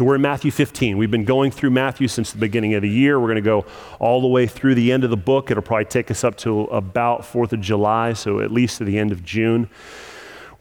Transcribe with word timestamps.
So 0.00 0.06
we're 0.06 0.14
in 0.14 0.22
Matthew 0.22 0.50
15. 0.50 0.96
We've 0.96 1.10
been 1.10 1.26
going 1.26 1.50
through 1.50 1.72
Matthew 1.72 2.08
since 2.08 2.32
the 2.32 2.38
beginning 2.38 2.72
of 2.72 2.80
the 2.80 2.88
year. 2.88 3.20
We're 3.20 3.26
going 3.26 3.34
to 3.34 3.42
go 3.42 3.66
all 3.98 4.22
the 4.22 4.28
way 4.28 4.46
through 4.46 4.74
the 4.74 4.92
end 4.92 5.04
of 5.04 5.10
the 5.10 5.16
book. 5.18 5.50
It'll 5.50 5.62
probably 5.62 5.84
take 5.84 6.10
us 6.10 6.24
up 6.24 6.38
to 6.38 6.62
about 6.62 7.20
4th 7.20 7.52
of 7.52 7.60
July, 7.60 8.14
so 8.14 8.40
at 8.40 8.50
least 8.50 8.78
to 8.78 8.84
the 8.84 8.98
end 8.98 9.12
of 9.12 9.22
June. 9.22 9.68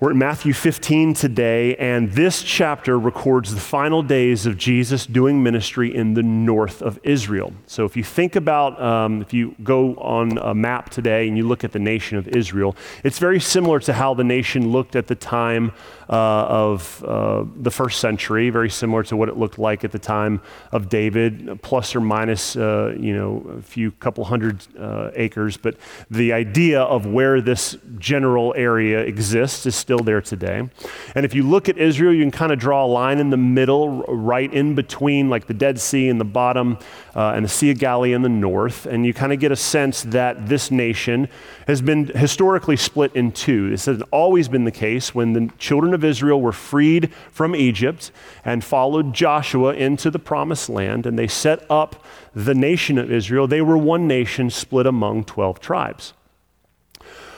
We're 0.02 0.12
in 0.12 0.17
Matthew 0.17 0.53
15 0.53 1.13
today, 1.13 1.76
and 1.76 2.09
this 2.13 2.41
chapter 2.41 2.98
records 2.98 3.53
the 3.53 3.59
final 3.59 4.02
days 4.02 4.45
of 4.45 4.58
Jesus 4.58 5.05
doing 5.05 5.44
ministry 5.44 5.94
in 5.94 6.13
the 6.13 6.23
north 6.23 6.81
of 6.81 6.98
Israel. 7.03 7.52
So, 7.67 7.84
if 7.84 7.98
you 7.98 8.05
think 8.05 8.38
about, 8.38 8.81
um, 8.81 9.22
if 9.22 9.34
you 9.34 9.55
go 9.62 9.95
on 9.95 10.38
a 10.38 10.55
map 10.55 10.89
today 10.89 11.27
and 11.27 11.35
you 11.35 11.45
look 11.45 11.66
at 11.66 11.73
the 11.73 11.80
nation 11.80 12.17
of 12.17 12.30
Israel, 12.30 12.77
it's 13.03 13.20
very 13.20 13.41
similar 13.41 13.81
to 13.81 13.91
how 13.91 14.13
the 14.13 14.23
nation 14.23 14.72
looked 14.72 14.95
at 14.95 15.08
the 15.08 15.16
time 15.16 15.73
uh, 16.09 16.13
of 16.13 17.03
uh, 17.03 17.44
the 17.58 17.70
first 17.70 18.00
century, 18.00 18.50
very 18.50 18.70
similar 18.70 19.03
to 19.03 19.17
what 19.17 19.27
it 19.27 19.36
looked 19.36 19.59
like 19.59 19.84
at 19.84 19.91
the 19.91 20.00
time 20.00 20.41
of 20.72 20.88
David, 20.88 21.59
plus 21.61 21.94
or 21.94 22.00
minus, 22.00 22.55
uh, 22.55 22.95
you 22.97 23.13
know, 23.13 23.45
a 23.58 23.61
few 23.61 23.91
couple 23.91 24.23
hundred 24.23 24.66
uh, 24.80 25.11
acres. 25.16 25.58
But 25.58 25.75
the 26.09 26.31
idea 26.31 26.81
of 26.84 27.05
where 27.05 27.41
this 27.41 27.77
general 27.97 28.53
area 28.56 29.02
exists 29.02 29.66
is 29.66 29.75
still 29.89 29.97
there 29.97 30.21
today. 30.21 30.69
And 31.15 31.25
if 31.25 31.33
you 31.33 31.41
look 31.41 31.67
at 31.67 31.79
Israel, 31.79 32.13
you 32.13 32.21
can 32.21 32.29
kind 32.29 32.51
of 32.51 32.59
draw 32.59 32.85
a 32.85 32.91
line 33.01 33.17
in 33.17 33.31
the 33.31 33.37
middle, 33.37 34.03
right 34.03 34.53
in 34.53 34.75
between, 34.75 35.31
like 35.31 35.47
the 35.47 35.53
Dead 35.55 35.79
Sea 35.79 36.09
in 36.09 36.19
the 36.19 36.25
bottom 36.25 36.77
uh, 37.15 37.31
and 37.31 37.43
the 37.43 37.49
Sea 37.49 37.71
of 37.71 37.79
Galilee 37.79 38.13
in 38.13 38.21
the 38.21 38.29
north. 38.29 38.85
And 38.85 39.03
you 39.03 39.15
kind 39.15 39.33
of 39.33 39.39
get 39.39 39.51
a 39.51 39.55
sense 39.55 40.03
that 40.03 40.47
this 40.47 40.69
nation 40.69 41.27
has 41.65 41.81
been 41.81 42.05
historically 42.05 42.77
split 42.77 43.15
in 43.15 43.31
two. 43.31 43.71
This 43.71 43.87
has 43.87 44.03
always 44.11 44.47
been 44.47 44.63
the 44.63 44.71
case 44.71 45.15
when 45.15 45.33
the 45.33 45.51
children 45.57 45.95
of 45.95 46.03
Israel 46.03 46.39
were 46.39 46.51
freed 46.51 47.11
from 47.31 47.55
Egypt 47.55 48.11
and 48.45 48.63
followed 48.63 49.11
Joshua 49.15 49.73
into 49.73 50.11
the 50.11 50.19
promised 50.19 50.69
land, 50.69 51.07
and 51.07 51.17
they 51.17 51.27
set 51.27 51.65
up 51.67 52.05
the 52.35 52.53
nation 52.53 52.99
of 52.99 53.11
Israel. 53.11 53.47
They 53.47 53.63
were 53.63 53.75
one 53.75 54.07
nation 54.07 54.51
split 54.51 54.85
among 54.85 55.23
12 55.23 55.59
tribes. 55.59 56.13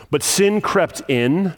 But 0.10 0.22
sin 0.22 0.60
crept 0.60 1.02
in 1.08 1.56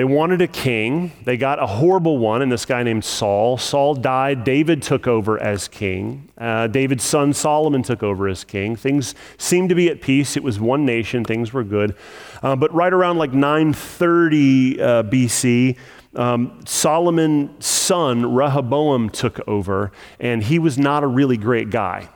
they 0.00 0.04
wanted 0.04 0.40
a 0.40 0.48
king. 0.48 1.12
They 1.24 1.36
got 1.36 1.62
a 1.62 1.66
horrible 1.66 2.16
one, 2.16 2.40
and 2.40 2.50
this 2.50 2.64
guy 2.64 2.82
named 2.82 3.04
Saul. 3.04 3.58
Saul 3.58 3.94
died. 3.94 4.44
David 4.44 4.80
took 4.80 5.06
over 5.06 5.38
as 5.38 5.68
king. 5.68 6.30
Uh, 6.38 6.68
David's 6.68 7.04
son 7.04 7.34
Solomon 7.34 7.82
took 7.82 8.02
over 8.02 8.26
as 8.26 8.42
king. 8.42 8.76
Things 8.76 9.14
seemed 9.36 9.68
to 9.68 9.74
be 9.74 9.90
at 9.90 10.00
peace. 10.00 10.38
It 10.38 10.42
was 10.42 10.58
one 10.58 10.86
nation. 10.86 11.22
Things 11.22 11.52
were 11.52 11.64
good. 11.64 11.96
Uh, 12.42 12.56
but 12.56 12.72
right 12.72 12.94
around 12.94 13.18
like 13.18 13.34
930 13.34 14.80
uh, 14.80 15.02
BC, 15.02 15.76
um, 16.16 16.58
Solomon's 16.64 17.66
son 17.66 18.34
Rehoboam 18.34 19.10
took 19.10 19.46
over, 19.46 19.92
and 20.18 20.42
he 20.44 20.58
was 20.58 20.78
not 20.78 21.04
a 21.04 21.06
really 21.06 21.36
great 21.36 21.68
guy. 21.68 22.08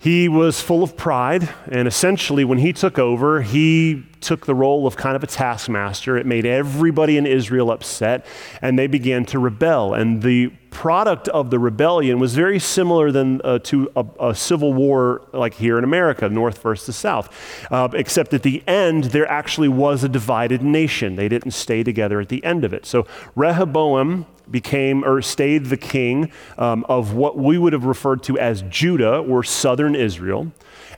He 0.00 0.30
was 0.30 0.62
full 0.62 0.82
of 0.82 0.96
pride, 0.96 1.50
and 1.70 1.86
essentially, 1.86 2.42
when 2.42 2.56
he 2.56 2.72
took 2.72 2.98
over, 2.98 3.42
he 3.42 4.06
took 4.22 4.46
the 4.46 4.54
role 4.54 4.86
of 4.86 4.96
kind 4.96 5.14
of 5.14 5.22
a 5.22 5.26
taskmaster. 5.26 6.16
It 6.16 6.24
made 6.24 6.46
everybody 6.46 7.18
in 7.18 7.26
Israel 7.26 7.70
upset, 7.70 8.24
and 8.62 8.78
they 8.78 8.86
began 8.86 9.26
to 9.26 9.38
rebel. 9.38 9.92
And 9.92 10.22
the 10.22 10.54
product 10.70 11.28
of 11.28 11.50
the 11.50 11.58
rebellion 11.58 12.18
was 12.18 12.34
very 12.34 12.58
similar 12.58 13.12
than, 13.12 13.42
uh, 13.44 13.58
to 13.58 13.90
a, 13.94 14.06
a, 14.20 14.34
civil 14.34 14.72
war 14.72 15.20
like 15.34 15.52
here 15.52 15.76
in 15.76 15.84
America, 15.84 16.30
North 16.30 16.62
versus 16.62 16.96
South, 16.96 17.28
uh, 17.70 17.88
except 17.92 18.32
at 18.32 18.42
the 18.42 18.62
end, 18.66 19.04
there 19.04 19.30
actually 19.30 19.68
was 19.68 20.02
a 20.02 20.08
divided 20.08 20.62
nation. 20.62 21.16
They 21.16 21.28
didn't 21.28 21.50
stay 21.50 21.82
together 21.82 22.20
at 22.20 22.30
the 22.30 22.42
end 22.42 22.64
of 22.64 22.72
it. 22.72 22.86
So 22.86 23.06
Rehoboam 23.36 24.24
became 24.50 25.04
or 25.04 25.22
stayed 25.22 25.66
the 25.66 25.76
king 25.76 26.32
um, 26.58 26.84
of 26.88 27.14
what 27.14 27.36
we 27.36 27.58
would 27.58 27.72
have 27.72 27.84
referred 27.84 28.22
to 28.24 28.38
as 28.38 28.62
Judah 28.62 29.18
or 29.18 29.42
southern 29.42 29.94
Israel. 29.94 30.52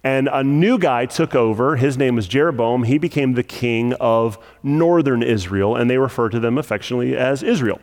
And 0.04 0.28
a 0.32 0.42
new 0.42 0.78
guy 0.78 1.06
took 1.06 1.34
over. 1.34 1.76
His 1.76 1.96
name 1.96 2.16
was 2.16 2.26
Jeroboam. 2.26 2.84
He 2.84 2.98
became 2.98 3.34
the 3.34 3.44
king 3.44 3.92
of 3.94 4.36
northern 4.62 5.22
Israel, 5.22 5.76
and 5.76 5.88
they 5.88 5.98
refer 5.98 6.28
to 6.28 6.40
them 6.40 6.58
affectionately 6.58 7.16
as 7.16 7.42
Israel. 7.42 7.80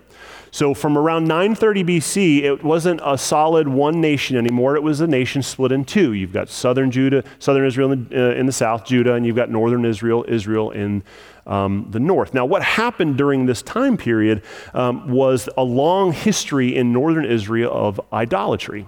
So 0.51 0.73
from 0.73 0.97
around 0.97 1.27
930 1.27 1.83
BC, 1.83 2.43
it 2.43 2.63
wasn't 2.63 3.01
a 3.03 3.17
solid 3.17 3.67
one 3.67 4.01
nation 4.01 4.35
anymore. 4.35 4.75
It 4.75 4.83
was 4.83 4.99
a 5.01 5.07
nation 5.07 5.43
split 5.43 5.71
in 5.71 5.85
two. 5.85 6.13
You've 6.13 6.33
got 6.33 6.49
southern 6.49 6.91
Judah, 6.91 7.23
southern 7.37 7.65
Israel 7.65 7.91
in 7.91 8.09
the, 8.09 8.31
uh, 8.31 8.35
in 8.35 8.45
the 8.45 8.51
south, 8.51 8.85
Judah, 8.85 9.13
and 9.13 9.25
you've 9.25 9.35
got 9.35 9.49
northern 9.49 9.85
Israel, 9.85 10.25
Israel 10.27 10.71
in 10.71 11.03
um, 11.45 11.87
the 11.89 11.99
north. 11.99 12.33
Now, 12.33 12.45
what 12.45 12.63
happened 12.63 13.17
during 13.17 13.45
this 13.45 13.61
time 13.61 13.97
period 13.97 14.43
um, 14.73 15.09
was 15.09 15.49
a 15.57 15.63
long 15.63 16.13
history 16.13 16.75
in 16.75 16.93
northern 16.93 17.25
Israel 17.25 17.71
of 17.73 17.99
idolatry. 18.13 18.87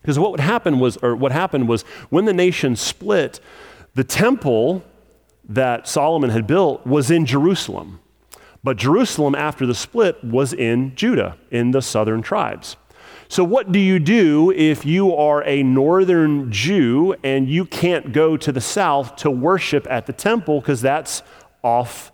Because 0.00 0.18
what 0.18 0.30
would 0.30 0.40
happen 0.40 0.78
was, 0.78 0.96
or 0.98 1.16
what 1.16 1.32
happened 1.32 1.68
was, 1.68 1.82
when 2.10 2.26
the 2.26 2.32
nation 2.32 2.76
split, 2.76 3.40
the 3.94 4.04
temple 4.04 4.84
that 5.48 5.88
Solomon 5.88 6.30
had 6.30 6.46
built 6.46 6.86
was 6.86 7.10
in 7.10 7.26
Jerusalem. 7.26 8.00
But 8.66 8.78
Jerusalem, 8.78 9.36
after 9.36 9.64
the 9.64 9.76
split, 9.76 10.24
was 10.24 10.52
in 10.52 10.96
Judah, 10.96 11.36
in 11.52 11.70
the 11.70 11.80
southern 11.80 12.20
tribes. 12.20 12.76
So, 13.28 13.44
what 13.44 13.70
do 13.70 13.78
you 13.78 14.00
do 14.00 14.50
if 14.50 14.84
you 14.84 15.14
are 15.14 15.44
a 15.44 15.62
northern 15.62 16.50
Jew 16.50 17.14
and 17.22 17.48
you 17.48 17.64
can't 17.64 18.12
go 18.12 18.36
to 18.36 18.50
the 18.50 18.60
south 18.60 19.14
to 19.18 19.30
worship 19.30 19.86
at 19.88 20.06
the 20.06 20.12
temple 20.12 20.58
because 20.58 20.80
that's 20.80 21.22
off 21.62 22.10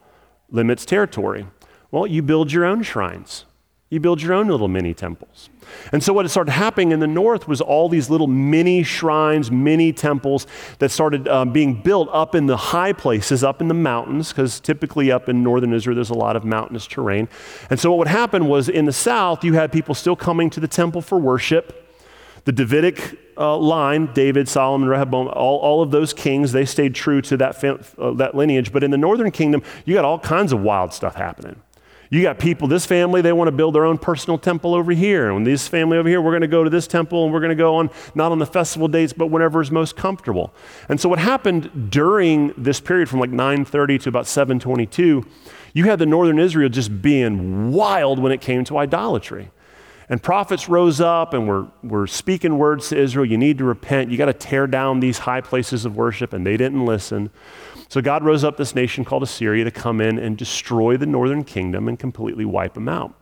limits 0.50 0.84
territory? 0.84 1.46
Well, 1.90 2.06
you 2.06 2.20
build 2.20 2.52
your 2.52 2.66
own 2.66 2.82
shrines. 2.82 3.46
You 3.92 4.00
build 4.00 4.22
your 4.22 4.32
own 4.32 4.48
little 4.48 4.68
mini 4.68 4.94
temples. 4.94 5.50
And 5.92 6.02
so, 6.02 6.14
what 6.14 6.26
started 6.30 6.52
happening 6.52 6.92
in 6.92 7.00
the 7.00 7.06
north 7.06 7.46
was 7.46 7.60
all 7.60 7.90
these 7.90 8.08
little 8.08 8.26
mini 8.26 8.82
shrines, 8.82 9.50
mini 9.50 9.92
temples 9.92 10.46
that 10.78 10.90
started 10.90 11.28
um, 11.28 11.52
being 11.52 11.82
built 11.82 12.08
up 12.10 12.34
in 12.34 12.46
the 12.46 12.56
high 12.56 12.94
places, 12.94 13.44
up 13.44 13.60
in 13.60 13.68
the 13.68 13.74
mountains, 13.74 14.30
because 14.30 14.60
typically 14.60 15.12
up 15.12 15.28
in 15.28 15.42
northern 15.42 15.74
Israel 15.74 15.94
there's 15.94 16.08
a 16.08 16.14
lot 16.14 16.36
of 16.36 16.42
mountainous 16.42 16.86
terrain. 16.86 17.28
And 17.68 17.78
so, 17.78 17.90
what 17.90 17.98
would 17.98 18.08
happen 18.08 18.48
was 18.48 18.70
in 18.70 18.86
the 18.86 18.94
south, 18.94 19.44
you 19.44 19.52
had 19.52 19.70
people 19.70 19.94
still 19.94 20.16
coming 20.16 20.48
to 20.48 20.60
the 20.60 20.68
temple 20.68 21.02
for 21.02 21.18
worship. 21.18 21.78
The 22.46 22.52
Davidic 22.52 23.18
uh, 23.36 23.58
line, 23.58 24.10
David, 24.14 24.48
Solomon, 24.48 24.88
Rehoboam, 24.88 25.28
all, 25.28 25.58
all 25.58 25.82
of 25.82 25.90
those 25.90 26.14
kings, 26.14 26.52
they 26.52 26.64
stayed 26.64 26.94
true 26.94 27.20
to 27.20 27.36
that, 27.36 27.60
fam- 27.60 27.84
uh, 27.98 28.12
that 28.12 28.34
lineage. 28.34 28.72
But 28.72 28.84
in 28.84 28.90
the 28.90 28.96
northern 28.96 29.30
kingdom, 29.30 29.62
you 29.84 29.92
got 29.92 30.06
all 30.06 30.18
kinds 30.18 30.50
of 30.54 30.62
wild 30.62 30.94
stuff 30.94 31.14
happening. 31.14 31.60
You 32.12 32.20
got 32.20 32.38
people, 32.38 32.68
this 32.68 32.84
family, 32.84 33.22
they 33.22 33.32
want 33.32 33.48
to 33.48 33.52
build 33.52 33.74
their 33.74 33.86
own 33.86 33.96
personal 33.96 34.36
temple 34.36 34.74
over 34.74 34.92
here. 34.92 35.30
And 35.30 35.46
this 35.46 35.66
family 35.66 35.96
over 35.96 36.06
here, 36.06 36.20
we're 36.20 36.32
going 36.32 36.42
to 36.42 36.46
go 36.46 36.62
to 36.62 36.68
this 36.68 36.86
temple 36.86 37.24
and 37.24 37.32
we're 37.32 37.40
going 37.40 37.48
to 37.48 37.54
go 37.54 37.76
on, 37.76 37.88
not 38.14 38.32
on 38.32 38.38
the 38.38 38.44
festival 38.44 38.86
dates, 38.86 39.14
but 39.14 39.28
whenever 39.28 39.62
is 39.62 39.70
most 39.70 39.96
comfortable. 39.96 40.52
And 40.90 41.00
so 41.00 41.08
what 41.08 41.18
happened 41.18 41.90
during 41.90 42.52
this 42.58 42.80
period 42.80 43.08
from 43.08 43.18
like 43.18 43.30
930 43.30 43.96
to 44.00 44.08
about 44.10 44.26
722, 44.26 45.26
you 45.72 45.84
had 45.84 45.98
the 45.98 46.04
northern 46.04 46.38
Israel 46.38 46.68
just 46.68 47.00
being 47.00 47.72
wild 47.72 48.18
when 48.18 48.30
it 48.30 48.42
came 48.42 48.62
to 48.64 48.76
idolatry. 48.76 49.50
And 50.10 50.22
prophets 50.22 50.68
rose 50.68 51.00
up 51.00 51.32
and 51.32 51.48
were, 51.48 51.68
were 51.82 52.06
speaking 52.06 52.58
words 52.58 52.90
to 52.90 52.98
Israel. 52.98 53.24
You 53.24 53.38
need 53.38 53.56
to 53.56 53.64
repent. 53.64 54.10
You 54.10 54.18
got 54.18 54.26
to 54.26 54.34
tear 54.34 54.66
down 54.66 55.00
these 55.00 55.16
high 55.16 55.40
places 55.40 55.86
of 55.86 55.96
worship. 55.96 56.34
And 56.34 56.44
they 56.44 56.58
didn't 56.58 56.84
listen. 56.84 57.30
So 57.92 58.00
God 58.00 58.24
rose 58.24 58.42
up 58.42 58.56
this 58.56 58.74
nation 58.74 59.04
called 59.04 59.22
Assyria 59.22 59.64
to 59.64 59.70
come 59.70 60.00
in 60.00 60.18
and 60.18 60.34
destroy 60.38 60.96
the 60.96 61.04
northern 61.04 61.44
kingdom 61.44 61.88
and 61.88 61.98
completely 61.98 62.46
wipe 62.46 62.72
them 62.72 62.88
out. 62.88 63.12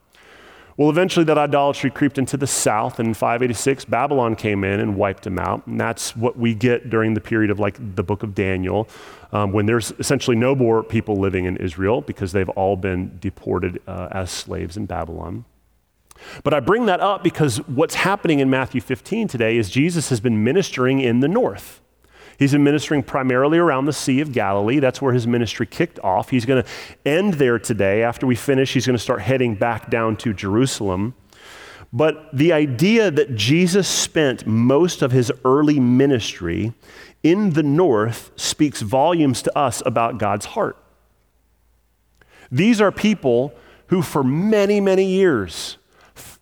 Well, 0.77 0.89
eventually 0.89 1.25
that 1.25 1.37
idolatry 1.37 1.91
creeped 1.91 2.19
into 2.19 2.37
the 2.37 2.47
south, 2.47 3.01
and 3.01 3.09
in 3.09 3.15
586, 3.15 3.87
Babylon 3.87 4.37
came 4.37 4.63
in 4.63 4.79
and 4.79 4.95
wiped 4.95 5.25
them 5.25 5.41
out. 5.41 5.67
And 5.67 5.81
that's 5.81 6.15
what 6.15 6.39
we 6.39 6.55
get 6.55 6.89
during 6.89 7.15
the 7.15 7.21
period 7.21 7.51
of 7.51 7.59
like 7.59 7.79
the 7.97 8.05
book 8.05 8.23
of 8.23 8.33
Daniel, 8.33 8.89
um, 9.33 9.51
when 9.51 9.67
there's 9.67 9.91
essentially 9.99 10.37
no 10.37 10.55
more 10.55 10.85
people 10.85 11.17
living 11.17 11.47
in 11.47 11.57
Israel 11.57 12.01
because 12.01 12.31
they've 12.31 12.49
all 12.51 12.77
been 12.77 13.19
deported 13.19 13.83
uh, 13.89 14.07
as 14.13 14.31
slaves 14.31 14.77
in 14.77 14.87
Babylon. 14.87 15.47
But 16.45 16.55
I 16.55 16.61
bring 16.61 16.87
that 16.87 17.01
up 17.01 17.25
because 17.25 17.57
what's 17.67 17.97
happening 17.97 18.39
in 18.39 18.49
Matthew 18.49 18.81
15 18.81 19.27
today 19.27 19.57
is 19.57 19.69
Jesus 19.69 20.11
has 20.11 20.21
been 20.21 20.45
ministering 20.45 21.01
in 21.01 21.19
the 21.19 21.29
north. 21.29 21.81
He's 22.41 22.55
ministering 22.55 23.03
primarily 23.03 23.59
around 23.59 23.85
the 23.85 23.93
Sea 23.93 24.21
of 24.23 24.33
Galilee. 24.33 24.79
That's 24.79 25.03
where 25.03 25.13
his 25.13 25.27
ministry 25.27 25.67
kicked 25.67 25.99
off. 25.99 26.31
He's 26.31 26.47
going 26.47 26.65
to 26.65 26.69
end 27.05 27.35
there 27.35 27.59
today. 27.59 28.03
After 28.03 28.27
we 28.27 28.35
finish, 28.35 28.73
he's 28.73 28.87
going 28.87 28.97
to 28.97 29.03
start 29.03 29.21
heading 29.21 29.57
back 29.57 29.91
down 29.91 30.17
to 30.17 30.33
Jerusalem. 30.33 31.13
But 31.93 32.31
the 32.33 32.55
idea 32.55 33.11
that 33.11 33.37
Jesus 33.37 33.87
spent 33.87 34.47
most 34.47 35.03
of 35.03 35.13
his 35.13 35.31
early 35.45 35.79
ministry 35.79 36.73
in 37.23 37.51
the 37.51 37.63
north 37.63 38.31
speaks 38.37 38.81
volumes 38.81 39.43
to 39.43 39.59
us 39.59 39.83
about 39.85 40.17
God's 40.17 40.47
heart. 40.47 40.79
These 42.51 42.81
are 42.81 42.91
people 42.91 43.53
who, 43.89 44.01
for 44.01 44.25
many, 44.25 44.81
many 44.81 45.05
years, 45.05 45.77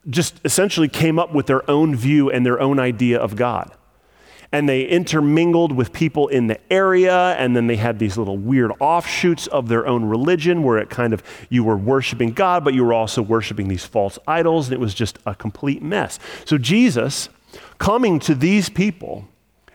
just 0.08 0.40
essentially 0.44 0.86
came 0.86 1.18
up 1.18 1.34
with 1.34 1.46
their 1.46 1.68
own 1.68 1.96
view 1.96 2.30
and 2.30 2.46
their 2.46 2.60
own 2.60 2.78
idea 2.78 3.18
of 3.18 3.34
God 3.34 3.74
and 4.52 4.68
they 4.68 4.82
intermingled 4.82 5.72
with 5.72 5.92
people 5.92 6.28
in 6.28 6.46
the 6.46 6.58
area 6.72 7.34
and 7.34 7.54
then 7.54 7.66
they 7.66 7.76
had 7.76 7.98
these 7.98 8.16
little 8.16 8.36
weird 8.36 8.72
offshoots 8.80 9.46
of 9.48 9.68
their 9.68 9.86
own 9.86 10.04
religion 10.04 10.62
where 10.62 10.78
it 10.78 10.88
kind 10.88 11.12
of 11.12 11.22
you 11.50 11.62
were 11.62 11.76
worshiping 11.76 12.32
god 12.32 12.64
but 12.64 12.74
you 12.74 12.84
were 12.84 12.94
also 12.94 13.20
worshiping 13.20 13.68
these 13.68 13.84
false 13.84 14.18
idols 14.26 14.68
and 14.68 14.74
it 14.74 14.80
was 14.80 14.94
just 14.94 15.18
a 15.26 15.34
complete 15.34 15.82
mess. 15.82 16.18
So 16.44 16.58
jesus 16.58 17.28
coming 17.78 18.18
to 18.20 18.34
these 18.34 18.68
people 18.68 19.26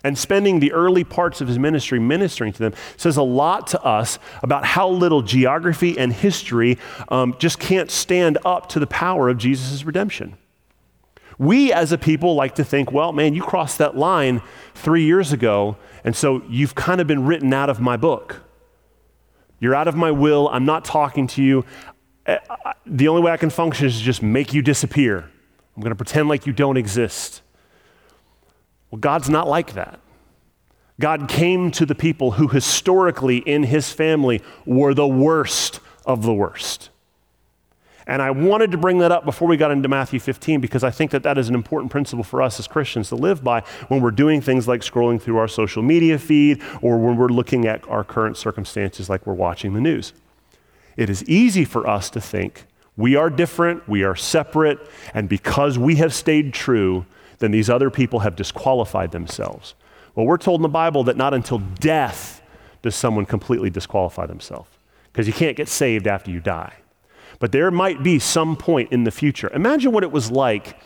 and 0.05 0.17
spending 0.17 0.59
the 0.59 0.73
early 0.73 1.05
parts 1.05 1.39
of 1.39 1.47
his 1.47 1.57
ministry 1.57 1.99
ministering 1.99 2.51
to 2.51 2.59
them 2.59 2.73
says 2.97 3.15
a 3.15 3.23
lot 3.23 3.67
to 3.67 3.81
us 3.83 4.19
about 4.41 4.65
how 4.65 4.89
little 4.89 5.21
geography 5.21 5.97
and 5.97 6.11
history 6.11 6.77
um, 7.07 7.35
just 7.39 7.59
can't 7.59 7.89
stand 7.89 8.37
up 8.43 8.69
to 8.69 8.79
the 8.79 8.87
power 8.87 9.29
of 9.29 9.37
jesus' 9.37 9.83
redemption 9.85 10.35
we 11.37 11.73
as 11.73 11.91
a 11.91 11.97
people 11.97 12.35
like 12.35 12.55
to 12.55 12.63
think, 12.63 12.91
well, 12.91 13.11
man, 13.11 13.33
you 13.33 13.41
crossed 13.41 13.77
that 13.79 13.95
line 13.97 14.41
three 14.73 15.03
years 15.03 15.31
ago, 15.31 15.77
and 16.03 16.15
so 16.15 16.43
you've 16.49 16.75
kind 16.75 17.01
of 17.01 17.07
been 17.07 17.25
written 17.25 17.53
out 17.53 17.69
of 17.69 17.79
my 17.79 17.97
book. 17.97 18.41
You're 19.59 19.75
out 19.75 19.87
of 19.87 19.95
my 19.95 20.11
will. 20.11 20.49
I'm 20.49 20.65
not 20.65 20.83
talking 20.83 21.27
to 21.27 21.43
you. 21.43 21.65
Eh, 22.25 22.37
the 22.85 23.07
only 23.07 23.21
way 23.21 23.31
I 23.31 23.37
can 23.37 23.49
function 23.49 23.87
is 23.87 23.99
just 23.99 24.21
make 24.21 24.53
you 24.53 24.61
disappear. 24.61 25.29
I'm 25.75 25.81
going 25.81 25.91
to 25.91 25.95
pretend 25.95 26.29
like 26.29 26.45
you 26.45 26.53
don't 26.53 26.77
exist. 26.77 27.41
Well, 28.91 28.99
God's 28.99 29.29
not 29.29 29.47
like 29.47 29.73
that. 29.73 29.99
God 30.99 31.27
came 31.27 31.71
to 31.71 31.85
the 31.85 31.95
people 31.95 32.31
who 32.31 32.47
historically 32.47 33.37
in 33.37 33.63
his 33.63 33.91
family 33.91 34.41
were 34.65 34.93
the 34.93 35.07
worst 35.07 35.79
of 36.05 36.23
the 36.23 36.33
worst. 36.33 36.89
And 38.05 38.21
I 38.21 38.31
wanted 38.31 38.71
to 38.71 38.77
bring 38.77 38.97
that 38.99 39.11
up 39.11 39.25
before 39.25 39.47
we 39.47 39.55
got 39.55 39.71
into 39.71 39.87
Matthew 39.87 40.19
15 40.19 40.59
because 40.59 40.83
I 40.83 40.91
think 40.91 41.11
that 41.11 41.23
that 41.23 41.37
is 41.37 41.49
an 41.49 41.55
important 41.55 41.91
principle 41.91 42.23
for 42.23 42.41
us 42.41 42.59
as 42.59 42.67
Christians 42.67 43.09
to 43.09 43.15
live 43.15 43.43
by 43.43 43.61
when 43.87 44.01
we're 44.01 44.11
doing 44.11 44.41
things 44.41 44.67
like 44.67 44.81
scrolling 44.81 45.21
through 45.21 45.37
our 45.37 45.47
social 45.47 45.81
media 45.81 46.19
feed 46.19 46.61
or 46.81 46.97
when 46.97 47.15
we're 47.15 47.27
looking 47.27 47.65
at 47.65 47.87
our 47.87 48.03
current 48.03 48.35
circumstances 48.35 49.09
like 49.09 49.25
we're 49.25 49.33
watching 49.33 49.73
the 49.73 49.81
news. 49.81 50.13
It 50.97 51.09
is 51.09 51.23
easy 51.25 51.65
for 51.65 51.87
us 51.87 52.09
to 52.11 52.21
think 52.21 52.65
we 52.95 53.15
are 53.15 53.29
different, 53.29 53.87
we 53.89 54.03
are 54.03 54.15
separate, 54.15 54.79
and 55.15 55.27
because 55.27 55.79
we 55.79 55.95
have 55.95 56.13
stayed 56.13 56.53
true, 56.53 57.07
then 57.39 57.49
these 57.49 57.69
other 57.69 57.89
people 57.89 58.19
have 58.19 58.35
disqualified 58.35 59.11
themselves. 59.11 59.73
Well, 60.13 60.27
we're 60.27 60.37
told 60.37 60.59
in 60.59 60.63
the 60.63 60.69
Bible 60.69 61.03
that 61.05 61.17
not 61.17 61.33
until 61.33 61.57
death 61.57 62.43
does 62.83 62.95
someone 62.95 63.25
completely 63.25 63.71
disqualify 63.71 64.27
themselves 64.27 64.69
because 65.11 65.25
you 65.25 65.33
can't 65.33 65.57
get 65.57 65.67
saved 65.67 66.05
after 66.05 66.29
you 66.29 66.39
die. 66.39 66.73
But 67.39 67.51
there 67.51 67.71
might 67.71 68.03
be 68.03 68.19
some 68.19 68.55
point 68.55 68.91
in 68.91 69.03
the 69.03 69.11
future. 69.11 69.49
Imagine 69.53 69.91
what 69.91 70.03
it 70.03 70.11
was 70.11 70.31
like. 70.31 70.77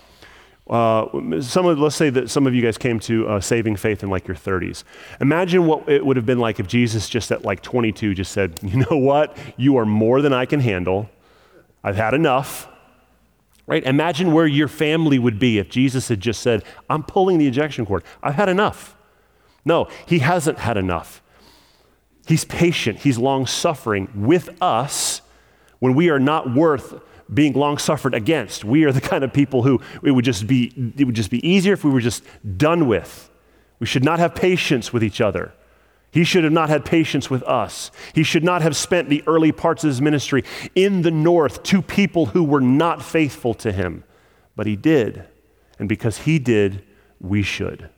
Uh, 0.70 1.08
some 1.42 1.66
of, 1.66 1.80
let's 1.80 1.96
say 1.96 2.10
that 2.10 2.30
some 2.30 2.46
of 2.46 2.54
you 2.54 2.62
guys 2.62 2.78
came 2.78 3.00
to 3.00 3.28
uh, 3.28 3.40
saving 3.40 3.78
faith 3.78 4.04
in 4.04 4.10
like 4.10 4.28
your 4.28 4.36
30s. 4.36 4.84
Imagine 5.22 5.66
what 5.66 5.88
it 5.88 6.06
would 6.06 6.18
have 6.18 6.26
been 6.26 6.40
like 6.40 6.60
if 6.60 6.68
Jesus 6.68 7.08
just 7.08 7.32
at 7.32 7.44
like 7.44 7.62
22 7.62 8.14
just 8.14 8.32
said, 8.32 8.60
you 8.64 8.86
know 8.90 8.98
what? 8.98 9.38
You 9.56 9.78
are 9.78 9.86
more 9.86 10.22
than 10.22 10.34
I 10.34 10.46
can 10.46 10.60
handle. 10.60 11.10
I've 11.84 11.96
had 11.96 12.14
enough. 12.14 12.68
Right? 13.66 13.84
Imagine 13.84 14.32
where 14.32 14.48
your 14.48 14.70
family 14.70 15.20
would 15.20 15.40
be 15.40 15.58
if 15.58 15.70
Jesus 15.70 16.08
had 16.08 16.22
just 16.22 16.42
said, 16.42 16.64
I'm 16.90 17.04
pulling 17.04 17.38
the 17.38 17.48
ejection 17.48 17.86
cord. 17.86 18.04
I've 18.24 18.36
had 18.36 18.48
enough. 18.48 18.96
No, 19.66 19.90
he 20.06 20.20
hasn't 20.20 20.60
had 20.60 20.78
enough. 20.78 21.22
He's 22.26 22.46
patient, 22.46 23.00
he's 23.00 23.18
long 23.18 23.46
suffering 23.46 24.10
with 24.16 24.50
us 24.62 25.22
when 25.80 25.96
we 25.96 26.10
are 26.10 26.20
not 26.20 26.54
worth 26.54 27.02
being 27.34 27.54
long 27.54 27.78
suffered 27.78 28.14
against. 28.14 28.64
We 28.64 28.86
are 28.86 28.92
the 28.92 29.02
kind 29.02 29.24
of 29.24 29.34
people 29.34 29.64
who 29.64 29.82
it 30.04 30.12
would 30.12 30.26
just 30.26 30.48
be 30.48 30.94
it 30.98 31.06
would 31.06 31.16
just 31.16 31.32
be 31.32 31.46
easier 31.48 31.74
if 31.74 31.84
we 31.84 31.92
were 31.92 32.02
just 32.02 32.24
done 32.58 32.88
with. 32.88 33.30
We 33.80 33.86
should 33.86 34.04
not 34.04 34.20
have 34.20 34.34
patience 34.34 34.92
with 34.92 35.04
each 35.04 35.22
other. 35.22 35.54
He 36.10 36.24
should 36.24 36.46
have 36.46 36.54
not 36.54 36.70
had 36.70 36.86
patience 36.86 37.30
with 37.30 37.44
us. 37.44 37.92
He 38.16 38.24
should 38.24 38.44
not 38.44 38.62
have 38.62 38.76
spent 38.76 39.10
the 39.10 39.24
early 39.28 39.52
parts 39.52 39.84
of 39.84 39.90
his 39.90 40.02
ministry 40.02 40.44
in 40.74 41.02
the 41.02 41.12
north 41.12 41.64
to 41.64 41.82
people 41.82 42.28
who 42.28 42.44
were 42.44 42.62
not 42.62 43.04
faithful 43.04 43.54
to 43.56 43.72
him. 43.72 44.04
But 44.56 44.68
he 44.68 44.76
did. 44.76 45.26
And 45.78 45.88
because 45.88 46.20
he 46.20 46.40
did, 46.40 46.84
we 47.20 47.44
should. 47.44 47.90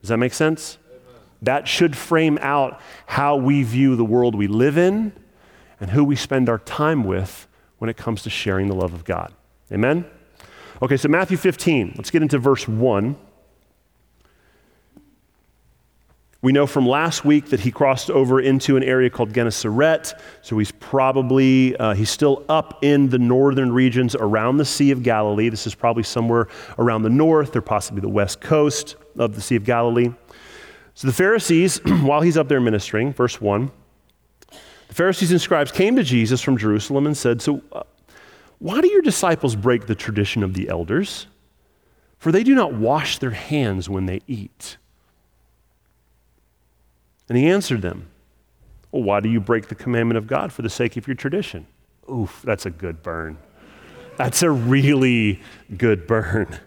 Does 0.00 0.08
that 0.08 0.16
make 0.16 0.32
sense? 0.32 0.78
Amen. 0.88 1.20
That 1.42 1.68
should 1.68 1.96
frame 1.96 2.38
out 2.40 2.80
how 3.06 3.36
we 3.36 3.62
view 3.62 3.94
the 3.94 4.04
world 4.04 4.34
we 4.34 4.48
live 4.48 4.76
in 4.76 5.12
and 5.80 5.90
who 5.90 6.04
we 6.04 6.16
spend 6.16 6.48
our 6.48 6.58
time 6.58 7.04
with 7.04 7.48
when 7.78 7.88
it 7.90 7.96
comes 7.96 8.22
to 8.22 8.30
sharing 8.30 8.68
the 8.68 8.74
love 8.74 8.92
of 8.92 9.04
God. 9.04 9.32
Amen? 9.72 10.04
Okay, 10.82 10.96
so 10.96 11.08
Matthew 11.08 11.36
15, 11.36 11.94
let's 11.96 12.10
get 12.10 12.22
into 12.22 12.38
verse 12.38 12.68
1. 12.68 13.16
We 16.42 16.52
know 16.52 16.66
from 16.66 16.88
last 16.88 17.22
week 17.22 17.50
that 17.50 17.60
he 17.60 17.70
crossed 17.70 18.08
over 18.08 18.40
into 18.40 18.78
an 18.78 18.82
area 18.82 19.10
called 19.10 19.34
Gennesaret, 19.34 20.14
so 20.40 20.56
he's 20.56 20.72
probably, 20.72 21.76
uh, 21.76 21.92
he's 21.92 22.08
still 22.08 22.44
up 22.48 22.82
in 22.82 23.10
the 23.10 23.18
northern 23.18 23.70
regions 23.70 24.14
around 24.14 24.56
the 24.56 24.64
Sea 24.64 24.90
of 24.90 25.02
Galilee. 25.02 25.50
This 25.50 25.66
is 25.66 25.74
probably 25.74 26.02
somewhere 26.02 26.48
around 26.78 27.02
the 27.02 27.10
north 27.10 27.54
or 27.56 27.60
possibly 27.60 28.00
the 28.00 28.08
west 28.08 28.40
coast 28.40 28.96
of 29.18 29.34
the 29.34 29.42
Sea 29.42 29.56
of 29.56 29.64
Galilee. 29.64 30.10
So 30.94 31.06
the 31.06 31.12
Pharisees, 31.12 31.78
while 31.84 32.22
he's 32.22 32.38
up 32.38 32.48
there 32.48 32.60
ministering, 32.60 33.12
verse 33.12 33.38
1, 33.38 33.70
the 34.90 34.96
Pharisees 34.96 35.30
and 35.30 35.40
scribes 35.40 35.70
came 35.70 35.94
to 35.94 36.02
Jesus 36.02 36.40
from 36.40 36.56
Jerusalem 36.56 37.06
and 37.06 37.16
said, 37.16 37.40
So, 37.40 37.62
uh, 37.70 37.84
why 38.58 38.80
do 38.80 38.88
your 38.88 39.02
disciples 39.02 39.54
break 39.54 39.86
the 39.86 39.94
tradition 39.94 40.42
of 40.42 40.52
the 40.52 40.68
elders? 40.68 41.28
For 42.18 42.32
they 42.32 42.42
do 42.42 42.56
not 42.56 42.74
wash 42.74 43.18
their 43.18 43.30
hands 43.30 43.88
when 43.88 44.06
they 44.06 44.20
eat. 44.26 44.78
And 47.28 47.38
he 47.38 47.46
answered 47.46 47.82
them, 47.82 48.08
Well, 48.90 49.04
why 49.04 49.20
do 49.20 49.28
you 49.28 49.38
break 49.38 49.68
the 49.68 49.76
commandment 49.76 50.18
of 50.18 50.26
God 50.26 50.52
for 50.52 50.62
the 50.62 50.68
sake 50.68 50.96
of 50.96 51.06
your 51.06 51.14
tradition? 51.14 51.68
Oof, 52.10 52.42
that's 52.42 52.66
a 52.66 52.70
good 52.70 53.00
burn. 53.00 53.38
That's 54.16 54.42
a 54.42 54.50
really 54.50 55.40
good 55.76 56.08
burn. 56.08 56.58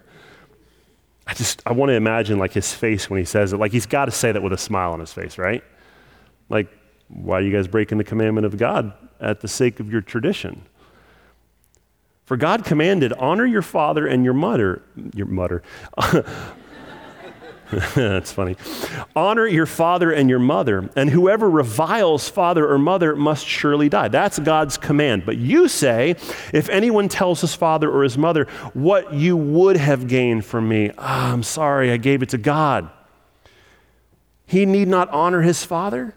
I 1.26 1.34
just, 1.34 1.62
I 1.66 1.72
want 1.72 1.90
to 1.90 1.94
imagine 1.94 2.38
like 2.38 2.54
his 2.54 2.72
face 2.72 3.10
when 3.10 3.18
he 3.18 3.26
says 3.26 3.52
it. 3.52 3.58
Like 3.58 3.72
he's 3.72 3.84
got 3.84 4.06
to 4.06 4.12
say 4.12 4.32
that 4.32 4.42
with 4.42 4.54
a 4.54 4.58
smile 4.58 4.92
on 4.92 5.00
his 5.00 5.12
face, 5.12 5.36
right? 5.36 5.62
Like, 6.48 6.68
why 7.08 7.38
are 7.38 7.42
you 7.42 7.52
guys 7.52 7.68
breaking 7.68 7.98
the 7.98 8.04
commandment 8.04 8.46
of 8.46 8.56
God 8.56 8.92
at 9.20 9.40
the 9.40 9.48
sake 9.48 9.80
of 9.80 9.90
your 9.90 10.00
tradition? 10.00 10.62
For 12.24 12.36
God 12.36 12.64
commanded, 12.64 13.12
honor 13.14 13.44
your 13.44 13.62
father 13.62 14.06
and 14.06 14.24
your 14.24 14.32
mother. 14.34 14.82
Your 15.14 15.26
mother. 15.26 15.62
That's 17.94 18.32
funny. 18.32 18.56
Honor 19.16 19.46
your 19.46 19.66
father 19.66 20.10
and 20.12 20.30
your 20.30 20.38
mother, 20.38 20.88
and 20.96 21.10
whoever 21.10 21.50
reviles 21.50 22.28
father 22.28 22.70
or 22.70 22.78
mother 22.78 23.16
must 23.16 23.46
surely 23.46 23.88
die. 23.88 24.08
That's 24.08 24.38
God's 24.38 24.76
command. 24.76 25.26
But 25.26 25.38
you 25.38 25.68
say, 25.68 26.10
if 26.52 26.68
anyone 26.68 27.08
tells 27.08 27.40
his 27.40 27.54
father 27.54 27.90
or 27.90 28.02
his 28.02 28.16
mother, 28.16 28.44
what 28.74 29.12
you 29.12 29.36
would 29.36 29.76
have 29.76 30.06
gained 30.06 30.44
from 30.44 30.68
me, 30.68 30.90
oh, 30.90 30.94
I'm 30.98 31.42
sorry, 31.42 31.90
I 31.90 31.96
gave 31.96 32.22
it 32.22 32.28
to 32.30 32.38
God. 32.38 32.90
He 34.46 34.66
need 34.66 34.88
not 34.88 35.08
honor 35.10 35.42
his 35.42 35.64
father 35.64 36.14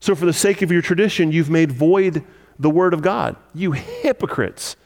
so, 0.00 0.14
for 0.14 0.24
the 0.24 0.32
sake 0.32 0.62
of 0.62 0.72
your 0.72 0.80
tradition, 0.80 1.30
you've 1.30 1.50
made 1.50 1.70
void 1.70 2.24
the 2.58 2.70
word 2.70 2.94
of 2.94 3.02
God. 3.02 3.36
You 3.54 3.72
hypocrites. 3.72 4.76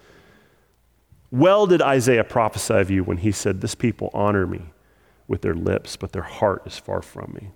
Well, 1.30 1.66
did 1.66 1.80
Isaiah 1.80 2.24
prophesy 2.24 2.74
of 2.74 2.90
you 2.90 3.04
when 3.04 3.18
he 3.18 3.30
said, 3.30 3.60
This 3.60 3.76
people 3.76 4.10
honor 4.12 4.46
me 4.46 4.62
with 5.28 5.42
their 5.42 5.54
lips, 5.54 5.96
but 5.96 6.12
their 6.12 6.22
heart 6.22 6.62
is 6.66 6.78
far 6.78 7.00
from 7.00 7.32
me. 7.40 7.50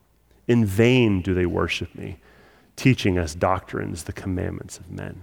In 0.47 0.65
vain 0.65 1.21
do 1.21 1.35
they 1.35 1.47
worship 1.47 1.95
me, 1.95 2.19
teaching 2.77 3.19
us 3.19 3.35
doctrines, 3.35 4.05
the 4.05 4.13
commandments 4.13 4.79
of 4.79 4.91
men. 4.91 5.23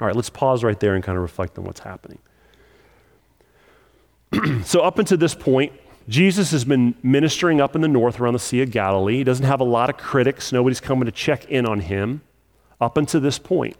All 0.00 0.06
right, 0.06 0.16
let's 0.16 0.30
pause 0.30 0.64
right 0.64 0.78
there 0.80 0.94
and 0.94 1.04
kind 1.04 1.16
of 1.16 1.22
reflect 1.22 1.58
on 1.58 1.64
what's 1.64 1.80
happening. 1.80 2.18
so, 4.64 4.80
up 4.80 4.98
until 4.98 5.18
this 5.18 5.34
point, 5.34 5.72
Jesus 6.08 6.50
has 6.50 6.64
been 6.64 6.94
ministering 7.02 7.60
up 7.60 7.74
in 7.74 7.80
the 7.80 7.88
north 7.88 8.20
around 8.20 8.34
the 8.34 8.38
Sea 8.38 8.62
of 8.62 8.70
Galilee. 8.70 9.18
He 9.18 9.24
doesn't 9.24 9.46
have 9.46 9.60
a 9.60 9.64
lot 9.64 9.88
of 9.88 9.96
critics, 9.96 10.52
nobody's 10.52 10.80
coming 10.80 11.06
to 11.06 11.12
check 11.12 11.46
in 11.46 11.66
on 11.66 11.80
him 11.80 12.20
up 12.80 12.96
until 12.96 13.20
this 13.20 13.38
point. 13.38 13.76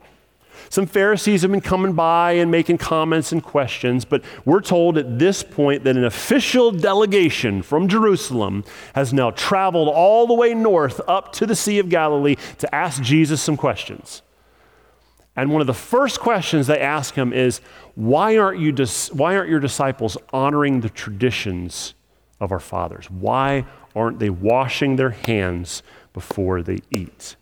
Some 0.71 0.87
Pharisees 0.87 1.43
have 1.43 1.51
been 1.51 1.61
coming 1.61 1.93
by 1.93 2.33
and 2.33 2.51
making 2.51 2.79
comments 2.79 3.33
and 3.33 3.43
questions, 3.43 4.05
but 4.05 4.23
we're 4.45 4.61
told 4.61 4.97
at 4.97 5.19
this 5.19 5.43
point 5.43 5.85
that 5.85 5.97
an 5.97 6.05
official 6.05 6.71
delegation 6.71 7.63
from 7.63 7.89
Jerusalem 7.89 8.65
has 8.95 9.13
now 9.13 9.31
traveled 9.31 9.89
all 9.89 10.27
the 10.27 10.35
way 10.35 10.55
north 10.55 11.01
up 11.07 11.33
to 11.35 11.47
the 11.47 11.57
Sea 11.57 11.79
of 11.79 11.89
Galilee 11.89 12.37
to 12.59 12.75
ask 12.75 13.03
Jesus 13.03 13.43
some 13.43 13.57
questions. 13.57 14.23
And 15.37 15.51
one 15.51 15.61
of 15.61 15.67
the 15.67 15.75
first 15.75 16.21
questions 16.21 16.69
they 16.69 16.81
ask 16.81 17.15
him 17.15 17.33
is, 17.33 17.61
why 17.95 18.39
aren't, 18.39 18.61
you 18.61 18.73
dis- 18.73 19.13
why 19.13 19.37
aren't 19.37 19.51
your 19.51 19.61
disciples 19.61 20.17
honoring 20.33 20.81
the 20.81 20.89
traditions 20.89 21.95
of 22.41 22.53
our 22.53 22.61
fathers? 22.61 23.11
Why 23.11 23.65
aren't 23.95 24.19
they 24.19 24.31
washing 24.31 24.97
their 24.97 25.11
hands 25.11 25.83
before 26.13 26.63
they 26.63 26.79
eat? 26.91 27.37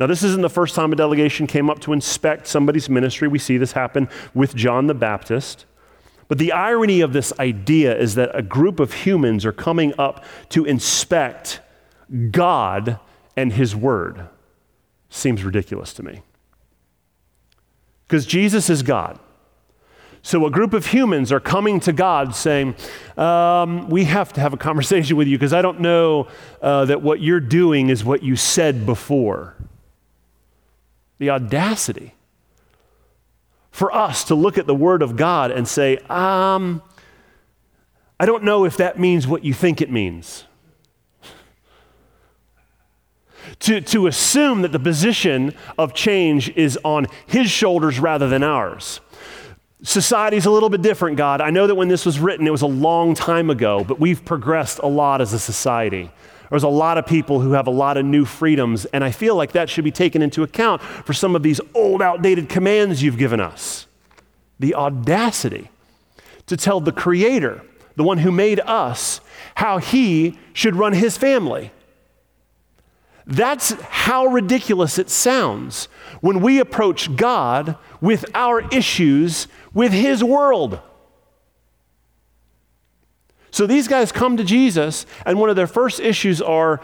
Now, 0.00 0.06
this 0.06 0.22
isn't 0.24 0.42
the 0.42 0.50
first 0.50 0.74
time 0.74 0.92
a 0.92 0.96
delegation 0.96 1.46
came 1.46 1.70
up 1.70 1.80
to 1.80 1.92
inspect 1.92 2.46
somebody's 2.46 2.88
ministry. 2.88 3.28
We 3.28 3.38
see 3.38 3.58
this 3.58 3.72
happen 3.72 4.08
with 4.34 4.56
John 4.56 4.88
the 4.88 4.94
Baptist. 4.94 5.66
But 6.26 6.38
the 6.38 6.52
irony 6.52 7.00
of 7.00 7.12
this 7.12 7.32
idea 7.38 7.96
is 7.96 8.14
that 8.16 8.30
a 8.34 8.42
group 8.42 8.80
of 8.80 8.92
humans 8.92 9.44
are 9.46 9.52
coming 9.52 9.94
up 9.98 10.24
to 10.50 10.64
inspect 10.64 11.60
God 12.30 12.98
and 13.36 13.52
His 13.52 13.76
Word. 13.76 14.28
Seems 15.10 15.44
ridiculous 15.44 15.92
to 15.94 16.02
me. 16.02 16.22
Because 18.06 18.26
Jesus 18.26 18.68
is 18.68 18.82
God. 18.82 19.18
So 20.26 20.46
a 20.46 20.50
group 20.50 20.72
of 20.72 20.86
humans 20.86 21.30
are 21.32 21.38
coming 21.38 21.80
to 21.80 21.92
God 21.92 22.34
saying, 22.34 22.76
um, 23.18 23.90
We 23.90 24.04
have 24.04 24.32
to 24.32 24.40
have 24.40 24.54
a 24.54 24.56
conversation 24.56 25.18
with 25.18 25.28
you 25.28 25.36
because 25.36 25.52
I 25.52 25.60
don't 25.60 25.80
know 25.80 26.28
uh, 26.62 26.86
that 26.86 27.02
what 27.02 27.20
you're 27.20 27.40
doing 27.40 27.90
is 27.90 28.06
what 28.06 28.22
you 28.22 28.34
said 28.34 28.86
before. 28.86 29.54
The 31.18 31.28
audacity 31.28 32.14
for 33.70 33.94
us 33.94 34.24
to 34.24 34.34
look 34.34 34.56
at 34.56 34.66
the 34.66 34.74
Word 34.74 35.02
of 35.02 35.16
God 35.16 35.50
and 35.50 35.68
say, 35.68 35.98
um, 36.08 36.80
I 38.18 38.24
don't 38.24 38.44
know 38.44 38.64
if 38.64 38.78
that 38.78 38.98
means 38.98 39.26
what 39.26 39.44
you 39.44 39.52
think 39.52 39.82
it 39.82 39.90
means. 39.90 40.44
to, 43.60 43.82
to 43.82 44.06
assume 44.06 44.62
that 44.62 44.72
the 44.72 44.78
position 44.78 45.52
of 45.76 45.92
change 45.92 46.48
is 46.56 46.78
on 46.82 47.08
His 47.26 47.50
shoulders 47.50 48.00
rather 48.00 48.26
than 48.26 48.42
ours. 48.42 49.00
Society's 49.84 50.46
a 50.46 50.50
little 50.50 50.70
bit 50.70 50.80
different, 50.80 51.18
God. 51.18 51.42
I 51.42 51.50
know 51.50 51.66
that 51.66 51.74
when 51.74 51.88
this 51.88 52.06
was 52.06 52.18
written, 52.18 52.46
it 52.46 52.50
was 52.50 52.62
a 52.62 52.66
long 52.66 53.14
time 53.14 53.50
ago, 53.50 53.84
but 53.84 54.00
we've 54.00 54.24
progressed 54.24 54.80
a 54.82 54.86
lot 54.86 55.20
as 55.20 55.34
a 55.34 55.38
society. 55.38 56.10
There's 56.48 56.62
a 56.62 56.68
lot 56.68 56.96
of 56.96 57.06
people 57.06 57.40
who 57.40 57.52
have 57.52 57.66
a 57.66 57.70
lot 57.70 57.98
of 57.98 58.06
new 58.06 58.24
freedoms, 58.24 58.86
and 58.86 59.04
I 59.04 59.10
feel 59.10 59.36
like 59.36 59.52
that 59.52 59.68
should 59.68 59.84
be 59.84 59.90
taken 59.90 60.22
into 60.22 60.42
account 60.42 60.80
for 60.80 61.12
some 61.12 61.36
of 61.36 61.42
these 61.42 61.60
old, 61.74 62.00
outdated 62.00 62.48
commands 62.48 63.02
you've 63.02 63.18
given 63.18 63.40
us. 63.40 63.86
The 64.58 64.74
audacity 64.74 65.70
to 66.46 66.56
tell 66.56 66.80
the 66.80 66.92
Creator, 66.92 67.62
the 67.96 68.04
one 68.04 68.18
who 68.18 68.32
made 68.32 68.60
us, 68.60 69.20
how 69.56 69.78
He 69.78 70.38
should 70.54 70.76
run 70.76 70.94
His 70.94 71.18
family. 71.18 71.72
That's 73.26 73.70
how 73.82 74.26
ridiculous 74.26 74.98
it 74.98 75.08
sounds 75.08 75.86
when 76.20 76.40
we 76.40 76.58
approach 76.58 77.16
God 77.16 77.76
with 78.00 78.24
our 78.34 78.68
issues 78.68 79.48
with 79.72 79.92
His 79.92 80.22
world. 80.22 80.80
So 83.50 83.66
these 83.66 83.88
guys 83.88 84.12
come 84.12 84.36
to 84.36 84.44
Jesus, 84.44 85.06
and 85.24 85.38
one 85.38 85.48
of 85.48 85.56
their 85.56 85.66
first 85.66 86.00
issues 86.00 86.42
are 86.42 86.80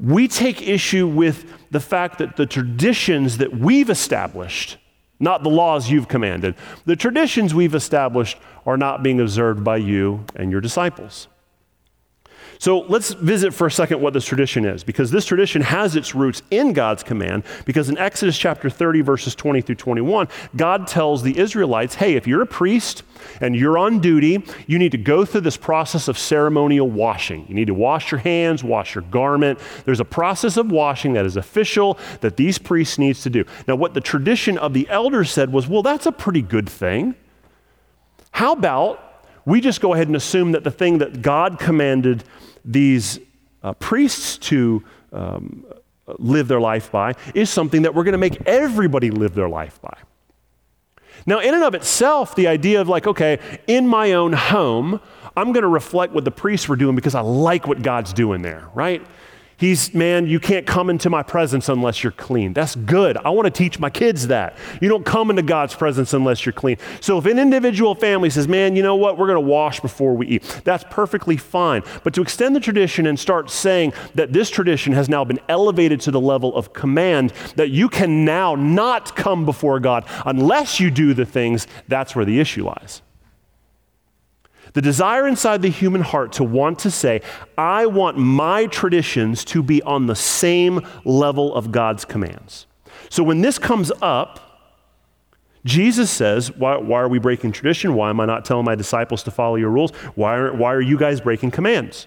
we 0.00 0.28
take 0.28 0.60
issue 0.60 1.06
with 1.06 1.52
the 1.70 1.80
fact 1.80 2.18
that 2.18 2.36
the 2.36 2.46
traditions 2.46 3.38
that 3.38 3.56
we've 3.56 3.88
established, 3.88 4.78
not 5.20 5.42
the 5.42 5.48
laws 5.48 5.90
you've 5.90 6.08
commanded, 6.08 6.54
the 6.84 6.96
traditions 6.96 7.54
we've 7.54 7.74
established 7.74 8.36
are 8.66 8.76
not 8.76 9.02
being 9.02 9.20
observed 9.20 9.64
by 9.64 9.76
you 9.76 10.24
and 10.36 10.50
your 10.50 10.60
disciples. 10.60 11.28
So 12.58 12.80
let's 12.80 13.12
visit 13.12 13.54
for 13.54 13.68
a 13.68 13.70
second 13.70 14.00
what 14.00 14.12
this 14.12 14.24
tradition 14.24 14.64
is, 14.64 14.82
because 14.82 15.10
this 15.10 15.24
tradition 15.24 15.62
has 15.62 15.94
its 15.94 16.14
roots 16.14 16.42
in 16.50 16.72
God's 16.72 17.02
command. 17.02 17.44
Because 17.64 17.88
in 17.88 17.96
Exodus 17.96 18.36
chapter 18.36 18.68
30, 18.68 19.00
verses 19.02 19.34
20 19.34 19.60
through 19.60 19.76
21, 19.76 20.28
God 20.56 20.86
tells 20.86 21.22
the 21.22 21.38
Israelites, 21.38 21.94
hey, 21.94 22.14
if 22.14 22.26
you're 22.26 22.42
a 22.42 22.46
priest 22.46 23.04
and 23.40 23.54
you're 23.54 23.78
on 23.78 24.00
duty, 24.00 24.44
you 24.66 24.78
need 24.78 24.92
to 24.92 24.98
go 24.98 25.24
through 25.24 25.42
this 25.42 25.56
process 25.56 26.08
of 26.08 26.18
ceremonial 26.18 26.90
washing. 26.90 27.46
You 27.48 27.54
need 27.54 27.68
to 27.68 27.74
wash 27.74 28.10
your 28.10 28.18
hands, 28.18 28.64
wash 28.64 28.94
your 28.94 29.02
garment. 29.02 29.60
There's 29.84 30.00
a 30.00 30.04
process 30.04 30.56
of 30.56 30.70
washing 30.70 31.12
that 31.12 31.26
is 31.26 31.36
official 31.36 31.98
that 32.20 32.36
these 32.36 32.58
priests 32.58 32.98
needs 32.98 33.22
to 33.22 33.30
do. 33.30 33.44
Now, 33.68 33.76
what 33.76 33.94
the 33.94 34.00
tradition 34.00 34.58
of 34.58 34.74
the 34.74 34.88
elders 34.88 35.30
said 35.30 35.52
was, 35.52 35.68
well, 35.68 35.82
that's 35.82 36.06
a 36.06 36.12
pretty 36.12 36.42
good 36.42 36.68
thing. 36.68 37.14
How 38.32 38.52
about 38.52 39.07
we 39.48 39.62
just 39.62 39.80
go 39.80 39.94
ahead 39.94 40.08
and 40.08 40.16
assume 40.16 40.52
that 40.52 40.62
the 40.62 40.70
thing 40.70 40.98
that 40.98 41.22
God 41.22 41.58
commanded 41.58 42.22
these 42.66 43.18
uh, 43.62 43.72
priests 43.72 44.36
to 44.48 44.84
um, 45.10 45.64
live 46.18 46.48
their 46.48 46.60
life 46.60 46.92
by 46.92 47.14
is 47.34 47.48
something 47.48 47.82
that 47.82 47.94
we're 47.94 48.04
going 48.04 48.12
to 48.12 48.18
make 48.18 48.42
everybody 48.46 49.10
live 49.10 49.34
their 49.34 49.48
life 49.48 49.80
by. 49.80 49.96
Now, 51.24 51.38
in 51.38 51.54
and 51.54 51.64
of 51.64 51.74
itself, 51.74 52.34
the 52.34 52.46
idea 52.46 52.82
of 52.82 52.90
like, 52.90 53.06
okay, 53.06 53.38
in 53.66 53.88
my 53.88 54.12
own 54.12 54.34
home, 54.34 55.00
I'm 55.34 55.52
going 55.52 55.62
to 55.62 55.68
reflect 55.68 56.12
what 56.12 56.26
the 56.26 56.30
priests 56.30 56.68
were 56.68 56.76
doing 56.76 56.94
because 56.94 57.14
I 57.14 57.20
like 57.20 57.66
what 57.66 57.80
God's 57.80 58.12
doing 58.12 58.42
there, 58.42 58.68
right? 58.74 59.04
He's, 59.58 59.92
man, 59.92 60.28
you 60.28 60.38
can't 60.38 60.66
come 60.66 60.88
into 60.88 61.10
my 61.10 61.24
presence 61.24 61.68
unless 61.68 62.04
you're 62.04 62.12
clean. 62.12 62.52
That's 62.52 62.76
good. 62.76 63.16
I 63.16 63.30
want 63.30 63.46
to 63.46 63.50
teach 63.50 63.80
my 63.80 63.90
kids 63.90 64.28
that. 64.28 64.56
You 64.80 64.88
don't 64.88 65.04
come 65.04 65.30
into 65.30 65.42
God's 65.42 65.74
presence 65.74 66.14
unless 66.14 66.46
you're 66.46 66.52
clean. 66.52 66.76
So 67.00 67.18
if 67.18 67.26
an 67.26 67.40
individual 67.40 67.96
family 67.96 68.30
says, 68.30 68.46
man, 68.46 68.76
you 68.76 68.84
know 68.84 68.94
what, 68.94 69.18
we're 69.18 69.26
going 69.26 69.34
to 69.34 69.40
wash 69.40 69.80
before 69.80 70.14
we 70.14 70.28
eat, 70.28 70.60
that's 70.62 70.84
perfectly 70.90 71.36
fine. 71.36 71.82
But 72.04 72.14
to 72.14 72.22
extend 72.22 72.54
the 72.54 72.60
tradition 72.60 73.04
and 73.08 73.18
start 73.18 73.50
saying 73.50 73.94
that 74.14 74.32
this 74.32 74.48
tradition 74.48 74.92
has 74.92 75.08
now 75.08 75.24
been 75.24 75.40
elevated 75.48 76.00
to 76.02 76.12
the 76.12 76.20
level 76.20 76.54
of 76.54 76.72
command, 76.72 77.32
that 77.56 77.70
you 77.70 77.88
can 77.88 78.24
now 78.24 78.54
not 78.54 79.16
come 79.16 79.44
before 79.44 79.80
God 79.80 80.04
unless 80.24 80.78
you 80.78 80.88
do 80.88 81.14
the 81.14 81.26
things, 81.26 81.66
that's 81.88 82.14
where 82.14 82.24
the 82.24 82.38
issue 82.38 82.64
lies. 82.64 83.02
The 84.78 84.82
desire 84.82 85.26
inside 85.26 85.62
the 85.62 85.70
human 85.70 86.02
heart 86.02 86.34
to 86.34 86.44
want 86.44 86.78
to 86.78 86.90
say, 86.92 87.22
I 87.56 87.86
want 87.86 88.16
my 88.16 88.66
traditions 88.66 89.44
to 89.46 89.60
be 89.60 89.82
on 89.82 90.06
the 90.06 90.14
same 90.14 90.86
level 91.04 91.52
of 91.52 91.72
God's 91.72 92.04
commands. 92.04 92.68
So 93.10 93.24
when 93.24 93.40
this 93.40 93.58
comes 93.58 93.90
up, 94.00 94.70
Jesus 95.64 96.12
says, 96.12 96.54
why, 96.54 96.76
why, 96.76 97.00
are 97.00 97.08
we 97.08 97.18
breaking 97.18 97.50
tradition? 97.50 97.94
Why 97.94 98.08
am 98.10 98.20
I 98.20 98.26
not 98.26 98.44
telling 98.44 98.64
my 98.64 98.76
disciples 98.76 99.24
to 99.24 99.32
follow 99.32 99.56
your 99.56 99.70
rules? 99.70 99.90
Why 100.14 100.36
are, 100.36 100.54
why 100.54 100.72
are 100.74 100.80
you 100.80 100.96
guys 100.96 101.20
breaking 101.20 101.50
commands? 101.50 102.06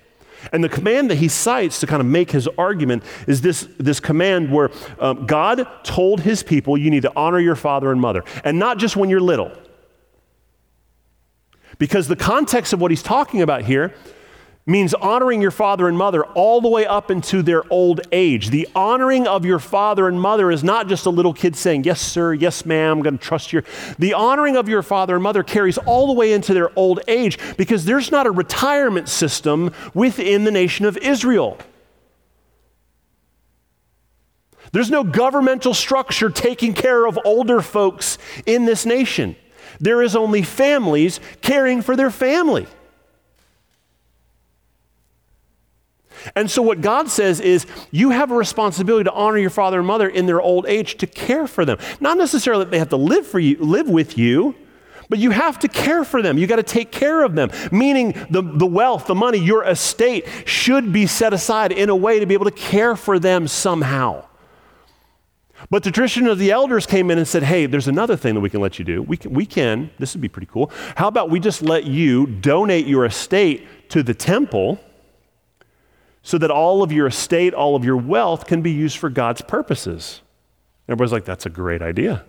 And 0.53 0.63
the 0.63 0.69
command 0.69 1.11
that 1.11 1.17
he 1.17 1.27
cites 1.27 1.81
to 1.81 1.87
kind 1.87 1.99
of 1.99 2.05
make 2.05 2.31
his 2.31 2.47
argument 2.57 3.03
is 3.27 3.41
this, 3.41 3.67
this 3.79 3.99
command 3.99 4.49
where 4.49 4.71
um, 4.97 5.25
God 5.25 5.67
told 5.83 6.21
his 6.21 6.41
people, 6.41 6.77
you 6.77 6.89
need 6.89 7.01
to 7.01 7.11
honor 7.17 7.39
your 7.39 7.57
father 7.57 7.91
and 7.91 7.99
mother. 7.99 8.23
And 8.45 8.57
not 8.57 8.77
just 8.77 8.95
when 8.95 9.09
you're 9.09 9.19
little. 9.19 9.51
Because 11.81 12.07
the 12.07 12.15
context 12.15 12.73
of 12.73 12.79
what 12.79 12.91
he's 12.91 13.01
talking 13.01 13.41
about 13.41 13.63
here 13.63 13.91
means 14.67 14.93
honoring 14.93 15.41
your 15.41 15.49
father 15.49 15.87
and 15.87 15.97
mother 15.97 16.23
all 16.23 16.61
the 16.61 16.67
way 16.67 16.85
up 16.85 17.09
into 17.09 17.41
their 17.41 17.63
old 17.73 18.01
age. 18.11 18.51
The 18.51 18.69
honoring 18.75 19.25
of 19.25 19.45
your 19.45 19.57
father 19.57 20.07
and 20.07 20.21
mother 20.21 20.51
is 20.51 20.63
not 20.63 20.87
just 20.87 21.07
a 21.07 21.09
little 21.09 21.33
kid 21.33 21.55
saying, 21.55 21.83
Yes, 21.85 21.99
sir, 21.99 22.35
yes, 22.35 22.67
ma'am, 22.67 22.97
I'm 22.97 23.01
going 23.01 23.17
to 23.17 23.23
trust 23.23 23.51
you. 23.51 23.63
The 23.97 24.13
honoring 24.13 24.57
of 24.57 24.69
your 24.69 24.83
father 24.83 25.15
and 25.15 25.23
mother 25.23 25.41
carries 25.41 25.79
all 25.79 26.05
the 26.05 26.13
way 26.13 26.33
into 26.33 26.53
their 26.53 26.69
old 26.77 26.99
age 27.07 27.39
because 27.57 27.83
there's 27.83 28.11
not 28.11 28.27
a 28.27 28.31
retirement 28.31 29.09
system 29.09 29.73
within 29.95 30.43
the 30.43 30.51
nation 30.51 30.85
of 30.85 30.97
Israel. 30.97 31.57
There's 34.71 34.91
no 34.91 35.03
governmental 35.03 35.73
structure 35.73 36.29
taking 36.29 36.75
care 36.75 37.07
of 37.07 37.17
older 37.25 37.59
folks 37.59 38.19
in 38.45 38.65
this 38.65 38.85
nation. 38.85 39.35
There 39.79 40.01
is 40.01 40.15
only 40.15 40.41
families 40.41 41.19
caring 41.41 41.81
for 41.81 41.95
their 41.95 42.11
family. 42.11 42.67
And 46.35 46.49
so, 46.49 46.61
what 46.61 46.81
God 46.81 47.09
says 47.09 47.39
is, 47.39 47.65
you 47.89 48.11
have 48.11 48.31
a 48.31 48.35
responsibility 48.35 49.05
to 49.05 49.13
honor 49.13 49.37
your 49.37 49.49
father 49.49 49.79
and 49.79 49.87
mother 49.87 50.07
in 50.07 50.25
their 50.25 50.41
old 50.41 50.65
age 50.67 50.97
to 50.97 51.07
care 51.07 51.47
for 51.47 51.65
them. 51.65 51.77
Not 51.99 52.17
necessarily 52.17 52.65
that 52.65 52.71
they 52.71 52.79
have 52.79 52.89
to 52.89 52.97
live, 52.97 53.25
for 53.25 53.39
you, 53.39 53.57
live 53.57 53.89
with 53.89 54.17
you, 54.17 54.55
but 55.09 55.19
you 55.19 55.31
have 55.31 55.59
to 55.59 55.67
care 55.67 56.03
for 56.03 56.21
them. 56.21 56.37
You 56.37 56.47
got 56.47 56.57
to 56.57 56.63
take 56.63 56.91
care 56.91 57.23
of 57.23 57.35
them. 57.35 57.49
Meaning, 57.71 58.13
the, 58.29 58.41
the 58.41 58.65
wealth, 58.65 59.07
the 59.07 59.15
money, 59.15 59.39
your 59.39 59.63
estate 59.63 60.25
should 60.45 60.93
be 60.93 61.07
set 61.07 61.33
aside 61.33 61.71
in 61.71 61.89
a 61.89 61.95
way 61.95 62.19
to 62.19 62.25
be 62.25 62.33
able 62.33 62.45
to 62.45 62.51
care 62.51 62.95
for 62.95 63.19
them 63.19 63.47
somehow. 63.47 64.25
But 65.69 65.83
the 65.83 65.91
tradition 65.91 66.27
of 66.27 66.39
the 66.39 66.51
elders 66.51 66.85
came 66.85 67.11
in 67.11 67.17
and 67.17 67.27
said, 67.27 67.43
hey, 67.43 67.65
there's 67.65 67.87
another 67.87 68.15
thing 68.15 68.33
that 68.35 68.41
we 68.41 68.49
can 68.49 68.61
let 68.61 68.79
you 68.79 68.85
do. 68.85 69.01
We 69.01 69.17
can, 69.17 69.33
we 69.33 69.45
can, 69.45 69.91
this 69.99 70.13
would 70.13 70.21
be 70.21 70.29
pretty 70.29 70.47
cool. 70.51 70.71
How 70.95 71.07
about 71.07 71.29
we 71.29 71.39
just 71.39 71.61
let 71.61 71.85
you 71.85 72.25
donate 72.25 72.87
your 72.87 73.05
estate 73.05 73.89
to 73.89 74.03
the 74.03 74.13
temple 74.13 74.79
so 76.23 76.37
that 76.37 76.51
all 76.51 76.83
of 76.83 76.91
your 76.91 77.07
estate, 77.07 77.53
all 77.53 77.75
of 77.75 77.85
your 77.85 77.97
wealth 77.97 78.47
can 78.47 78.61
be 78.61 78.71
used 78.71 78.97
for 78.97 79.09
God's 79.09 79.41
purposes? 79.41 80.21
Everybody's 80.87 81.11
like, 81.11 81.25
that's 81.25 81.45
a 81.45 81.49
great 81.49 81.81
idea. 81.81 82.25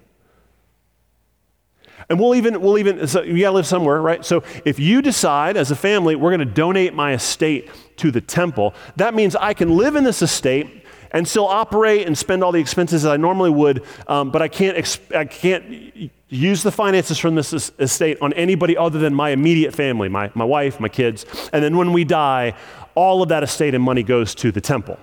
And 2.09 2.19
we'll 2.19 2.35
even, 2.35 2.61
we'll 2.61 2.79
even, 2.79 3.07
so 3.07 3.23
you 3.23 3.41
gotta 3.41 3.55
live 3.55 3.67
somewhere, 3.67 4.01
right? 4.01 4.25
So 4.25 4.43
if 4.65 4.79
you 4.79 5.03
decide 5.03 5.57
as 5.57 5.71
a 5.71 5.77
family, 5.77 6.17
we're 6.17 6.31
gonna 6.31 6.45
donate 6.45 6.95
my 6.95 7.13
estate 7.13 7.71
to 7.97 8.11
the 8.11 8.21
temple, 8.21 8.75
that 8.97 9.15
means 9.15 9.37
I 9.37 9.55
can 9.55 9.77
live 9.77 9.97
in 9.97 10.05
this 10.05 10.23
estate 10.23 10.82
and 11.13 11.29
still 11.29 11.47
operate 11.47 12.07
and 12.07 12.17
spend 12.17 12.43
all 12.43 12.53
the 12.53 12.61
expenses 12.61 13.03
that 13.03 13.13
I 13.13 13.17
normally 13.17 13.51
would, 13.51 13.85
um, 14.09 14.31
but 14.31 14.43
I 14.43 14.49
can't, 14.49 14.77
exp- 14.77 15.15
I 15.15 15.25
can't 15.25 16.11
use 16.29 16.63
the 16.63 16.73
finances 16.73 17.19
from 17.19 17.35
this 17.35 17.53
estate 17.79 18.19
on 18.21 18.33
anybody 18.33 18.77
other 18.77 18.99
than 18.99 19.15
my 19.15 19.31
immediate 19.31 19.75
family, 19.75 20.09
my, 20.09 20.31
my 20.35 20.45
wife, 20.45 20.81
my 20.81 20.89
kids. 20.89 21.27
And 21.53 21.63
then 21.63 21.77
when 21.77 21.93
we 21.93 22.05
die, 22.05 22.55
all 22.95 23.23
of 23.23 23.29
that 23.29 23.43
estate 23.43 23.75
and 23.75 23.85
money 23.85 24.03
goes 24.03 24.35
to 24.37 24.51
the 24.51 24.61
temple. 24.61 24.99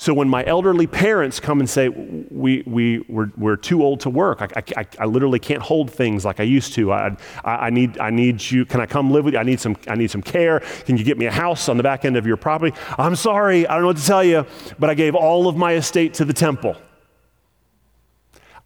So 0.00 0.14
when 0.14 0.28
my 0.28 0.44
elderly 0.44 0.86
parents 0.86 1.40
come 1.40 1.58
and 1.58 1.68
say, 1.68 1.88
we, 1.88 2.62
we, 2.66 3.00
we're, 3.08 3.32
we're 3.36 3.56
too 3.56 3.82
old 3.82 3.98
to 4.00 4.10
work, 4.10 4.40
I, 4.40 4.62
I, 4.76 4.86
I 5.00 5.04
literally 5.06 5.40
can't 5.40 5.60
hold 5.60 5.90
things 5.90 6.24
like 6.24 6.38
I 6.38 6.44
used 6.44 6.72
to. 6.74 6.92
I, 6.92 7.16
I, 7.44 7.70
need, 7.70 7.98
I 7.98 8.10
need 8.10 8.48
you, 8.48 8.64
can 8.64 8.80
I 8.80 8.86
come 8.86 9.10
live 9.10 9.24
with 9.24 9.34
you? 9.34 9.40
I 9.40 9.42
need, 9.42 9.58
some, 9.58 9.76
I 9.88 9.96
need 9.96 10.12
some 10.12 10.22
care. 10.22 10.60
Can 10.86 10.96
you 10.96 11.02
get 11.02 11.18
me 11.18 11.26
a 11.26 11.32
house 11.32 11.68
on 11.68 11.76
the 11.76 11.82
back 11.82 12.04
end 12.04 12.16
of 12.16 12.28
your 12.28 12.36
property? 12.36 12.76
I'm 12.96 13.16
sorry, 13.16 13.66
I 13.66 13.72
don't 13.72 13.82
know 13.82 13.88
what 13.88 13.96
to 13.96 14.06
tell 14.06 14.22
you, 14.22 14.46
but 14.78 14.88
I 14.88 14.94
gave 14.94 15.16
all 15.16 15.48
of 15.48 15.56
my 15.56 15.74
estate 15.74 16.14
to 16.14 16.24
the 16.24 16.32
temple. 16.32 16.76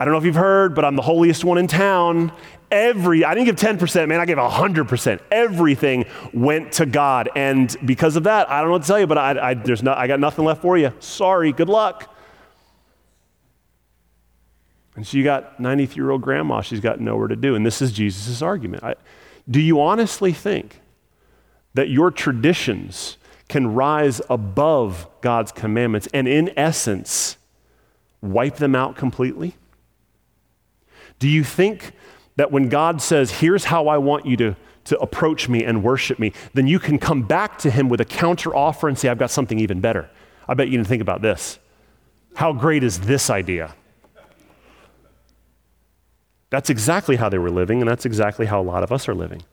I 0.02 0.04
don't 0.04 0.14
know 0.14 0.18
if 0.18 0.24
you've 0.24 0.34
heard, 0.34 0.74
but 0.74 0.84
I'm 0.84 0.96
the 0.96 1.02
holiest 1.02 1.44
one 1.44 1.58
in 1.58 1.68
town, 1.68 2.32
every, 2.72 3.24
I 3.24 3.34
didn't 3.34 3.46
give 3.46 3.54
10%, 3.54 4.08
man, 4.08 4.18
I 4.18 4.26
gave 4.26 4.36
100%. 4.36 5.20
Everything 5.30 6.06
went 6.32 6.72
to 6.72 6.86
God. 6.86 7.30
And 7.36 7.76
because 7.84 8.16
of 8.16 8.24
that, 8.24 8.50
I 8.50 8.58
don't 8.58 8.70
know 8.70 8.72
what 8.72 8.82
to 8.82 8.88
tell 8.88 8.98
you, 8.98 9.06
but 9.06 9.16
I, 9.16 9.50
I, 9.50 9.54
there's 9.54 9.80
no, 9.80 9.94
I 9.94 10.08
got 10.08 10.18
nothing 10.18 10.44
left 10.44 10.60
for 10.60 10.76
you. 10.76 10.92
Sorry, 10.98 11.52
good 11.52 11.68
luck. 11.68 12.12
And 14.96 15.06
so 15.06 15.18
you 15.18 15.22
got 15.22 15.60
93 15.60 16.02
year 16.02 16.10
old 16.10 16.22
grandma, 16.22 16.62
she's 16.62 16.80
got 16.80 17.00
nowhere 17.00 17.28
to 17.28 17.36
do. 17.36 17.54
And 17.54 17.64
this 17.64 17.80
is 17.80 17.92
Jesus' 17.92 18.42
argument. 18.42 18.82
I, 18.82 18.96
do 19.48 19.60
you 19.60 19.80
honestly 19.80 20.32
think 20.32 20.80
that 21.74 21.90
your 21.90 22.10
traditions 22.10 23.18
can 23.46 23.72
rise 23.72 24.20
above 24.28 25.06
God's 25.20 25.52
commandments 25.52 26.08
and, 26.12 26.26
in 26.26 26.50
essence, 26.58 27.36
wipe 28.20 28.56
them 28.56 28.74
out 28.74 28.96
completely? 28.96 29.54
Do 31.22 31.28
you 31.28 31.44
think 31.44 31.92
that 32.34 32.50
when 32.50 32.68
God 32.68 33.00
says, 33.00 33.30
Here's 33.30 33.62
how 33.62 33.86
I 33.86 33.96
want 33.96 34.26
you 34.26 34.36
to, 34.38 34.56
to 34.86 34.98
approach 34.98 35.48
me 35.48 35.62
and 35.62 35.84
worship 35.84 36.18
me, 36.18 36.32
then 36.52 36.66
you 36.66 36.80
can 36.80 36.98
come 36.98 37.22
back 37.22 37.58
to 37.58 37.70
Him 37.70 37.88
with 37.88 38.00
a 38.00 38.04
counter 38.04 38.52
offer 38.52 38.88
and 38.88 38.98
say, 38.98 39.08
I've 39.08 39.20
got 39.20 39.30
something 39.30 39.60
even 39.60 39.80
better. 39.80 40.10
I 40.48 40.54
bet 40.54 40.66
you 40.66 40.78
didn't 40.78 40.88
think 40.88 41.00
about 41.00 41.22
this. 41.22 41.60
How 42.34 42.52
great 42.52 42.82
is 42.82 42.98
this 43.02 43.30
idea? 43.30 43.72
That's 46.50 46.68
exactly 46.68 47.14
how 47.14 47.28
they 47.28 47.38
were 47.38 47.52
living, 47.52 47.80
and 47.80 47.88
that's 47.88 48.04
exactly 48.04 48.46
how 48.46 48.60
a 48.60 48.64
lot 48.64 48.82
of 48.82 48.90
us 48.90 49.08
are 49.08 49.14
living. 49.14 49.44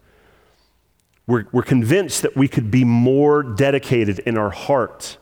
We're, 1.27 1.45
we're 1.51 1.61
convinced 1.61 2.23
that 2.23 2.35
we 2.35 2.47
could 2.47 2.71
be 2.71 2.83
more 2.83 3.43
dedicated 3.43 4.17
in 4.25 4.39
our 4.39 4.49
heart. 4.49 5.19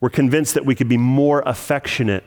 We're 0.00 0.10
convinced 0.10 0.54
that 0.54 0.64
we 0.64 0.76
could 0.76 0.88
be 0.88 0.96
more 0.96 1.42
affectionate 1.44 2.22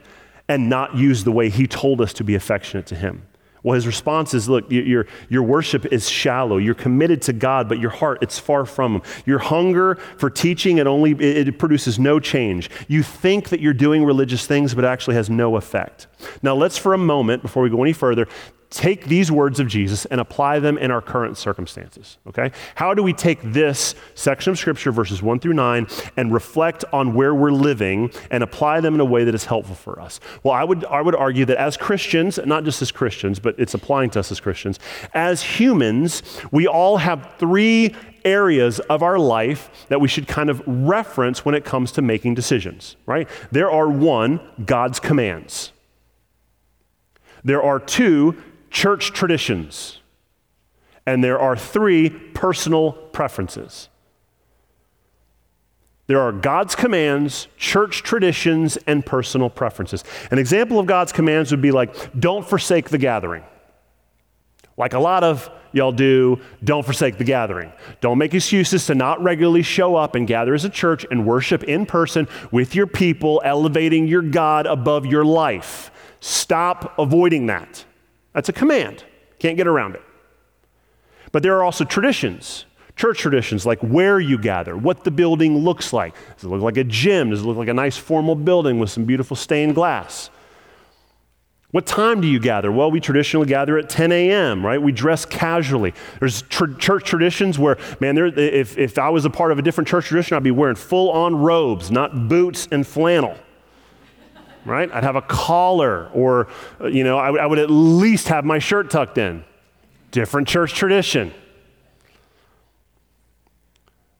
and 0.50 0.68
not 0.68 0.98
use 0.98 1.24
the 1.24 1.32
way 1.32 1.50
He 1.50 1.68
told 1.68 2.02
us 2.02 2.12
to 2.12 2.26
be 2.26 2.36
affectionate 2.36 2.86
to 2.88 2.96
Him. 2.96 3.28
Well, 3.64 3.76
his 3.76 3.86
response 3.86 4.34
is 4.34 4.50
look, 4.50 4.72
your, 4.72 5.06
your 5.30 5.44
worship 5.44 5.86
is 5.88 6.10
shallow. 6.10 6.58
You're 6.58 6.74
committed 6.74 7.22
to 7.24 7.34
God, 7.34 7.70
but 7.70 7.80
your 7.80 7.92
heart, 7.92 8.20
it's 8.22 8.40
far 8.40 8.66
from 8.66 8.96
Him. 8.96 9.02
Your 9.26 9.40
hunger 9.40 9.96
for 10.18 10.30
teaching, 10.30 10.80
it 10.80 10.88
only 10.88 11.12
it 11.12 11.60
produces 11.60 12.00
no 12.00 12.20
change. 12.20 12.70
You 12.88 13.04
think 13.04 13.50
that 13.50 13.60
you're 13.60 13.74
doing 13.74 14.04
religious 14.04 14.48
things, 14.48 14.74
but 14.74 14.84
actually 14.84 15.16
has 15.16 15.30
no 15.30 15.58
effect. 15.58 16.08
Now, 16.42 16.56
let's 16.56 16.78
for 16.78 16.94
a 16.94 16.98
moment, 16.98 17.44
before 17.44 17.62
we 17.62 17.70
go 17.70 17.84
any 17.84 17.94
further, 17.94 18.28
take 18.72 19.06
these 19.06 19.32
words 19.32 19.60
of 19.60 19.68
Jesus 19.68 20.06
and 20.06 20.20
apply 20.22 20.60
them 20.60 20.78
in 20.78 20.92
our 20.92 21.02
current 21.02 21.38
circumstances, 21.38 22.18
okay? 22.26 22.52
How 22.76 22.94
do 22.94 23.04
we 23.04 23.12
take 23.12 23.40
this 23.44 23.94
section 24.16 24.52
of 24.52 24.58
Scripture, 24.58 24.92
verses 24.92 25.22
1 25.22 25.40
through 25.40 25.54
9, 25.54 25.88
and 26.16 26.34
reflect 26.34 26.86
on 26.94 27.14
where 27.14 27.36
we're 27.36 27.52
living 27.52 28.12
and 28.32 28.42
apply 28.42 28.80
them 28.80 28.96
in 28.96 29.02
a 29.02 29.06
way 29.06 29.26
that 29.26 29.36
is 29.36 29.46
helpful 29.46 29.76
for 29.76 30.00
us? 30.00 30.22
Well, 30.42 30.54
I 30.54 30.64
would, 30.64 30.86
I 30.86 31.02
would 31.02 31.16
argue 31.16 31.44
that 31.46 31.58
as 31.58 31.76
Christians, 31.76 32.40
not 32.46 32.64
just 32.64 32.82
as 32.82 32.92
Christians, 32.92 33.40
but 33.40 33.56
it's 33.60 33.74
applying 33.74 34.10
to 34.12 34.22
us 34.22 34.32
as 34.32 34.40
Christians, 34.40 34.80
as 35.14 35.44
humans, 35.44 36.24
we 36.52 36.66
all 36.66 36.98
have 36.98 37.36
three 37.38 37.94
areas 38.24 38.80
of 38.82 39.04
our 39.04 39.20
life 39.20 39.70
that 39.90 40.00
we 40.00 40.08
should 40.08 40.28
kind 40.28 40.50
of 40.50 40.64
reference 40.66 41.44
when 41.44 41.56
it 41.56 41.66
comes 41.66 41.92
to 41.94 42.02
making 42.02 42.36
decisions, 42.36 42.96
right? 43.06 43.28
There 43.52 43.70
are 43.70 43.90
one, 43.90 44.40
God's 44.66 45.00
commands. 45.00 45.74
There 47.44 47.62
are 47.62 47.80
two, 47.80 48.42
church 48.72 49.12
traditions, 49.12 50.00
and 51.06 51.24
there 51.24 51.40
are 51.40 51.56
three 51.56 52.10
personal 52.10 52.94
preferences. 52.94 53.90
There 56.08 56.20
are 56.20 56.32
God's 56.32 56.76
commands, 56.76 57.48
church 57.58 58.04
traditions, 58.04 58.78
and 58.88 59.06
personal 59.06 59.50
preferences. 59.50 60.04
An 60.32 60.40
example 60.40 60.80
of 60.80 60.86
God's 60.86 61.12
commands 61.12 61.52
would 61.52 61.62
be 61.62 61.72
like, 61.72 62.20
don't 62.20 62.48
forsake 62.48 62.90
the 62.90 62.98
gathering. 62.98 63.44
Like 64.78 64.94
a 64.94 65.00
lot 65.00 65.24
of 65.24 65.50
y'all 65.74 65.92
do, 65.92 66.42
don't 66.64 66.84
forsake 66.84 67.18
the 67.18 67.24
gathering. 67.24 67.72
Don't 68.02 68.18
make 68.18 68.34
excuses 68.34 68.86
to 68.88 68.96
not 68.96 69.22
regularly 69.22 69.62
show 69.62 69.96
up 69.96 70.16
and 70.16 70.28
gather 70.28 70.54
as 70.54 70.66
a 70.66 70.70
church 70.70 71.06
and 71.12 71.26
worship 71.26 71.64
in 71.64 71.86
person 71.86 72.28
with 72.52 72.76
your 72.76 72.88
people, 72.88 73.42
elevating 73.46 74.08
your 74.08 74.22
God 74.22 74.66
above 74.66 75.06
your 75.06 75.24
life. 75.24 75.92
Stop 76.20 76.98
avoiding 76.98 77.46
that. 77.46 77.86
That's 78.34 78.50
a 78.50 78.54
command. 78.54 79.04
Can't 79.40 79.58
get 79.58 79.68
around 79.68 79.96
it. 79.96 80.02
But 81.32 81.44
there 81.44 81.56
are 81.58 81.64
also 81.64 81.86
traditions, 81.86 82.66
church 82.96 83.20
traditions, 83.20 83.66
like 83.66 83.80
where 83.80 84.20
you 84.20 84.38
gather, 84.38 84.76
what 84.76 85.04
the 85.04 85.12
building 85.12 85.58
looks 85.60 85.94
like. 85.94 86.14
Does 86.36 86.46
it 86.46 86.50
look 86.50 86.62
like 86.62 86.78
a 86.78 86.84
gym? 86.84 87.30
Does 87.30 87.42
it 87.42 87.46
look 87.46 87.58
like 87.58 87.70
a 87.70 87.74
nice 87.74 87.98
formal 87.98 88.36
building 88.36 88.80
with 88.80 88.90
some 88.90 89.06
beautiful 89.06 89.36
stained 89.36 89.76
glass? 89.76 90.30
What 91.72 91.86
time 91.86 92.20
do 92.20 92.28
you 92.28 92.40
gather? 92.40 92.70
Well, 92.70 92.92
we 92.92 93.00
traditionally 93.00 93.48
gather 93.48 93.78
at 93.78 93.90
10 93.90 94.12
a.m., 94.12 94.66
right? 94.66 94.82
We 94.82 94.92
dress 94.92 95.24
casually. 95.24 95.94
There's 96.20 96.42
tr- 96.42 96.74
church 96.74 97.06
traditions 97.06 97.58
where, 97.58 97.78
man, 98.02 98.16
there, 98.16 98.26
if, 98.26 98.78
if 98.78 99.00
I 99.00 99.10
was 99.10 99.24
a 99.24 99.30
part 99.30 99.54
of 99.54 99.60
a 99.60 99.62
different 99.62 99.88
church 99.88 100.08
tradition, 100.08 100.36
I'd 100.36 100.44
be 100.44 100.52
wearing 100.52 100.76
full 100.76 101.10
on 101.12 101.34
robes, 101.34 101.90
not 101.90 102.28
boots 102.28 102.68
and 102.74 102.86
flannel 102.86 103.38
right? 104.66 104.92
I'd 104.92 105.04
have 105.04 105.16
a 105.16 105.22
collar, 105.22 106.10
or, 106.14 106.48
uh, 106.80 106.88
you 106.88 107.04
know, 107.04 107.18
I, 107.18 107.28
w- 107.28 107.44
I 107.44 107.46
would 107.46 107.60
at 107.60 107.70
least 107.70 108.28
have 108.28 108.46
my 108.46 108.60
shirt 108.60 108.90
tucked 108.90 109.18
in. 109.18 109.44
Different 110.12 110.48
church 110.48 110.74
tradition. 110.74 111.34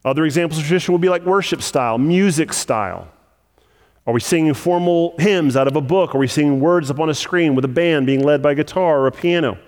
Other 0.04 0.26
examples 0.26 0.60
of 0.60 0.66
tradition 0.66 0.94
would 0.94 1.02
be 1.02 1.10
like 1.10 1.24
worship 1.26 1.62
style, 1.62 1.98
music 1.98 2.54
style. 2.54 3.08
Are 4.08 4.14
we 4.14 4.20
singing 4.20 4.56
formal 4.56 5.14
hymns 5.20 5.56
out 5.56 5.68
of 5.68 5.76
a 5.76 5.82
book? 5.82 6.16
Are 6.16 6.18
we 6.18 6.28
singing 6.28 6.60
words 6.60 6.90
up 6.90 7.00
on 7.00 7.10
a 7.10 7.14
screen 7.14 7.54
with 7.54 7.64
a 7.66 7.70
band 7.70 8.08
being 8.08 8.24
led 8.24 8.42
by 8.42 8.54
a 8.54 8.56
guitar 8.56 9.00
or 9.02 9.08
a 9.08 9.12
piano? 9.12 9.60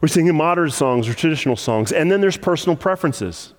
We're 0.00 0.08
singing 0.08 0.34
modern 0.34 0.70
songs 0.70 1.06
or 1.08 1.14
traditional 1.14 1.56
songs. 1.56 1.92
And 1.92 2.10
then 2.10 2.20
there's 2.20 2.36
personal 2.36 2.76
preferences. 2.76 3.52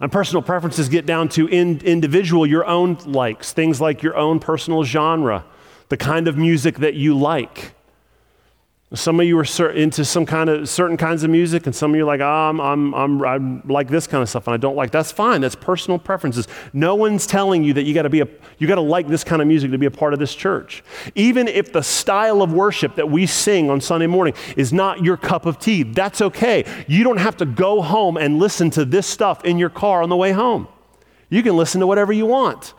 And 0.00 0.10
personal 0.10 0.42
preferences 0.42 0.88
get 0.88 1.06
down 1.06 1.28
to 1.30 1.46
in, 1.46 1.80
individual, 1.80 2.46
your 2.46 2.64
own 2.64 2.96
likes, 3.04 3.52
things 3.52 3.80
like 3.80 4.02
your 4.02 4.16
own 4.16 4.40
personal 4.40 4.82
genre, 4.82 5.44
the 5.90 5.96
kind 5.96 6.26
of 6.26 6.38
music 6.38 6.78
that 6.78 6.94
you 6.94 7.16
like. 7.16 7.74
Some 8.92 9.20
of 9.20 9.26
you 9.26 9.38
are 9.38 9.70
into 9.70 10.04
some 10.04 10.26
kind 10.26 10.50
of 10.50 10.68
certain 10.68 10.96
kinds 10.96 11.22
of 11.22 11.30
music, 11.30 11.66
and 11.66 11.74
some 11.74 11.92
of 11.92 11.96
you 11.96 12.02
are 12.02 12.06
like, 12.06 12.20
oh, 12.20 12.24
I'm, 12.24 12.60
I'm, 12.60 12.92
I'm, 12.92 13.22
I 13.22 13.72
like 13.72 13.88
this 13.88 14.08
kind 14.08 14.20
of 14.20 14.28
stuff, 14.28 14.48
and 14.48 14.54
I 14.54 14.56
don't 14.56 14.74
like. 14.74 14.90
That's 14.90 15.12
fine. 15.12 15.40
That's 15.40 15.54
personal 15.54 15.96
preferences. 15.96 16.48
No 16.72 16.96
one's 16.96 17.24
telling 17.24 17.62
you 17.62 17.72
that 17.74 17.84
you 17.84 17.94
got 17.94 18.02
to 18.02 18.08
be 18.08 18.20
a, 18.20 18.28
you 18.58 18.66
got 18.66 18.76
to 18.76 18.80
like 18.80 19.06
this 19.06 19.22
kind 19.22 19.40
of 19.40 19.46
music 19.46 19.70
to 19.70 19.78
be 19.78 19.86
a 19.86 19.92
part 19.92 20.12
of 20.12 20.18
this 20.18 20.34
church. 20.34 20.82
Even 21.14 21.46
if 21.46 21.72
the 21.72 21.82
style 21.82 22.42
of 22.42 22.52
worship 22.52 22.96
that 22.96 23.08
we 23.08 23.26
sing 23.26 23.70
on 23.70 23.80
Sunday 23.80 24.08
morning 24.08 24.34
is 24.56 24.72
not 24.72 25.04
your 25.04 25.16
cup 25.16 25.46
of 25.46 25.60
tea, 25.60 25.84
that's 25.84 26.20
okay. 26.20 26.64
You 26.88 27.04
don't 27.04 27.18
have 27.18 27.36
to 27.36 27.46
go 27.46 27.82
home 27.82 28.16
and 28.16 28.40
listen 28.40 28.70
to 28.70 28.84
this 28.84 29.06
stuff 29.06 29.44
in 29.44 29.56
your 29.56 29.70
car 29.70 30.02
on 30.02 30.08
the 30.08 30.16
way 30.16 30.32
home. 30.32 30.66
You 31.28 31.44
can 31.44 31.56
listen 31.56 31.80
to 31.80 31.86
whatever 31.86 32.12
you 32.12 32.26
want. 32.26 32.74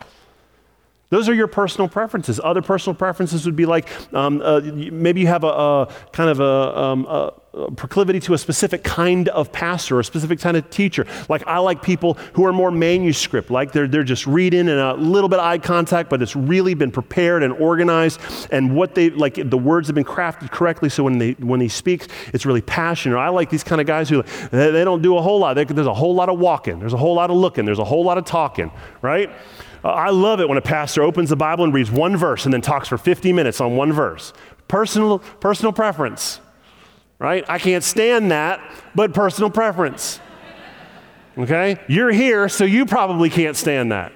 Those 1.12 1.28
are 1.28 1.34
your 1.34 1.46
personal 1.46 1.90
preferences. 1.90 2.40
Other 2.42 2.62
personal 2.62 2.94
preferences 2.94 3.44
would 3.44 3.54
be 3.54 3.66
like 3.66 3.86
um, 4.14 4.40
uh, 4.42 4.62
maybe 4.62 5.20
you 5.20 5.26
have 5.26 5.44
a, 5.44 5.46
a 5.46 5.88
kind 6.10 6.30
of 6.30 6.40
a, 6.40 6.78
um, 6.78 7.04
a, 7.04 7.34
proclivity 7.76 8.18
to 8.18 8.32
a 8.32 8.38
specific 8.38 8.82
kind 8.82 9.28
of 9.28 9.52
pastor 9.52 9.98
or 9.98 10.00
a 10.00 10.04
specific 10.04 10.40
kind 10.40 10.56
of 10.56 10.70
teacher. 10.70 11.06
Like 11.28 11.46
I 11.46 11.58
like 11.58 11.82
people 11.82 12.14
who 12.32 12.46
are 12.46 12.52
more 12.54 12.70
manuscript, 12.70 13.50
like 13.50 13.72
they're, 13.72 13.86
they're 13.86 14.04
just 14.04 14.26
reading 14.26 14.70
and 14.70 14.80
a 14.80 14.94
little 14.94 15.28
bit 15.28 15.38
of 15.38 15.44
eye 15.44 15.58
contact, 15.58 16.08
but 16.08 16.22
it's 16.22 16.34
really 16.34 16.72
been 16.72 16.90
prepared 16.90 17.42
and 17.42 17.52
organized. 17.52 18.18
And 18.50 18.74
what 18.74 18.94
they 18.94 19.10
like, 19.10 19.34
the 19.34 19.58
words 19.58 19.88
have 19.88 19.94
been 19.94 20.04
crafted 20.04 20.50
correctly. 20.50 20.88
So 20.88 21.04
when 21.04 21.18
they 21.18 21.32
when 21.32 21.60
he 21.60 21.68
speaks, 21.68 22.08
it's 22.32 22.46
really 22.46 22.62
passionate. 22.62 23.18
I 23.18 23.28
like 23.28 23.50
these 23.50 23.64
kind 23.64 23.82
of 23.82 23.86
guys 23.86 24.08
who 24.08 24.22
they, 24.50 24.70
they 24.70 24.82
don't 24.82 25.02
do 25.02 25.18
a 25.18 25.20
whole 25.20 25.40
lot. 25.40 25.52
They, 25.52 25.64
there's 25.64 25.86
a 25.86 25.92
whole 25.92 26.14
lot 26.14 26.30
of 26.30 26.38
walking. 26.38 26.78
There's 26.78 26.94
a 26.94 26.96
whole 26.96 27.14
lot 27.14 27.28
of 27.28 27.36
looking. 27.36 27.66
There's 27.66 27.80
a 27.80 27.84
whole 27.84 28.02
lot 28.02 28.16
of 28.16 28.24
talking. 28.24 28.70
Right. 29.02 29.30
I 29.84 30.10
love 30.10 30.40
it 30.40 30.48
when 30.48 30.58
a 30.58 30.62
pastor 30.62 31.02
opens 31.02 31.30
the 31.30 31.36
Bible 31.36 31.64
and 31.64 31.74
reads 31.74 31.90
one 31.90 32.16
verse 32.16 32.44
and 32.44 32.54
then 32.54 32.60
talks 32.60 32.88
for 32.88 32.96
50 32.96 33.32
minutes 33.32 33.60
on 33.60 33.76
one 33.76 33.92
verse. 33.92 34.32
Personal, 34.68 35.18
personal 35.40 35.72
preference, 35.72 36.40
right? 37.18 37.44
I 37.48 37.58
can't 37.58 37.82
stand 37.82 38.30
that, 38.30 38.60
but 38.94 39.12
personal 39.12 39.50
preference. 39.50 40.20
Okay? 41.36 41.78
You're 41.88 42.12
here, 42.12 42.48
so 42.48 42.64
you 42.64 42.86
probably 42.86 43.28
can't 43.28 43.56
stand 43.56 43.90
that. 43.92 44.12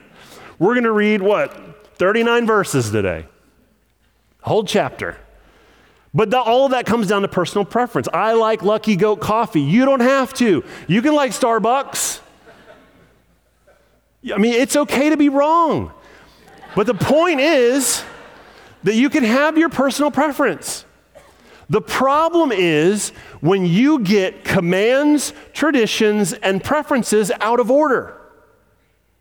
We're 0.59 0.75
going 0.75 0.85
to 0.85 0.93
read 0.93 1.21
what? 1.21 1.97
39 1.97 2.47
verses 2.47 2.91
today, 2.91 3.27
whole 4.43 4.65
chapter. 4.65 5.19
But 6.15 6.31
the, 6.31 6.39
all 6.39 6.65
of 6.65 6.71
that 6.71 6.87
comes 6.87 7.09
down 7.09 7.23
to 7.23 7.29
personal 7.29 7.65
preference. 7.65 8.09
I 8.13 8.33
like 8.33 8.63
Lucky 8.63 8.97
Goat 8.97 9.21
coffee. 9.21 9.61
You 9.61 9.85
don't 9.85 10.01
have 10.01 10.33
to. 10.35 10.65
You 10.87 11.03
can 11.03 11.15
like 11.15 11.33
Starbucks. 11.33 12.16
I 14.35 14.39
mean, 14.39 14.55
it's 14.55 14.77
okay 14.77 15.11
to 15.11 15.17
be 15.17 15.29
wrong. 15.29 15.93
But 16.75 16.87
the 16.87 16.95
point 16.95 17.41
is 17.41 18.05
that 18.83 18.95
you 18.95 19.09
can 19.11 19.25
have 19.25 19.57
your 19.57 19.69
personal 19.69 20.11
preference. 20.11 20.85
The 21.69 21.81
problem 21.81 22.53
is 22.53 23.11
when 23.41 23.67
you 23.67 23.99
get 24.01 24.45
commands, 24.45 25.33
traditions, 25.53 26.33
and 26.33 26.63
preferences 26.63 27.33
out 27.41 27.59
of 27.59 27.71
order. 27.71 28.17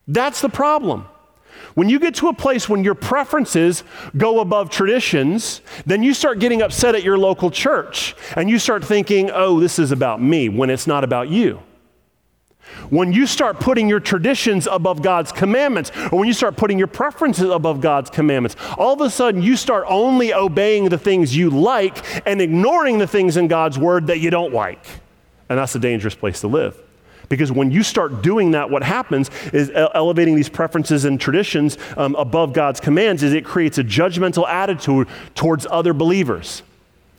That's 0.07 0.41
the 0.41 0.49
problem. 0.49 1.05
When 1.73 1.89
you 1.89 1.99
get 1.99 2.15
to 2.15 2.29
a 2.29 2.33
place 2.33 2.69
when 2.69 2.83
your 2.83 2.95
preferences 2.95 3.83
go 4.15 4.39
above 4.39 4.69
traditions, 4.69 5.61
then 5.85 6.03
you 6.03 6.13
start 6.13 6.39
getting 6.39 6.61
upset 6.61 6.95
at 6.95 7.03
your 7.03 7.17
local 7.17 7.51
church 7.51 8.15
and 8.35 8.49
you 8.49 8.59
start 8.59 8.83
thinking, 8.83 9.29
oh, 9.33 9.59
this 9.59 9.79
is 9.79 9.91
about 9.91 10.21
me 10.21 10.47
when 10.47 10.69
it's 10.69 10.87
not 10.87 11.03
about 11.03 11.29
you. 11.29 11.59
When 12.89 13.13
you 13.13 13.25
start 13.25 13.59
putting 13.59 13.89
your 13.89 13.99
traditions 13.99 14.67
above 14.67 15.01
God's 15.01 15.31
commandments, 15.31 15.91
or 16.11 16.19
when 16.19 16.27
you 16.27 16.33
start 16.33 16.55
putting 16.55 16.77
your 16.77 16.87
preferences 16.87 17.49
above 17.49 17.81
God's 17.81 18.09
commandments, 18.09 18.55
all 18.77 18.93
of 18.93 19.01
a 19.01 19.09
sudden 19.09 19.41
you 19.41 19.55
start 19.55 19.85
only 19.87 20.33
obeying 20.33 20.89
the 20.89 20.97
things 20.97 21.35
you 21.35 21.49
like 21.49 22.27
and 22.27 22.41
ignoring 22.41 22.97
the 22.97 23.07
things 23.07 23.37
in 23.37 23.47
God's 23.47 23.79
word 23.79 24.07
that 24.07 24.19
you 24.19 24.29
don't 24.29 24.53
like. 24.53 24.85
And 25.49 25.59
that's 25.59 25.75
a 25.75 25.79
dangerous 25.79 26.15
place 26.15 26.41
to 26.41 26.47
live. 26.47 26.77
Because 27.29 27.51
when 27.51 27.71
you 27.71 27.83
start 27.83 28.21
doing 28.21 28.51
that, 28.51 28.69
what 28.69 28.83
happens 28.83 29.31
is 29.51 29.71
elevating 29.73 30.35
these 30.35 30.49
preferences 30.49 31.05
and 31.05 31.19
traditions 31.19 31.77
um, 31.97 32.15
above 32.15 32.53
God's 32.53 32.79
commands 32.79 33.23
is 33.23 33.33
it 33.33 33.45
creates 33.45 33.77
a 33.77 33.83
judgmental 33.83 34.47
attitude 34.47 35.07
towards 35.33 35.65
other 35.69 35.93
believers. 35.93 36.61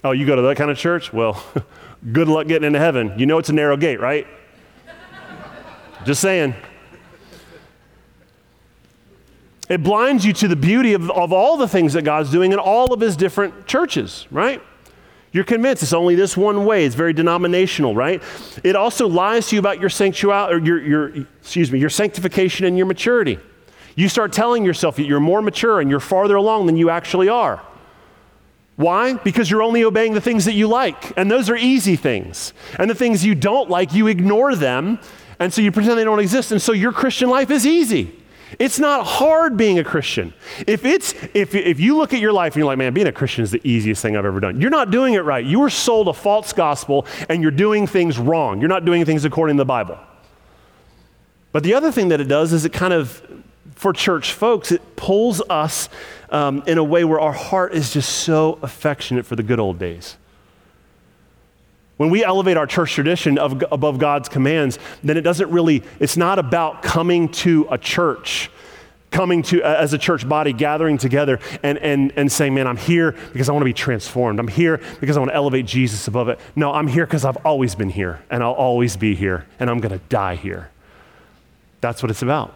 Oh, 0.04 0.12
you 0.12 0.26
go 0.26 0.36
to 0.36 0.42
that 0.42 0.56
kind 0.56 0.70
of 0.70 0.78
church? 0.78 1.12
Well, 1.12 1.42
good 2.12 2.28
luck 2.28 2.46
getting 2.46 2.66
into 2.66 2.78
heaven. 2.78 3.12
You 3.18 3.26
know 3.26 3.38
it's 3.38 3.48
a 3.48 3.52
narrow 3.52 3.76
gate, 3.76 4.00
right? 4.00 4.26
Just 6.06 6.20
saying. 6.20 6.54
It 9.68 9.82
blinds 9.82 10.24
you 10.24 10.32
to 10.34 10.46
the 10.46 10.54
beauty 10.54 10.92
of, 10.92 11.10
of 11.10 11.32
all 11.32 11.56
the 11.56 11.66
things 11.66 11.94
that 11.94 12.02
God's 12.02 12.30
doing 12.30 12.52
in 12.52 12.60
all 12.60 12.92
of 12.92 13.00
his 13.00 13.16
different 13.16 13.66
churches, 13.66 14.28
right? 14.30 14.62
You're 15.32 15.42
convinced 15.42 15.82
it's 15.82 15.92
only 15.92 16.14
this 16.14 16.36
one 16.36 16.64
way. 16.64 16.84
It's 16.84 16.94
very 16.94 17.12
denominational, 17.12 17.96
right? 17.96 18.22
It 18.62 18.76
also 18.76 19.08
lies 19.08 19.48
to 19.48 19.56
you 19.56 19.58
about 19.58 19.80
your 19.80 19.90
sanctuality, 19.90 20.54
or 20.54 20.58
your, 20.64 20.80
your, 20.80 21.26
excuse 21.42 21.72
me, 21.72 21.80
your 21.80 21.90
sanctification 21.90 22.66
and 22.66 22.76
your 22.76 22.86
maturity. 22.86 23.40
You 23.96 24.08
start 24.08 24.32
telling 24.32 24.64
yourself 24.64 24.94
that 24.96 25.06
you're 25.06 25.18
more 25.18 25.42
mature 25.42 25.80
and 25.80 25.90
you're 25.90 25.98
farther 25.98 26.36
along 26.36 26.66
than 26.66 26.76
you 26.76 26.88
actually 26.88 27.28
are. 27.28 27.60
Why? 28.76 29.14
Because 29.14 29.50
you're 29.50 29.62
only 29.62 29.82
obeying 29.82 30.14
the 30.14 30.20
things 30.20 30.44
that 30.44 30.52
you 30.52 30.68
like, 30.68 31.18
and 31.18 31.28
those 31.28 31.50
are 31.50 31.56
easy 31.56 31.96
things. 31.96 32.52
And 32.78 32.88
the 32.88 32.94
things 32.94 33.24
you 33.24 33.34
don't 33.34 33.68
like, 33.68 33.92
you 33.92 34.06
ignore 34.06 34.54
them, 34.54 35.00
and 35.38 35.52
so 35.52 35.60
you 35.60 35.72
pretend 35.72 35.98
they 35.98 36.04
don't 36.04 36.20
exist, 36.20 36.52
and 36.52 36.60
so 36.60 36.72
your 36.72 36.92
Christian 36.92 37.28
life 37.28 37.50
is 37.50 37.66
easy. 37.66 38.22
It's 38.58 38.78
not 38.78 39.04
hard 39.04 39.56
being 39.56 39.78
a 39.78 39.84
Christian. 39.84 40.32
If, 40.66 40.84
it's, 40.84 41.14
if, 41.34 41.54
if 41.54 41.80
you 41.80 41.96
look 41.96 42.14
at 42.14 42.20
your 42.20 42.32
life 42.32 42.54
and 42.54 42.60
you're 42.60 42.66
like, 42.66 42.78
man, 42.78 42.94
being 42.94 43.08
a 43.08 43.12
Christian 43.12 43.42
is 43.42 43.50
the 43.50 43.60
easiest 43.68 44.02
thing 44.02 44.16
I've 44.16 44.24
ever 44.24 44.38
done, 44.38 44.60
you're 44.60 44.70
not 44.70 44.90
doing 44.92 45.14
it 45.14 45.20
right. 45.20 45.44
You 45.44 45.60
were 45.60 45.70
sold 45.70 46.06
a 46.06 46.12
false 46.12 46.52
gospel 46.52 47.06
and 47.28 47.42
you're 47.42 47.50
doing 47.50 47.88
things 47.88 48.18
wrong. 48.18 48.60
You're 48.60 48.68
not 48.68 48.84
doing 48.84 49.04
things 49.04 49.24
according 49.24 49.56
to 49.56 49.62
the 49.62 49.66
Bible. 49.66 49.98
But 51.50 51.64
the 51.64 51.74
other 51.74 51.90
thing 51.90 52.08
that 52.08 52.20
it 52.20 52.28
does 52.28 52.52
is 52.52 52.64
it 52.64 52.72
kind 52.72 52.92
of, 52.92 53.20
for 53.74 53.92
church 53.92 54.32
folks, 54.32 54.70
it 54.70 54.94
pulls 54.94 55.42
us 55.50 55.88
um, 56.30 56.62
in 56.66 56.78
a 56.78 56.84
way 56.84 57.04
where 57.04 57.20
our 57.20 57.32
heart 57.32 57.74
is 57.74 57.92
just 57.92 58.10
so 58.10 58.58
affectionate 58.62 59.26
for 59.26 59.34
the 59.34 59.42
good 59.42 59.58
old 59.58 59.78
days. 59.78 60.16
When 61.96 62.10
we 62.10 62.22
elevate 62.22 62.56
our 62.56 62.66
church 62.66 62.92
tradition 62.92 63.38
of, 63.38 63.62
above 63.72 63.98
God's 63.98 64.28
commands, 64.28 64.78
then 65.02 65.16
it 65.16 65.22
doesn't 65.22 65.50
really, 65.50 65.82
it's 65.98 66.16
not 66.16 66.38
about 66.38 66.82
coming 66.82 67.30
to 67.30 67.66
a 67.70 67.78
church, 67.78 68.50
coming 69.10 69.42
to 69.44 69.62
as 69.62 69.94
a 69.94 69.98
church 69.98 70.28
body, 70.28 70.52
gathering 70.52 70.98
together 70.98 71.40
and, 71.62 71.78
and, 71.78 72.12
and 72.16 72.30
saying, 72.30 72.54
man, 72.54 72.66
I'm 72.66 72.76
here 72.76 73.12
because 73.32 73.48
I 73.48 73.52
want 73.52 73.62
to 73.62 73.66
be 73.66 73.72
transformed. 73.72 74.38
I'm 74.38 74.48
here 74.48 74.78
because 75.00 75.16
I 75.16 75.20
want 75.20 75.30
to 75.30 75.36
elevate 75.36 75.64
Jesus 75.64 76.06
above 76.06 76.28
it. 76.28 76.38
No, 76.54 76.72
I'm 76.72 76.86
here 76.86 77.06
because 77.06 77.24
I've 77.24 77.38
always 77.46 77.74
been 77.74 77.90
here 77.90 78.22
and 78.28 78.42
I'll 78.42 78.52
always 78.52 78.98
be 78.98 79.14
here 79.14 79.46
and 79.58 79.70
I'm 79.70 79.80
going 79.80 79.98
to 79.98 80.04
die 80.08 80.34
here. 80.34 80.70
That's 81.80 82.02
what 82.02 82.10
it's 82.10 82.22
about. 82.22 82.54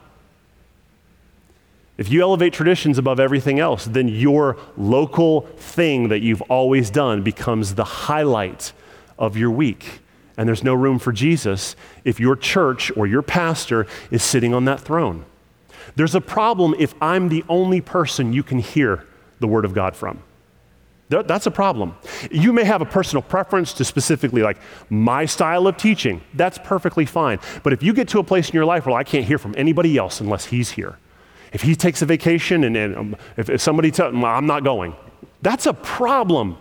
If 1.96 2.10
you 2.10 2.22
elevate 2.22 2.52
traditions 2.52 2.98
above 2.98 3.20
everything 3.20 3.58
else, 3.58 3.84
then 3.84 4.08
your 4.08 4.58
local 4.76 5.42
thing 5.56 6.08
that 6.08 6.20
you've 6.20 6.42
always 6.42 6.90
done 6.90 7.22
becomes 7.22 7.74
the 7.74 7.84
highlight 7.84 8.72
of 9.20 9.36
your 9.36 9.50
week. 9.50 10.00
And 10.36 10.48
there's 10.48 10.64
no 10.64 10.74
room 10.74 10.98
for 10.98 11.12
Jesus 11.12 11.76
if 12.04 12.18
your 12.18 12.34
church 12.34 12.90
or 12.96 13.06
your 13.06 13.22
pastor 13.22 13.86
is 14.10 14.22
sitting 14.22 14.54
on 14.54 14.64
that 14.64 14.80
throne. 14.80 15.26
There's 15.94 16.14
a 16.14 16.20
problem 16.20 16.74
if 16.78 16.94
I'm 17.00 17.28
the 17.28 17.44
only 17.48 17.80
person 17.80 18.32
you 18.32 18.42
can 18.42 18.58
hear 18.58 19.06
the 19.38 19.46
Word 19.46 19.64
of 19.64 19.74
God 19.74 19.94
from. 19.94 20.22
That's 21.10 21.46
a 21.46 21.50
problem. 21.50 21.96
You 22.30 22.52
may 22.52 22.62
have 22.62 22.82
a 22.82 22.84
personal 22.84 23.22
preference 23.22 23.72
to 23.74 23.84
specifically 23.84 24.42
like 24.42 24.58
my 24.88 25.26
style 25.26 25.66
of 25.66 25.76
teaching. 25.76 26.22
That's 26.34 26.56
perfectly 26.58 27.04
fine. 27.04 27.40
But 27.64 27.72
if 27.72 27.82
you 27.82 27.92
get 27.92 28.06
to 28.10 28.20
a 28.20 28.24
place 28.24 28.48
in 28.48 28.54
your 28.54 28.64
life 28.64 28.86
where 28.86 28.94
I 28.94 29.02
can't 29.02 29.24
hear 29.24 29.38
from 29.38 29.54
anybody 29.58 29.98
else 29.98 30.20
unless 30.20 30.46
he's 30.46 30.70
here, 30.70 30.98
if 31.52 31.62
he 31.62 31.74
takes 31.74 32.00
a 32.00 32.06
vacation 32.06 32.62
and, 32.62 32.76
and 32.76 32.96
um, 32.96 33.16
if, 33.36 33.60
somebody 33.60 33.90
tells 33.90 34.14
him, 34.14 34.24
I'm 34.24 34.46
not 34.46 34.62
going, 34.62 34.94
that's 35.42 35.66
a 35.66 35.74
problem. 35.74 36.58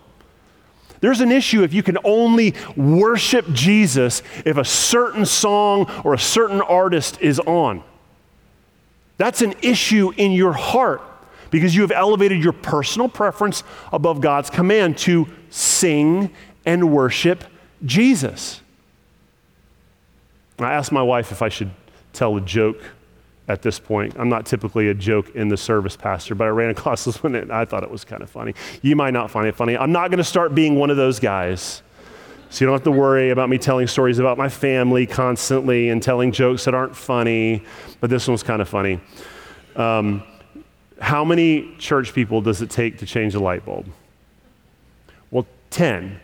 There's 1.01 1.21
an 1.21 1.31
issue 1.31 1.63
if 1.63 1.73
you 1.73 1.83
can 1.83 1.97
only 2.03 2.53
worship 2.75 3.51
Jesus 3.53 4.21
if 4.45 4.57
a 4.57 4.65
certain 4.65 5.25
song 5.25 5.89
or 6.03 6.13
a 6.13 6.19
certain 6.19 6.61
artist 6.61 7.21
is 7.21 7.39
on. 7.39 7.83
That's 9.17 9.41
an 9.41 9.53
issue 9.61 10.11
in 10.17 10.31
your 10.31 10.53
heart 10.53 11.01
because 11.51 11.75
you 11.75 11.81
have 11.81 11.91
elevated 11.91 12.43
your 12.43 12.53
personal 12.53 13.09
preference 13.09 13.63
above 13.91 14.21
God's 14.21 14.49
command 14.49 14.97
to 14.99 15.27
sing 15.49 16.31
and 16.65 16.91
worship 16.91 17.43
Jesus. 17.85 18.61
I 20.59 20.73
asked 20.73 20.91
my 20.91 21.01
wife 21.01 21.31
if 21.31 21.41
I 21.41 21.49
should 21.49 21.71
tell 22.13 22.35
a 22.35 22.41
joke 22.41 22.81
at 23.49 23.63
this 23.63 23.79
point. 23.79 24.15
I'm 24.17 24.29
not 24.29 24.45
typically 24.45 24.87
a 24.89 24.93
joke 24.93 25.35
in 25.35 25.49
the 25.49 25.57
service, 25.57 25.97
Pastor, 25.97 26.35
but 26.35 26.45
I 26.45 26.51
ran 26.51 26.69
across 26.77 27.03
this 27.03 27.21
one 27.21 27.35
and 27.35 27.51
I 27.51 27.65
thought 27.65 27.83
it 27.83 27.91
was 27.91 28.05
kind 28.05 28.21
of 28.21 28.29
funny. 28.29 28.53
You 28.81 28.95
might 28.95 29.11
not 29.11 29.29
find 29.29 29.47
it 29.47 29.55
funny. 29.55 29.75
I'm 29.75 29.91
not 29.91 30.09
going 30.11 30.19
to 30.19 30.23
start 30.23 30.55
being 30.55 30.75
one 30.75 30.89
of 30.89 30.97
those 30.97 31.19
guys. 31.19 31.81
So 32.51 32.63
you 32.63 32.67
don't 32.67 32.75
have 32.75 32.83
to 32.83 32.91
worry 32.91 33.29
about 33.31 33.49
me 33.49 33.57
telling 33.57 33.85
stories 33.87 34.17
about 34.17 34.37
my 34.37 34.49
family 34.49 35.05
constantly 35.05 35.89
and 35.89 36.01
telling 36.01 36.31
jokes 36.31 36.65
that 36.65 36.73
aren't 36.73 36.95
funny, 36.95 37.63
but 37.99 38.09
this 38.09 38.27
one's 38.27 38.41
kind 38.41 38.61
of 38.61 38.69
funny. 38.69 38.99
Um, 39.75 40.23
how 40.99 41.23
many 41.23 41.75
church 41.77 42.13
people 42.13 42.41
does 42.41 42.61
it 42.63 42.71
take 42.71 42.97
to 42.99 43.05
change 43.05 43.35
a 43.35 43.39
light 43.39 43.65
bulb? 43.65 43.85
Well, 45.29 45.45
10, 45.69 46.19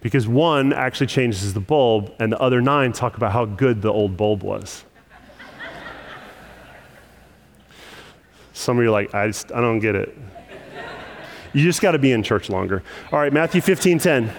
because 0.00 0.28
one 0.28 0.72
actually 0.72 1.08
changes 1.08 1.52
the 1.54 1.60
bulb, 1.60 2.14
and 2.20 2.30
the 2.30 2.38
other 2.38 2.60
nine 2.60 2.92
talk 2.92 3.16
about 3.16 3.32
how 3.32 3.44
good 3.44 3.82
the 3.82 3.92
old 3.92 4.16
bulb 4.16 4.44
was. 4.44 4.84
Some 8.54 8.78
of 8.78 8.84
you 8.84 8.88
are 8.88 8.92
like, 8.92 9.14
I, 9.14 9.26
just, 9.26 9.52
I 9.52 9.60
don't 9.60 9.80
get 9.80 9.94
it. 9.94 10.16
You 11.52 11.62
just 11.62 11.82
got 11.82 11.92
to 11.92 11.98
be 11.98 12.12
in 12.12 12.22
church 12.22 12.48
longer. 12.48 12.82
All 13.12 13.18
right, 13.18 13.32
Matthew 13.32 13.60
15 13.60 13.98
10. 13.98 14.32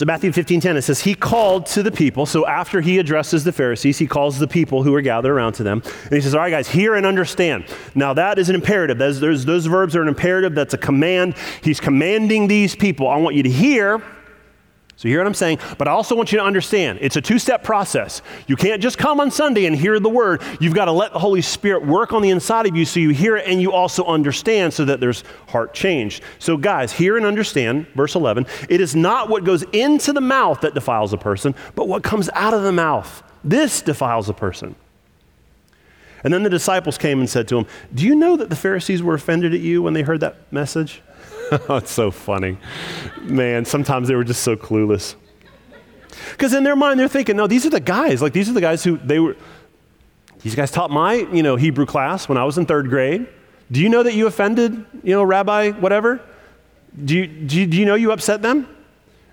So 0.00 0.06
Matthew 0.06 0.32
15, 0.32 0.62
10, 0.62 0.78
it 0.78 0.82
says, 0.82 1.02
He 1.02 1.14
called 1.14 1.66
to 1.66 1.82
the 1.82 1.92
people. 1.92 2.24
So 2.24 2.46
after 2.46 2.80
he 2.80 2.98
addresses 2.98 3.44
the 3.44 3.52
Pharisees, 3.52 3.98
he 3.98 4.06
calls 4.06 4.38
the 4.38 4.48
people 4.48 4.82
who 4.82 4.94
are 4.94 5.02
gathered 5.02 5.30
around 5.30 5.52
to 5.54 5.62
them. 5.62 5.82
And 6.04 6.14
he 6.14 6.22
says, 6.22 6.34
All 6.34 6.40
right, 6.40 6.48
guys, 6.48 6.68
hear 6.68 6.94
and 6.94 7.04
understand. 7.04 7.66
Now 7.94 8.14
that 8.14 8.38
is 8.38 8.48
an 8.48 8.54
imperative. 8.54 8.96
Those 8.96 9.66
verbs 9.66 9.94
are 9.94 10.00
an 10.00 10.08
imperative. 10.08 10.54
That's 10.54 10.72
a 10.72 10.78
command. 10.78 11.34
He's 11.62 11.80
commanding 11.80 12.48
these 12.48 12.74
people. 12.74 13.08
I 13.08 13.16
want 13.18 13.36
you 13.36 13.42
to 13.42 13.50
hear 13.50 14.02
so, 15.00 15.08
you 15.08 15.14
hear 15.14 15.20
what 15.20 15.28
I'm 15.28 15.32
saying? 15.34 15.60
But 15.78 15.88
I 15.88 15.92
also 15.92 16.14
want 16.14 16.30
you 16.30 16.36
to 16.36 16.44
understand 16.44 16.98
it's 17.00 17.16
a 17.16 17.22
two 17.22 17.38
step 17.38 17.64
process. 17.64 18.20
You 18.46 18.54
can't 18.54 18.82
just 18.82 18.98
come 18.98 19.18
on 19.18 19.30
Sunday 19.30 19.64
and 19.64 19.74
hear 19.74 19.98
the 19.98 20.10
word. 20.10 20.42
You've 20.60 20.74
got 20.74 20.84
to 20.84 20.92
let 20.92 21.14
the 21.14 21.18
Holy 21.18 21.40
Spirit 21.40 21.86
work 21.86 22.12
on 22.12 22.20
the 22.20 22.28
inside 22.28 22.66
of 22.66 22.76
you 22.76 22.84
so 22.84 23.00
you 23.00 23.08
hear 23.08 23.38
it 23.38 23.46
and 23.48 23.62
you 23.62 23.72
also 23.72 24.04
understand 24.04 24.74
so 24.74 24.84
that 24.84 25.00
there's 25.00 25.24
heart 25.48 25.72
change. 25.72 26.20
So, 26.38 26.58
guys, 26.58 26.92
hear 26.92 27.16
and 27.16 27.24
understand, 27.24 27.86
verse 27.94 28.14
11. 28.14 28.44
It 28.68 28.82
is 28.82 28.94
not 28.94 29.30
what 29.30 29.44
goes 29.44 29.62
into 29.72 30.12
the 30.12 30.20
mouth 30.20 30.60
that 30.60 30.74
defiles 30.74 31.14
a 31.14 31.16
person, 31.16 31.54
but 31.74 31.88
what 31.88 32.02
comes 32.02 32.28
out 32.34 32.52
of 32.52 32.62
the 32.62 32.70
mouth. 32.70 33.22
This 33.42 33.80
defiles 33.80 34.28
a 34.28 34.34
person. 34.34 34.74
And 36.22 36.34
then 36.34 36.42
the 36.42 36.50
disciples 36.50 36.98
came 36.98 37.20
and 37.20 37.30
said 37.30 37.48
to 37.48 37.56
him, 37.56 37.66
Do 37.94 38.04
you 38.04 38.14
know 38.14 38.36
that 38.36 38.50
the 38.50 38.56
Pharisees 38.56 39.02
were 39.02 39.14
offended 39.14 39.54
at 39.54 39.60
you 39.60 39.80
when 39.80 39.94
they 39.94 40.02
heard 40.02 40.20
that 40.20 40.52
message? 40.52 41.00
it's 41.70 41.90
so 41.90 42.10
funny. 42.10 42.58
Man, 43.22 43.64
sometimes 43.64 44.08
they 44.08 44.14
were 44.14 44.24
just 44.24 44.42
so 44.42 44.56
clueless. 44.56 45.14
Because 46.32 46.54
in 46.54 46.64
their 46.64 46.76
mind, 46.76 47.00
they're 47.00 47.08
thinking, 47.08 47.36
no, 47.36 47.46
these 47.46 47.66
are 47.66 47.70
the 47.70 47.80
guys. 47.80 48.22
Like, 48.22 48.32
these 48.32 48.48
are 48.48 48.52
the 48.52 48.60
guys 48.60 48.84
who 48.84 48.98
they 48.98 49.18
were. 49.18 49.36
These 50.42 50.54
guys 50.54 50.70
taught 50.70 50.90
my, 50.90 51.14
you 51.14 51.42
know, 51.42 51.56
Hebrew 51.56 51.86
class 51.86 52.28
when 52.28 52.38
I 52.38 52.44
was 52.44 52.56
in 52.56 52.66
third 52.66 52.88
grade. 52.88 53.26
Do 53.70 53.80
you 53.80 53.88
know 53.88 54.02
that 54.02 54.14
you 54.14 54.26
offended, 54.26 54.72
you 55.02 55.14
know, 55.14 55.22
Rabbi, 55.22 55.72
whatever? 55.72 56.20
Do 57.04 57.16
you, 57.16 57.26
do 57.26 57.60
you, 57.60 57.66
do 57.66 57.76
you 57.76 57.84
know 57.84 57.94
you 57.94 58.10
upset 58.12 58.42
them? 58.42 58.66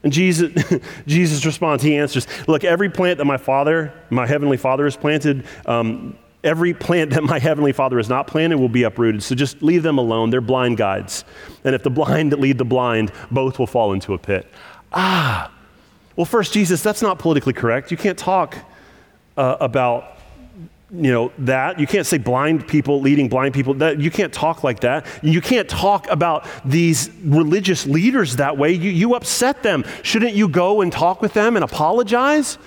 And 0.03 0.13
Jesus, 0.13 0.51
Jesus 1.07 1.45
responds, 1.45 1.83
he 1.83 1.95
answers, 1.95 2.27
Look, 2.47 2.63
every 2.63 2.89
plant 2.89 3.17
that 3.17 3.25
my 3.25 3.37
Father, 3.37 3.93
my 4.09 4.27
Heavenly 4.27 4.57
Father, 4.57 4.83
has 4.83 4.95
planted, 4.95 5.45
um, 5.65 6.17
every 6.43 6.73
plant 6.73 7.11
that 7.11 7.23
my 7.23 7.39
Heavenly 7.39 7.73
Father 7.73 7.97
has 7.97 8.09
not 8.09 8.27
planted 8.27 8.57
will 8.57 8.69
be 8.69 8.83
uprooted. 8.83 9.23
So 9.23 9.35
just 9.35 9.61
leave 9.61 9.83
them 9.83 9.97
alone. 9.97 10.29
They're 10.29 10.41
blind 10.41 10.77
guides. 10.77 11.25
And 11.63 11.75
if 11.75 11.83
the 11.83 11.89
blind 11.89 12.33
lead 12.39 12.57
the 12.57 12.65
blind, 12.65 13.11
both 13.31 13.59
will 13.59 13.67
fall 13.67 13.93
into 13.93 14.13
a 14.13 14.17
pit. 14.17 14.47
Ah, 14.93 15.51
well, 16.15 16.25
first, 16.25 16.53
Jesus, 16.53 16.81
that's 16.81 17.01
not 17.01 17.19
politically 17.19 17.53
correct. 17.53 17.91
You 17.91 17.97
can't 17.97 18.17
talk 18.17 18.57
uh, 19.37 19.57
about 19.59 20.17
you 20.89 21.11
know 21.11 21.33
that 21.39 21.79
you 21.79 21.85
can't 21.85 22.05
say 22.05 22.17
blind 22.17 22.65
people 22.65 23.01
leading 23.01 23.27
blind 23.27 23.53
people 23.53 23.73
that 23.73 23.99
you 23.99 24.09
can't 24.09 24.31
talk 24.31 24.63
like 24.63 24.79
that 24.79 25.05
you 25.21 25.41
can't 25.41 25.67
talk 25.67 26.07
about 26.09 26.47
these 26.63 27.09
religious 27.25 27.85
leaders 27.85 28.37
that 28.37 28.57
way 28.57 28.71
you, 28.71 28.89
you 28.89 29.13
upset 29.13 29.63
them 29.63 29.83
shouldn't 30.01 30.33
you 30.33 30.47
go 30.47 30.79
and 30.79 30.93
talk 30.93 31.21
with 31.21 31.33
them 31.33 31.57
and 31.57 31.65
apologize 31.65 32.57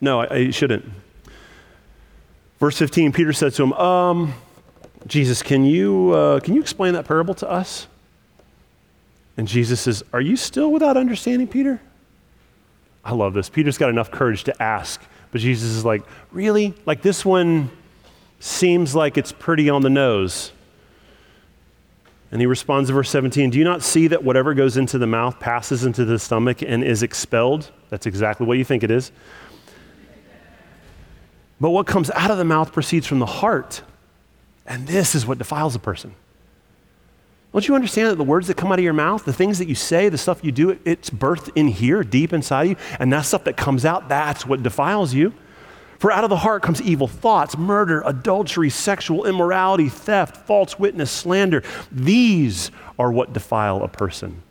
no 0.00 0.20
i, 0.20 0.26
I 0.34 0.50
shouldn't 0.50 0.86
verse 2.58 2.78
15 2.78 3.12
peter 3.12 3.32
said 3.32 3.52
to 3.54 3.62
him 3.62 3.72
um, 3.74 4.34
jesus 5.06 5.42
can 5.42 5.64
you 5.64 6.12
uh, 6.12 6.40
can 6.40 6.54
you 6.54 6.60
explain 6.60 6.94
that 6.94 7.04
parable 7.04 7.34
to 7.34 7.48
us 7.48 7.86
and 9.36 9.48
jesus 9.48 9.80
says 9.80 10.02
are 10.12 10.20
you 10.20 10.36
still 10.36 10.72
without 10.72 10.96
understanding 10.96 11.46
peter 11.46 11.80
i 13.04 13.12
love 13.12 13.34
this 13.34 13.48
peter's 13.48 13.78
got 13.78 13.90
enough 13.90 14.10
courage 14.10 14.44
to 14.44 14.62
ask 14.62 15.00
but 15.36 15.42
Jesus 15.42 15.70
is 15.70 15.84
like, 15.84 16.02
really? 16.32 16.72
Like 16.86 17.02
this 17.02 17.22
one 17.22 17.70
seems 18.40 18.94
like 18.94 19.18
it's 19.18 19.32
pretty 19.32 19.68
on 19.68 19.82
the 19.82 19.90
nose. 19.90 20.52
And 22.32 22.40
he 22.40 22.46
responds 22.46 22.88
to 22.88 22.94
verse 22.94 23.10
17 23.10 23.50
Do 23.50 23.58
you 23.58 23.64
not 23.64 23.82
see 23.82 24.08
that 24.08 24.24
whatever 24.24 24.54
goes 24.54 24.78
into 24.78 24.96
the 24.96 25.06
mouth 25.06 25.38
passes 25.38 25.84
into 25.84 26.04
the 26.06 26.18
stomach 26.18 26.62
and 26.62 26.82
is 26.82 27.02
expelled? 27.02 27.70
That's 27.90 28.06
exactly 28.06 28.46
what 28.46 28.58
you 28.58 28.64
think 28.64 28.82
it 28.82 28.90
is. 28.90 29.12
But 31.60 31.70
what 31.70 31.86
comes 31.86 32.10
out 32.10 32.30
of 32.30 32.38
the 32.38 32.44
mouth 32.44 32.72
proceeds 32.72 33.06
from 33.06 33.18
the 33.18 33.26
heart. 33.26 33.82
And 34.66 34.86
this 34.86 35.14
is 35.14 35.26
what 35.26 35.38
defiles 35.38 35.74
a 35.74 35.78
person. 35.78 36.14
Don't 37.52 37.66
you 37.66 37.74
understand 37.74 38.10
that 38.10 38.16
the 38.16 38.24
words 38.24 38.48
that 38.48 38.56
come 38.58 38.70
out 38.70 38.78
of 38.78 38.84
your 38.84 38.92
mouth, 38.92 39.24
the 39.24 39.32
things 39.32 39.58
that 39.60 39.68
you 39.68 39.74
say, 39.74 40.10
the 40.10 40.18
stuff 40.18 40.44
you 40.44 40.52
do, 40.52 40.78
it's 40.84 41.08
birthed 41.08 41.50
in 41.54 41.68
here, 41.68 42.04
deep 42.04 42.34
inside 42.34 42.64
you, 42.64 42.76
and 43.00 43.10
that 43.12 43.22
stuff 43.22 43.44
that 43.44 43.56
comes 43.56 43.86
out, 43.86 44.10
that's 44.10 44.44
what 44.44 44.62
defiles 44.62 45.14
you. 45.14 45.32
For 45.98 46.12
out 46.12 46.24
of 46.24 46.28
the 46.28 46.36
heart 46.36 46.62
comes 46.62 46.82
evil 46.82 47.08
thoughts, 47.08 47.56
murder, 47.56 48.02
adultery, 48.04 48.68
sexual 48.68 49.24
immorality, 49.24 49.88
theft, 49.88 50.36
false 50.46 50.78
witness, 50.78 51.10
slander. 51.10 51.62
These 51.90 52.70
are 52.98 53.10
what 53.10 53.32
defile 53.32 53.82
a 53.82 53.88
person. 53.88 54.42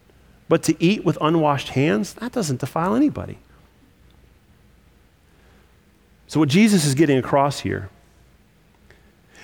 But 0.49 0.63
to 0.63 0.83
eat 0.83 1.05
with 1.05 1.19
unwashed 1.21 1.69
hands, 1.69 2.15
that 2.15 2.31
doesn't 2.31 2.59
defile 2.59 2.95
anybody. 2.95 3.37
So, 6.35 6.41
what 6.41 6.49
Jesus 6.49 6.85
is 6.85 6.95
getting 6.95 7.17
across 7.17 7.61
here 7.61 7.89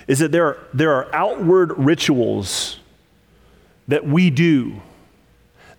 is 0.06 0.18
that 0.18 0.30
there 0.30 0.44
are, 0.44 0.58
there 0.74 0.92
are 0.92 1.14
outward 1.14 1.72
rituals 1.78 2.80
that 3.88 4.06
we 4.06 4.28
do 4.28 4.82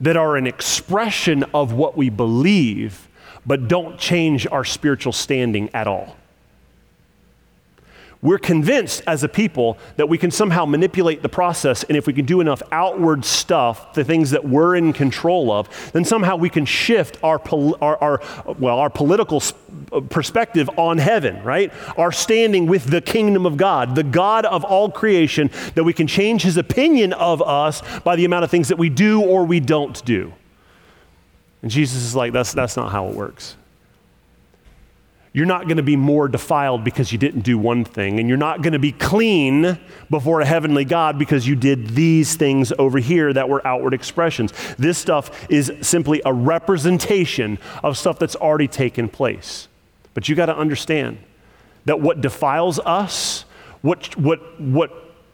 that 0.01 0.17
are 0.17 0.37
an 0.37 0.47
expression 0.47 1.43
of 1.53 1.71
what 1.71 1.95
we 1.95 2.09
believe, 2.09 3.07
but 3.45 3.67
don't 3.67 3.99
change 3.99 4.47
our 4.47 4.65
spiritual 4.65 5.13
standing 5.13 5.69
at 5.75 5.85
all. 5.85 6.17
We're 8.23 8.39
convinced 8.39 9.03
as 9.05 9.23
a 9.25 9.27
people 9.27 9.77
that 9.97 10.07
we 10.07 10.17
can 10.17 10.31
somehow 10.31 10.65
manipulate 10.65 11.21
the 11.21 11.29
process, 11.29 11.83
and 11.83 11.97
if 11.97 12.07
we 12.07 12.13
can 12.13 12.23
do 12.23 12.39
enough 12.39 12.63
outward 12.71 13.25
stuff, 13.25 13.93
the 13.93 14.05
things 14.05 14.31
that 14.31 14.45
we're 14.45 14.77
in 14.77 14.93
control 14.93 15.51
of, 15.51 15.91
then 15.91 16.05
somehow 16.05 16.37
we 16.37 16.49
can 16.49 16.65
shift 16.65 17.21
our, 17.21 17.41
our, 17.81 17.97
our, 18.01 18.21
well, 18.57 18.79
our 18.79 18.89
political 18.89 19.43
uh, 19.91 19.99
perspective 19.99 20.69
on 20.77 20.99
heaven, 20.99 21.43
right? 21.43 21.73
Our 21.97 22.13
standing 22.13 22.65
with 22.65 22.85
the 22.85 23.01
kingdom 23.01 23.45
of 23.45 23.57
God, 23.57 23.93
the 23.93 24.03
God 24.03 24.45
of 24.45 24.63
all 24.63 24.89
creation, 24.89 25.51
that 25.75 25.83
we 25.83 25.91
can 25.91 26.07
change 26.07 26.43
his 26.43 26.55
opinion 26.55 27.11
of 27.11 27.41
us 27.41 27.81
by 27.99 28.15
the 28.15 28.23
amount 28.23 28.45
of 28.45 28.49
things 28.49 28.69
that 28.69 28.77
we 28.77 28.87
do 28.87 29.21
or 29.21 29.43
we 29.43 29.59
don't 29.59 30.03
do. 30.05 30.31
And 31.61 31.69
Jesus 31.69 32.03
is 32.03 32.15
like, 32.15 32.31
that's, 32.31 32.53
that's 32.53 32.77
not 32.77 32.89
how 32.89 33.09
it 33.09 33.15
works. 33.15 33.57
You're 35.35 35.47
not 35.47 35.63
going 35.65 35.77
to 35.77 35.83
be 35.83 35.95
more 35.95 36.27
defiled 36.27 36.83
because 36.83 37.11
you 37.11 37.17
didn't 37.17 37.41
do 37.41 37.57
one 37.57 37.83
thing, 37.83 38.19
and 38.19 38.29
you're 38.29 38.37
not 38.37 38.61
going 38.61 38.73
to 38.73 38.79
be 38.79 38.91
clean 38.91 39.79
before 40.11 40.41
a 40.41 40.45
heavenly 40.45 40.85
God 40.85 41.17
because 41.17 41.47
you 41.47 41.55
did 41.55 41.89
these 41.89 42.35
things 42.35 42.71
over 42.77 42.99
here 42.99 43.33
that 43.33 43.49
were 43.49 43.65
outward 43.65 43.95
expressions. 43.95 44.53
This 44.77 44.99
stuff 44.99 45.49
is 45.49 45.73
simply 45.81 46.21
a 46.23 46.31
representation 46.31 47.57
of 47.83 47.97
stuff 47.97 48.19
that's 48.19 48.35
already 48.35 48.67
taken 48.67 49.09
place. 49.09 49.67
But 50.13 50.29
you 50.29 50.35
got 50.35 50.45
to 50.45 50.55
understand 50.55 51.17
that 51.85 51.99
what 51.99 52.21
defiles 52.21 52.77
us, 52.79 53.45
what, 53.81 54.15
what, 54.15 54.61
what 54.61 54.91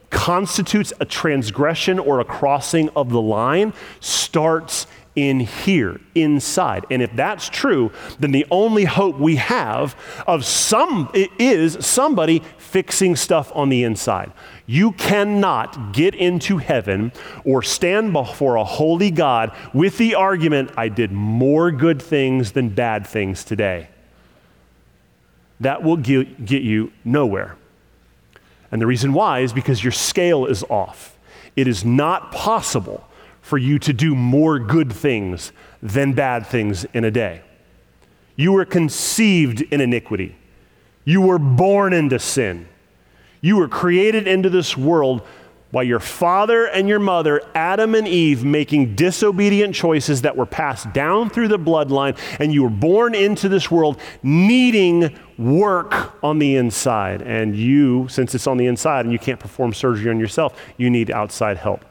constitutes 0.10 0.94
a 1.02 1.06
transgression 1.06 2.00
or 2.00 2.22
a 2.22 2.26
crossing 2.26 2.88
of 2.92 3.10
the 3.10 3.22
line, 3.22 3.74
starts 4.00 4.88
in 5.28 5.42
here, 5.42 6.00
inside. 6.16 6.86
And 6.90 7.02
if 7.02 7.16
that's 7.16 7.50
true, 7.50 7.92
then 8.20 8.32
the 8.32 8.46
only 8.50 8.86
hope 8.86 9.20
we 9.20 9.36
have 9.38 9.96
of 10.26 10.46
some 10.46 11.10
is 11.14 11.86
somebody 11.86 12.42
fixing 12.58 13.16
stuff 13.16 13.52
on 13.56 13.70
the 13.70 13.84
inside. 13.84 14.32
You 14.66 14.92
cannot 14.94 15.94
get 15.94 16.16
into 16.16 16.58
heaven 16.58 17.12
or 17.44 17.64
stand 17.64 18.14
before 18.14 18.56
a 18.56 18.64
holy 18.64 19.12
God 19.12 19.52
with 19.74 19.98
the 19.98 20.16
argument, 20.16 20.72
I 20.78 20.90
did 20.90 21.12
more 21.12 21.72
good 21.72 22.02
things 22.02 22.52
than 22.52 22.70
bad 22.70 23.08
things 23.08 23.44
today. 23.44 23.90
That 25.60 25.84
will 25.84 25.98
get 25.98 26.28
you 26.50 26.92
nowhere. 27.04 27.58
And 28.72 28.82
the 28.82 28.88
reason 28.88 29.14
why 29.14 29.40
is 29.40 29.52
because 29.52 29.84
your 29.84 29.92
scale 29.92 30.46
is 30.46 30.64
off. 30.64 31.18
It 31.56 31.68
is 31.68 31.84
not 31.84 32.32
possible 32.32 33.09
for 33.50 33.58
you 33.58 33.80
to 33.80 33.92
do 33.92 34.14
more 34.14 34.60
good 34.60 34.94
things 34.94 35.52
than 35.82 36.14
bad 36.14 36.46
things 36.46 36.86
in 36.94 37.04
a 37.04 37.10
day. 37.10 37.42
You 38.36 38.52
were 38.52 38.64
conceived 38.64 39.62
in 39.64 39.82
iniquity. 39.82 40.36
You 41.04 41.22
were 41.22 41.40
born 41.40 41.92
into 41.92 42.20
sin. 42.20 42.68
You 43.42 43.58
were 43.58 43.68
created 43.68 44.28
into 44.28 44.52
this 44.52 44.78
world 44.78 45.26
by 45.72 45.82
your 45.82 46.00
father 46.00 46.66
and 46.66 46.88
your 46.88 47.00
mother, 47.00 47.42
Adam 47.56 47.96
and 47.96 48.08
Eve, 48.08 48.46
making 48.46 48.96
disobedient 48.96 49.74
choices 49.74 50.22
that 50.22 50.38
were 50.38 50.46
passed 50.46 50.94
down 50.94 51.32
through 51.32 51.48
the 51.48 51.60
bloodline, 51.60 52.18
and 52.40 52.54
you 52.54 52.62
were 52.64 52.70
born 52.70 53.16
into 53.16 53.50
this 53.50 53.72
world 53.72 54.00
needing 54.22 55.18
work 55.40 56.24
on 56.24 56.38
the 56.38 56.56
inside. 56.56 57.24
And 57.24 57.56
you, 57.56 58.08
since 58.10 58.36
it's 58.36 58.46
on 58.46 58.58
the 58.58 58.68
inside 58.68 59.06
and 59.06 59.12
you 59.12 59.20
can't 59.20 59.40
perform 59.40 59.74
surgery 59.74 60.12
on 60.12 60.20
yourself, 60.20 60.60
you 60.78 60.90
need 60.92 61.10
outside 61.10 61.58
help. 61.58 61.84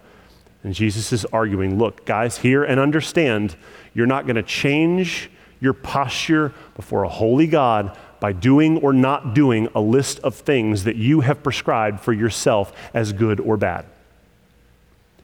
And 0.64 0.74
Jesus 0.74 1.12
is 1.12 1.24
arguing 1.26 1.78
look, 1.78 2.04
guys, 2.04 2.38
hear 2.38 2.64
and 2.64 2.80
understand 2.80 3.56
you're 3.94 4.06
not 4.06 4.26
going 4.26 4.36
to 4.36 4.42
change 4.42 5.30
your 5.60 5.72
posture 5.72 6.52
before 6.76 7.04
a 7.04 7.08
holy 7.08 7.46
God 7.46 7.96
by 8.20 8.32
doing 8.32 8.78
or 8.78 8.92
not 8.92 9.34
doing 9.34 9.68
a 9.74 9.80
list 9.80 10.18
of 10.20 10.34
things 10.34 10.84
that 10.84 10.96
you 10.96 11.20
have 11.20 11.42
prescribed 11.42 12.00
for 12.00 12.12
yourself 12.12 12.72
as 12.92 13.12
good 13.12 13.40
or 13.40 13.56
bad. 13.56 13.86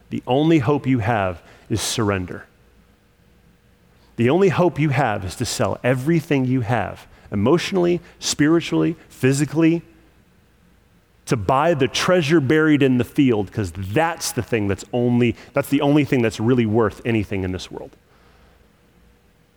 The 0.09 0.23
only 0.27 0.59
hope 0.59 0.87
you 0.87 0.99
have 0.99 1.41
is 1.69 1.81
surrender. 1.81 2.45
The 4.15 4.29
only 4.29 4.49
hope 4.49 4.79
you 4.79 4.89
have 4.89 5.25
is 5.25 5.35
to 5.35 5.45
sell 5.45 5.77
everything 5.83 6.45
you 6.45 6.61
have 6.61 7.05
emotionally, 7.31 7.99
spiritually, 8.19 8.95
physically, 9.09 9.81
to 11.25 11.35
buy 11.35 11.73
the 11.73 11.87
treasure 11.87 12.39
buried 12.39 12.83
in 12.83 12.97
the 12.97 13.03
field 13.03 13.47
because 13.47 13.71
that's 13.71 14.31
the 14.31 14.43
thing 14.43 14.67
that's 14.67 14.85
only 14.93 15.35
that's 15.53 15.69
the 15.69 15.81
only 15.81 16.05
thing 16.05 16.21
that's 16.21 16.39
really 16.39 16.65
worth 16.65 17.01
anything 17.05 17.43
in 17.43 17.51
this 17.51 17.71
world. 17.71 17.91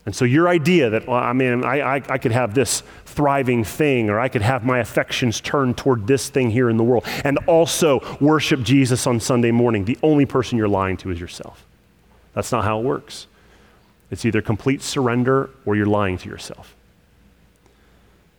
And 0.06 0.16
so 0.16 0.24
your 0.24 0.48
idea 0.48 0.88
that 0.90 1.06
well, 1.06 1.18
i 1.18 1.34
mean 1.34 1.64
I, 1.64 1.96
I, 1.96 2.02
I 2.08 2.18
could 2.18 2.32
have 2.32 2.54
this 2.54 2.82
thriving 3.04 3.64
thing 3.64 4.08
or 4.08 4.18
i 4.18 4.28
could 4.28 4.40
have 4.40 4.64
my 4.64 4.78
affections 4.78 5.40
turned 5.40 5.76
toward 5.76 6.06
this 6.06 6.30
thing 6.30 6.50
here 6.50 6.70
in 6.70 6.78
the 6.78 6.84
world 6.84 7.04
and 7.24 7.36
also 7.46 8.00
worship 8.18 8.62
jesus 8.62 9.06
on 9.06 9.20
sunday 9.20 9.50
morning. 9.50 9.84
The 9.84 9.98
only 10.02 10.24
person 10.24 10.56
you're 10.56 10.68
lying 10.68 10.96
to 10.98 11.10
is 11.10 11.20
yourself. 11.20 11.66
That's 12.32 12.52
not 12.52 12.64
how 12.64 12.80
it 12.80 12.84
works. 12.84 13.26
It's 14.10 14.24
either 14.24 14.40
complete 14.40 14.80
surrender 14.80 15.50
or 15.66 15.76
you're 15.76 15.86
lying 15.86 16.16
to 16.18 16.28
yourself 16.30 16.74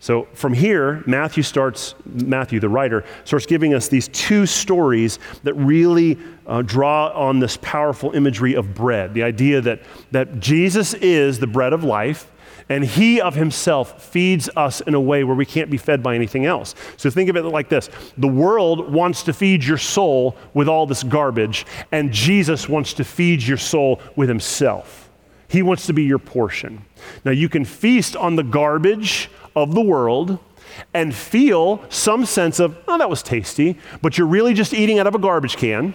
so 0.01 0.27
from 0.33 0.53
here, 0.53 1.03
Matthew 1.05 1.43
starts, 1.43 1.93
Matthew, 2.05 2.61
the 2.61 2.69
writer, 2.69 3.03
starts 3.25 3.45
giving 3.45 3.73
us 3.73 3.89
these 3.89 4.07
two 4.07 4.45
stories 4.45 5.19
that 5.43 5.53
really 5.55 6.17
uh, 6.47 6.61
draw 6.61 7.09
on 7.09 7.39
this 7.39 7.57
powerful 7.61 8.11
imagery 8.15 8.53
of 8.53 8.73
bread. 8.73 9.13
The 9.13 9.23
idea 9.23 9.59
that, 9.59 9.81
that 10.11 10.39
Jesus 10.39 10.93
is 10.93 11.39
the 11.39 11.47
bread 11.47 11.73
of 11.73 11.83
life, 11.83 12.31
And 12.69 12.85
He 12.85 13.19
of 13.19 13.33
Himself 13.33 14.01
feeds 14.01 14.47
us 14.55 14.79
in 14.81 14.93
a 14.93 15.01
way 15.01 15.23
where 15.23 15.35
we 15.35 15.45
can't 15.45 15.71
be 15.71 15.77
fed 15.77 16.03
by 16.03 16.13
anything 16.15 16.45
else. 16.45 16.75
So 16.97 17.09
think 17.09 17.29
of 17.29 17.35
it 17.35 17.43
like 17.43 17.67
this 17.67 17.89
the 18.17 18.27
world 18.27 18.93
wants 18.93 19.23
to 19.23 19.33
feed 19.33 19.63
your 19.63 19.77
soul 19.77 20.37
with 20.53 20.69
all 20.69 20.85
this 20.85 21.03
garbage, 21.03 21.65
and 21.91 22.11
Jesus 22.11 22.69
wants 22.69 22.93
to 22.93 23.03
feed 23.03 23.41
your 23.41 23.57
soul 23.57 23.99
with 24.15 24.29
Himself. 24.29 25.09
He 25.47 25.63
wants 25.63 25.87
to 25.87 25.93
be 25.93 26.03
your 26.03 26.19
portion. 26.19 26.85
Now, 27.25 27.31
you 27.31 27.49
can 27.49 27.65
feast 27.65 28.15
on 28.15 28.35
the 28.35 28.43
garbage 28.43 29.31
of 29.63 29.73
the 29.73 29.81
world 29.81 30.39
and 30.93 31.13
feel 31.13 31.83
some 31.89 32.25
sense 32.25 32.59
of, 32.59 32.77
oh, 32.87 32.97
that 32.97 33.09
was 33.09 33.21
tasty, 33.23 33.77
but 34.01 34.17
you're 34.17 34.27
really 34.27 34.53
just 34.53 34.73
eating 34.73 34.99
out 34.99 35.07
of 35.07 35.15
a 35.15 35.19
garbage 35.19 35.57
can. 35.57 35.93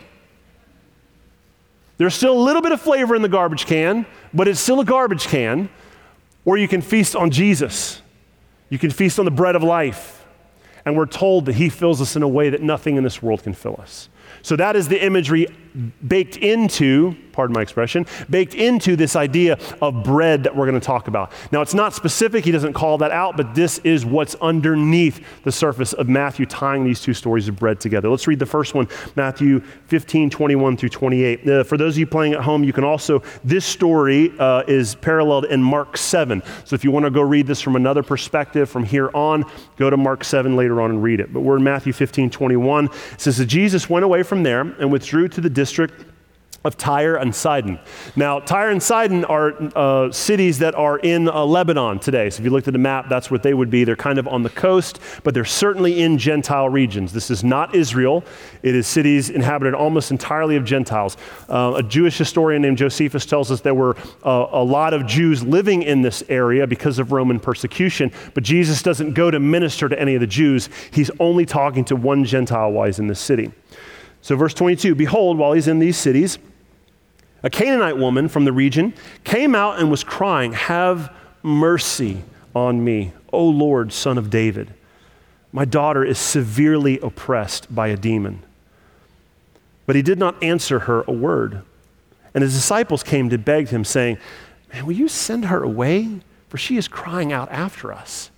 There's 1.97 2.15
still 2.15 2.37
a 2.37 2.43
little 2.43 2.63
bit 2.63 2.73
of 2.73 2.81
flavor 2.81 3.15
in 3.15 3.23
the 3.23 3.29
garbage 3.29 3.67
can, 3.67 4.07
but 4.33 4.49
it's 4.49 4.61
still 4.61 4.81
a 4.81 4.85
garbage 4.85 5.27
can. 5.27 5.69
Or 6.45 6.57
you 6.57 6.69
can 6.69 6.83
feast 6.83 7.17
on 7.17 7.31
Jesus. 7.31 8.03
You 8.69 8.79
can 8.79 8.91
feast 8.91 9.19
on 9.19 9.25
the 9.25 9.31
bread 9.31 9.57
of 9.57 9.63
life. 9.63 10.27
And 10.85 10.97
we're 10.97 11.07
told 11.07 11.47
that 11.47 11.55
He 11.55 11.69
fills 11.69 12.03
us 12.03 12.17
in 12.17 12.23
a 12.23 12.29
way 12.29 12.51
that 12.51 12.61
nothing 12.61 12.97
in 12.97 13.05
this 13.05 13.23
world 13.23 13.43
can 13.43 13.55
fill 13.55 13.79
us. 13.81 14.09
So 14.43 14.57
that 14.57 14.77
is 14.77 14.89
the 14.89 15.03
imagery 15.03 15.47
baked 16.07 16.37
into, 16.37 17.17
pardon 17.33 17.55
my 17.55 17.63
expression, 17.63 18.07
baked 18.31 18.55
into 18.55 18.95
this 18.97 19.17
idea 19.17 19.59
of 19.83 20.05
bread 20.05 20.45
that 20.45 20.55
we're 20.55 20.67
going 20.67 20.79
to 20.79 20.85
talk 20.85 21.09
about. 21.09 21.33
Now, 21.51 21.63
it's 21.63 21.75
not 21.75 21.95
specific, 21.95 22.45
he 22.45 22.53
doesn't 22.53 22.75
call 22.75 22.99
that 22.99 23.11
out, 23.11 23.37
but 23.37 23.55
this 23.55 23.79
is 23.79 24.07
what's 24.07 24.35
underneath 24.37 25.25
the 25.43 25.51
surface 25.51 25.93
of 25.93 26.09
Matthew 26.09 26.47
tying 26.47 26.85
these 26.85 27.01
two 27.01 27.15
stories 27.15 27.49
of 27.49 27.57
bread 27.57 27.81
together. 27.81 28.09
Let's 28.09 28.27
read 28.27 28.39
the 28.39 28.47
first 28.47 28.75
one, 28.75 28.89
Matthew 29.17 29.61
15, 29.87 30.31
21 30.31 30.77
through 30.77 30.89
28. 30.91 31.49
Uh, 31.49 31.65
for 31.65 31.77
those 31.77 31.95
of 31.95 31.99
you 31.99 32.07
playing 32.07 32.35
at 32.35 32.41
home, 32.41 32.63
you 32.63 32.73
can 32.73 32.85
also, 32.85 33.23
this 33.43 33.65
story 33.65 34.33
uh, 34.39 34.63
is 34.69 34.95
paralleled 34.95 35.47
in 35.47 35.63
Mark 35.63 35.97
7. 35.97 36.43
So 36.65 36.75
if 36.75 36.85
you 36.85 36.91
want 36.91 37.05
to 37.05 37.11
go 37.11 37.23
read 37.23 37.47
this 37.47 37.61
from 37.61 37.75
another 37.77 38.03
perspective 38.03 38.71
from 38.71 38.85
here 38.85 39.11
on, 39.13 39.45
go 39.77 39.91
to 39.91 39.97
Mark 39.97 40.23
7 40.23 40.55
later 40.55 40.81
on 40.81 40.91
and 40.91 41.03
read 41.03 41.21
it. 41.21 41.33
But 41.33 41.41
we're 41.41 41.57
in 41.57 41.65
Matthew 41.65 41.93
15, 41.93 42.31
21. 42.31 42.87
It 42.87 43.21
says 43.21 43.39
that 43.39 43.47
Jesus 43.47 43.91
went 43.91 44.05
away 44.05 44.23
from 44.23 44.43
there 44.43 44.61
and 44.61 44.93
withdrew 44.93 45.29
to 45.29 45.41
the 45.41 45.51
district 45.65 46.05
of 46.65 46.79
Tyre 46.79 47.17
and 47.17 47.35
Sidon. 47.35 47.79
Now, 48.17 48.41
Tyre 48.41 48.71
and 48.71 48.83
Sidon 48.83 49.25
are 49.27 49.53
uh, 49.77 50.11
cities 50.11 50.59
that 50.61 50.75
are 50.75 50.99
in 50.99 51.29
uh, 51.29 51.45
Lebanon 51.45 51.99
today. 51.99 52.31
So 52.31 52.41
if 52.41 52.45
you 52.45 52.51
looked 52.51 52.69
at 52.69 52.73
the 52.73 52.79
map, 52.79 53.09
that's 53.11 53.31
what 53.31 53.43
they 53.43 53.53
would 53.53 53.69
be. 53.69 53.85
They're 53.85 53.97
kind 53.97 54.19
of 54.19 54.27
on 54.27 54.43
the 54.43 54.51
coast, 54.51 54.99
but 55.23 55.35
they're 55.35 55.45
certainly 55.45 56.03
in 56.03 56.17
Gentile 56.17 56.71
regions. 56.71 57.13
This 57.13 57.31
is 57.31 57.45
not 57.45 57.75
Israel. 57.75 58.25
It 58.63 58.75
is 58.75 58.87
cities 58.87 59.29
inhabited 59.29 59.75
almost 59.75 60.11
entirely 60.11 60.57
of 60.57 60.65
Gentiles. 60.65 61.19
Uh, 61.51 61.75
a 61.77 61.83
Jewish 61.83 62.17
historian 62.17 62.63
named 62.63 62.79
Josephus 62.79 63.27
tells 63.27 63.51
us 63.51 63.61
there 63.61 63.75
were 63.75 63.97
uh, 64.23 64.47
a 64.51 64.65
lot 64.65 64.95
of 64.95 65.07
Jews 65.07 65.43
living 65.43 65.83
in 65.83 66.01
this 66.01 66.23
area 66.31 66.67
because 66.67 66.99
of 66.99 67.13
Roman 67.13 67.39
persecution, 67.41 68.11
but 68.33 68.43
Jesus 68.43 68.83
doesn't 68.83 69.13
go 69.13 69.31
to 69.31 69.39
minister 69.39 69.89
to 69.91 70.01
any 70.01 70.15
of 70.15 70.21
the 70.21 70.27
Jews. 70.27 70.71
He's 70.93 71.11
only 71.21 71.45
talking 71.45 71.85
to 71.87 71.97
one 71.97 72.25
Gentile 72.25 72.73
wise 72.73 72.99
in 72.99 73.07
this 73.07 73.21
city. 73.21 73.53
So, 74.25 74.37
verse 74.37 74.55
22 74.55 74.95
Behold, 74.95 75.37
while 75.37 75.53
he's 75.53 75.69
in 75.69 75.81
these 75.81 75.99
cities, 75.99 76.39
a 77.43 77.51
Canaanite 77.51 77.99
woman 77.99 78.29
from 78.29 78.47
the 78.47 78.55
region 78.55 78.95
came 79.23 79.55
out 79.55 79.79
and 79.79 79.91
was 79.91 80.03
crying, 80.03 80.55
Have 80.55 81.15
mercy 81.43 82.25
on 82.55 82.83
me, 82.83 83.13
O 83.35 83.45
Lord, 83.45 83.93
son 83.93 84.17
of 84.17 84.31
David. 84.31 84.73
My 85.53 85.67
daughter 85.67 86.03
is 86.03 86.19
severely 86.19 86.99
oppressed 87.01 87.75
by 87.75 87.89
a 87.89 87.99
demon. 87.99 88.43
But 89.85 89.95
he 89.95 90.01
did 90.01 90.19
not 90.19 90.43
answer 90.43 90.79
her 90.79 91.03
a 91.03 91.13
word. 91.13 91.61
And 92.33 92.41
his 92.41 92.55
disciples 92.55 93.03
came 93.03 93.29
to 93.29 93.37
beg 93.37 93.69
him, 93.69 93.85
saying, 93.85 94.17
Man, 94.73 94.87
will 94.87 94.95
you 94.95 95.07
send 95.07 95.45
her 95.45 95.63
away? 95.63 96.21
For 96.49 96.57
she 96.57 96.79
is 96.79 96.89
crying 96.89 97.31
out 97.31 97.53
after 97.53 97.93
us. 97.93 98.31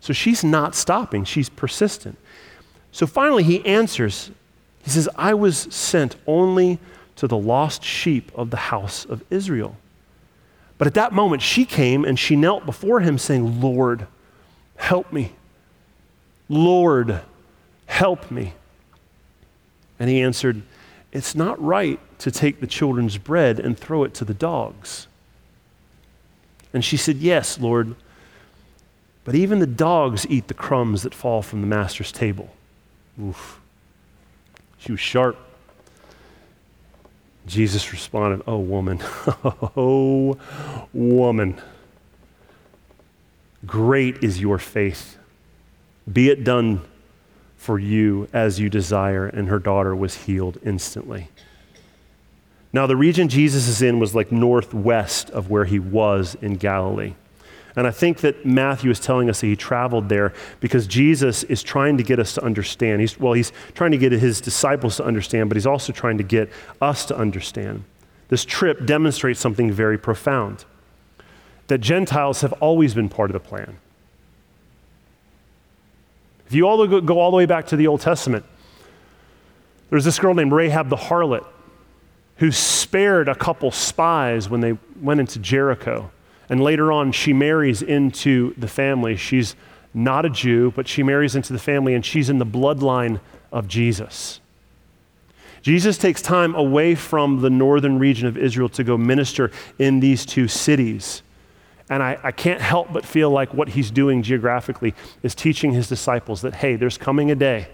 So 0.00 0.12
she's 0.12 0.44
not 0.44 0.74
stopping, 0.74 1.24
she's 1.24 1.48
persistent. 1.48 2.18
So 2.92 3.06
finally, 3.06 3.42
he 3.42 3.64
answers 3.64 4.30
he 4.84 4.90
says, 4.90 5.08
I 5.16 5.32
was 5.32 5.66
sent 5.74 6.16
only 6.26 6.78
to 7.16 7.26
the 7.26 7.38
lost 7.38 7.82
sheep 7.82 8.30
of 8.34 8.50
the 8.50 8.56
house 8.56 9.06
of 9.06 9.24
Israel. 9.30 9.76
But 10.76 10.86
at 10.86 10.94
that 10.94 11.12
moment, 11.12 11.40
she 11.40 11.64
came 11.64 12.04
and 12.04 12.18
she 12.18 12.36
knelt 12.36 12.66
before 12.66 13.00
him, 13.00 13.16
saying, 13.16 13.62
Lord, 13.62 14.06
help 14.76 15.10
me. 15.10 15.32
Lord, 16.50 17.20
help 17.86 18.30
me. 18.30 18.52
And 19.98 20.10
he 20.10 20.20
answered, 20.20 20.62
It's 21.12 21.34
not 21.34 21.62
right 21.62 21.98
to 22.18 22.30
take 22.30 22.60
the 22.60 22.66
children's 22.66 23.16
bread 23.16 23.58
and 23.58 23.78
throw 23.78 24.04
it 24.04 24.12
to 24.14 24.24
the 24.24 24.34
dogs. 24.34 25.06
And 26.74 26.84
she 26.84 26.98
said, 26.98 27.16
Yes, 27.16 27.58
Lord, 27.58 27.94
but 29.24 29.34
even 29.34 29.60
the 29.60 29.66
dogs 29.66 30.26
eat 30.28 30.48
the 30.48 30.54
crumbs 30.54 31.04
that 31.04 31.14
fall 31.14 31.40
from 31.40 31.62
the 31.62 31.66
master's 31.66 32.12
table. 32.12 32.50
Oof. 33.18 33.60
She 34.84 34.92
was 34.92 35.00
sharp. 35.00 35.38
Jesus 37.46 37.90
responded, 37.90 38.42
Oh, 38.46 38.58
woman, 38.58 39.00
oh, 39.76 40.38
woman, 40.92 41.60
great 43.64 44.22
is 44.22 44.40
your 44.40 44.58
faith. 44.58 45.16
Be 46.10 46.28
it 46.28 46.44
done 46.44 46.82
for 47.56 47.78
you 47.78 48.28
as 48.34 48.60
you 48.60 48.68
desire. 48.68 49.26
And 49.26 49.48
her 49.48 49.58
daughter 49.58 49.96
was 49.96 50.24
healed 50.24 50.58
instantly. 50.62 51.28
Now, 52.74 52.86
the 52.86 52.96
region 52.96 53.28
Jesus 53.28 53.68
is 53.68 53.80
in 53.80 53.98
was 54.00 54.14
like 54.14 54.30
northwest 54.30 55.30
of 55.30 55.48
where 55.48 55.64
he 55.64 55.78
was 55.78 56.36
in 56.42 56.56
Galilee. 56.56 57.14
And 57.76 57.86
I 57.86 57.90
think 57.90 58.18
that 58.18 58.46
Matthew 58.46 58.90
is 58.90 59.00
telling 59.00 59.28
us 59.28 59.40
that 59.40 59.48
he 59.48 59.56
traveled 59.56 60.08
there 60.08 60.32
because 60.60 60.86
Jesus 60.86 61.42
is 61.44 61.62
trying 61.62 61.96
to 61.96 62.04
get 62.04 62.20
us 62.20 62.34
to 62.34 62.44
understand. 62.44 63.00
He's, 63.00 63.18
well, 63.18 63.32
he's 63.32 63.52
trying 63.74 63.90
to 63.90 63.98
get 63.98 64.12
his 64.12 64.40
disciples 64.40 64.96
to 64.98 65.04
understand, 65.04 65.50
but 65.50 65.56
he's 65.56 65.66
also 65.66 65.92
trying 65.92 66.18
to 66.18 66.24
get 66.24 66.50
us 66.80 67.04
to 67.06 67.16
understand. 67.16 67.82
This 68.28 68.44
trip 68.44 68.86
demonstrates 68.86 69.40
something 69.40 69.72
very 69.72 69.98
profound 69.98 70.64
that 71.66 71.78
Gentiles 71.78 72.42
have 72.42 72.52
always 72.54 72.94
been 72.94 73.08
part 73.08 73.30
of 73.30 73.32
the 73.32 73.40
plan. 73.40 73.78
If 76.46 76.54
you 76.54 76.68
all 76.68 76.86
go 77.00 77.18
all 77.18 77.30
the 77.30 77.36
way 77.36 77.46
back 77.46 77.66
to 77.68 77.76
the 77.76 77.86
Old 77.86 78.00
Testament, 78.00 78.44
there's 79.90 80.04
this 80.04 80.18
girl 80.18 80.34
named 80.34 80.52
Rahab 80.52 80.88
the 80.88 80.96
harlot 80.96 81.46
who 82.36 82.50
spared 82.50 83.28
a 83.28 83.34
couple 83.34 83.70
spies 83.70 84.48
when 84.48 84.60
they 84.60 84.76
went 85.00 85.20
into 85.20 85.38
Jericho. 85.38 86.10
And 86.48 86.62
later 86.62 86.92
on, 86.92 87.12
she 87.12 87.32
marries 87.32 87.82
into 87.82 88.54
the 88.56 88.68
family. 88.68 89.16
She's 89.16 89.56
not 89.94 90.24
a 90.24 90.30
Jew, 90.30 90.72
but 90.74 90.88
she 90.88 91.02
marries 91.02 91.36
into 91.36 91.52
the 91.52 91.58
family, 91.58 91.94
and 91.94 92.04
she's 92.04 92.28
in 92.28 92.38
the 92.38 92.46
bloodline 92.46 93.20
of 93.52 93.68
Jesus. 93.68 94.40
Jesus 95.62 95.96
takes 95.96 96.20
time 96.20 96.54
away 96.54 96.94
from 96.94 97.40
the 97.40 97.48
northern 97.48 97.98
region 97.98 98.26
of 98.28 98.36
Israel 98.36 98.68
to 98.70 98.84
go 98.84 98.98
minister 98.98 99.50
in 99.78 100.00
these 100.00 100.26
two 100.26 100.46
cities. 100.46 101.22
And 101.88 102.02
I, 102.02 102.18
I, 102.22 102.32
can't 102.32 102.60
help 102.60 102.92
but 102.92 103.04
feel 103.04 103.30
like 103.30 103.54
what 103.54 103.70
he's 103.70 103.90
doing 103.90 104.22
geographically 104.22 104.94
is 105.22 105.34
teaching 105.34 105.72
his 105.72 105.88
disciples 105.88 106.42
that, 106.42 106.56
hey, 106.56 106.76
there's 106.76 106.98
coming 106.98 107.30
a 107.30 107.34
day 107.34 107.68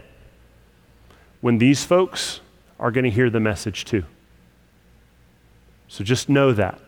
when 1.41 1.59
these 1.59 1.85
folks 1.85 2.41
are 2.79 2.91
going 2.91 3.05
to 3.05 3.11
hear 3.11 3.31
the 3.31 3.41
message 3.41 3.85
too. 3.85 4.05
So 5.89 6.05
just 6.05 6.29
know 6.29 6.53
that. 6.53 6.81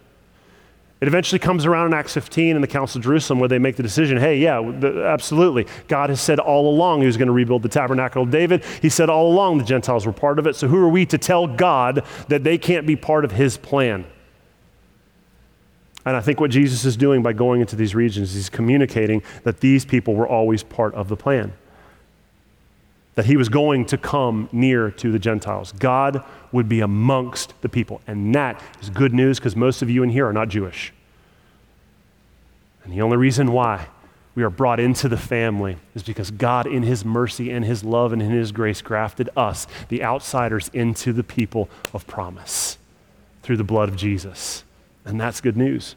It 1.02 1.08
eventually 1.08 1.40
comes 1.40 1.66
around 1.66 1.88
in 1.88 1.94
Acts 1.94 2.14
15 2.14 2.54
in 2.54 2.62
the 2.62 2.68
Council 2.68 3.00
of 3.00 3.04
Jerusalem 3.04 3.40
where 3.40 3.48
they 3.48 3.58
make 3.58 3.74
the 3.74 3.82
decision 3.82 4.18
hey, 4.18 4.38
yeah, 4.38 4.62
the, 4.62 5.04
absolutely. 5.04 5.66
God 5.88 6.10
has 6.10 6.20
said 6.20 6.38
all 6.38 6.72
along 6.72 7.00
he 7.00 7.08
was 7.08 7.16
going 7.16 7.26
to 7.26 7.32
rebuild 7.32 7.64
the 7.64 7.68
tabernacle 7.68 8.22
of 8.22 8.30
David. 8.30 8.64
He 8.80 8.88
said 8.88 9.10
all 9.10 9.32
along 9.32 9.58
the 9.58 9.64
Gentiles 9.64 10.06
were 10.06 10.12
part 10.12 10.38
of 10.38 10.46
it. 10.46 10.54
So 10.54 10.68
who 10.68 10.78
are 10.78 10.88
we 10.88 11.04
to 11.06 11.18
tell 11.18 11.48
God 11.48 12.04
that 12.28 12.44
they 12.44 12.56
can't 12.56 12.86
be 12.86 12.94
part 12.94 13.24
of 13.24 13.32
his 13.32 13.56
plan? 13.56 14.06
And 16.06 16.16
I 16.16 16.20
think 16.20 16.38
what 16.38 16.52
Jesus 16.52 16.84
is 16.84 16.96
doing 16.96 17.20
by 17.20 17.32
going 17.32 17.60
into 17.60 17.74
these 17.74 17.96
regions, 17.96 18.34
he's 18.34 18.48
communicating 18.48 19.24
that 19.42 19.58
these 19.58 19.84
people 19.84 20.14
were 20.14 20.28
always 20.28 20.62
part 20.62 20.94
of 20.94 21.08
the 21.08 21.16
plan 21.16 21.52
that 23.14 23.26
he 23.26 23.36
was 23.36 23.48
going 23.48 23.84
to 23.86 23.98
come 23.98 24.48
near 24.52 24.90
to 24.90 25.12
the 25.12 25.18
Gentiles. 25.18 25.72
God 25.72 26.24
would 26.50 26.68
be 26.68 26.80
amongst 26.80 27.60
the 27.60 27.68
people. 27.68 28.00
And 28.06 28.34
that 28.34 28.62
is 28.80 28.90
good 28.90 29.12
news 29.12 29.38
because 29.38 29.54
most 29.54 29.82
of 29.82 29.90
you 29.90 30.02
in 30.02 30.10
here 30.10 30.26
are 30.26 30.32
not 30.32 30.48
Jewish. 30.48 30.92
And 32.84 32.92
the 32.92 33.02
only 33.02 33.16
reason 33.16 33.52
why 33.52 33.88
we 34.34 34.42
are 34.42 34.50
brought 34.50 34.80
into 34.80 35.08
the 35.08 35.18
family 35.18 35.76
is 35.94 36.02
because 36.02 36.30
God, 36.30 36.66
in 36.66 36.82
his 36.82 37.04
mercy 37.04 37.50
and 37.50 37.64
his 37.64 37.84
love 37.84 38.12
and 38.12 38.22
in 38.22 38.30
his 38.30 38.50
grace, 38.50 38.80
grafted 38.80 39.28
us, 39.36 39.66
the 39.88 40.02
outsiders, 40.02 40.70
into 40.72 41.12
the 41.12 41.22
people 41.22 41.68
of 41.92 42.06
promise 42.06 42.78
through 43.42 43.58
the 43.58 43.64
blood 43.64 43.90
of 43.90 43.96
Jesus. 43.96 44.64
And 45.04 45.20
that's 45.20 45.40
good 45.40 45.56
news. 45.56 45.96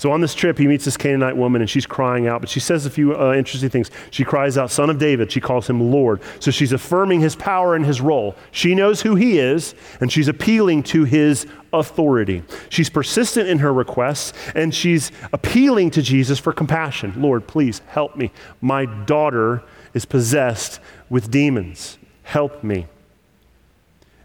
So 0.00 0.10
on 0.12 0.22
this 0.22 0.34
trip, 0.34 0.56
he 0.56 0.66
meets 0.66 0.86
this 0.86 0.96
Canaanite 0.96 1.36
woman 1.36 1.60
and 1.60 1.68
she's 1.68 1.84
crying 1.84 2.26
out, 2.26 2.40
but 2.40 2.48
she 2.48 2.58
says 2.58 2.86
a 2.86 2.90
few 2.90 3.14
uh, 3.14 3.34
interesting 3.34 3.68
things. 3.68 3.90
She 4.10 4.24
cries 4.24 4.56
out, 4.56 4.70
Son 4.70 4.88
of 4.88 4.96
David. 4.98 5.30
She 5.30 5.42
calls 5.42 5.68
him 5.68 5.92
Lord. 5.92 6.22
So 6.38 6.50
she's 6.50 6.72
affirming 6.72 7.20
his 7.20 7.36
power 7.36 7.74
and 7.74 7.84
his 7.84 8.00
role. 8.00 8.34
She 8.50 8.74
knows 8.74 9.02
who 9.02 9.14
he 9.14 9.38
is 9.38 9.74
and 10.00 10.10
she's 10.10 10.26
appealing 10.26 10.84
to 10.84 11.04
his 11.04 11.46
authority. 11.74 12.42
She's 12.70 12.88
persistent 12.88 13.50
in 13.50 13.58
her 13.58 13.74
requests 13.74 14.32
and 14.54 14.74
she's 14.74 15.12
appealing 15.34 15.90
to 15.90 16.00
Jesus 16.00 16.38
for 16.38 16.54
compassion. 16.54 17.12
Lord, 17.20 17.46
please 17.46 17.82
help 17.86 18.16
me. 18.16 18.32
My 18.62 18.86
daughter 18.86 19.62
is 19.92 20.06
possessed 20.06 20.80
with 21.10 21.30
demons. 21.30 21.98
Help 22.22 22.64
me. 22.64 22.86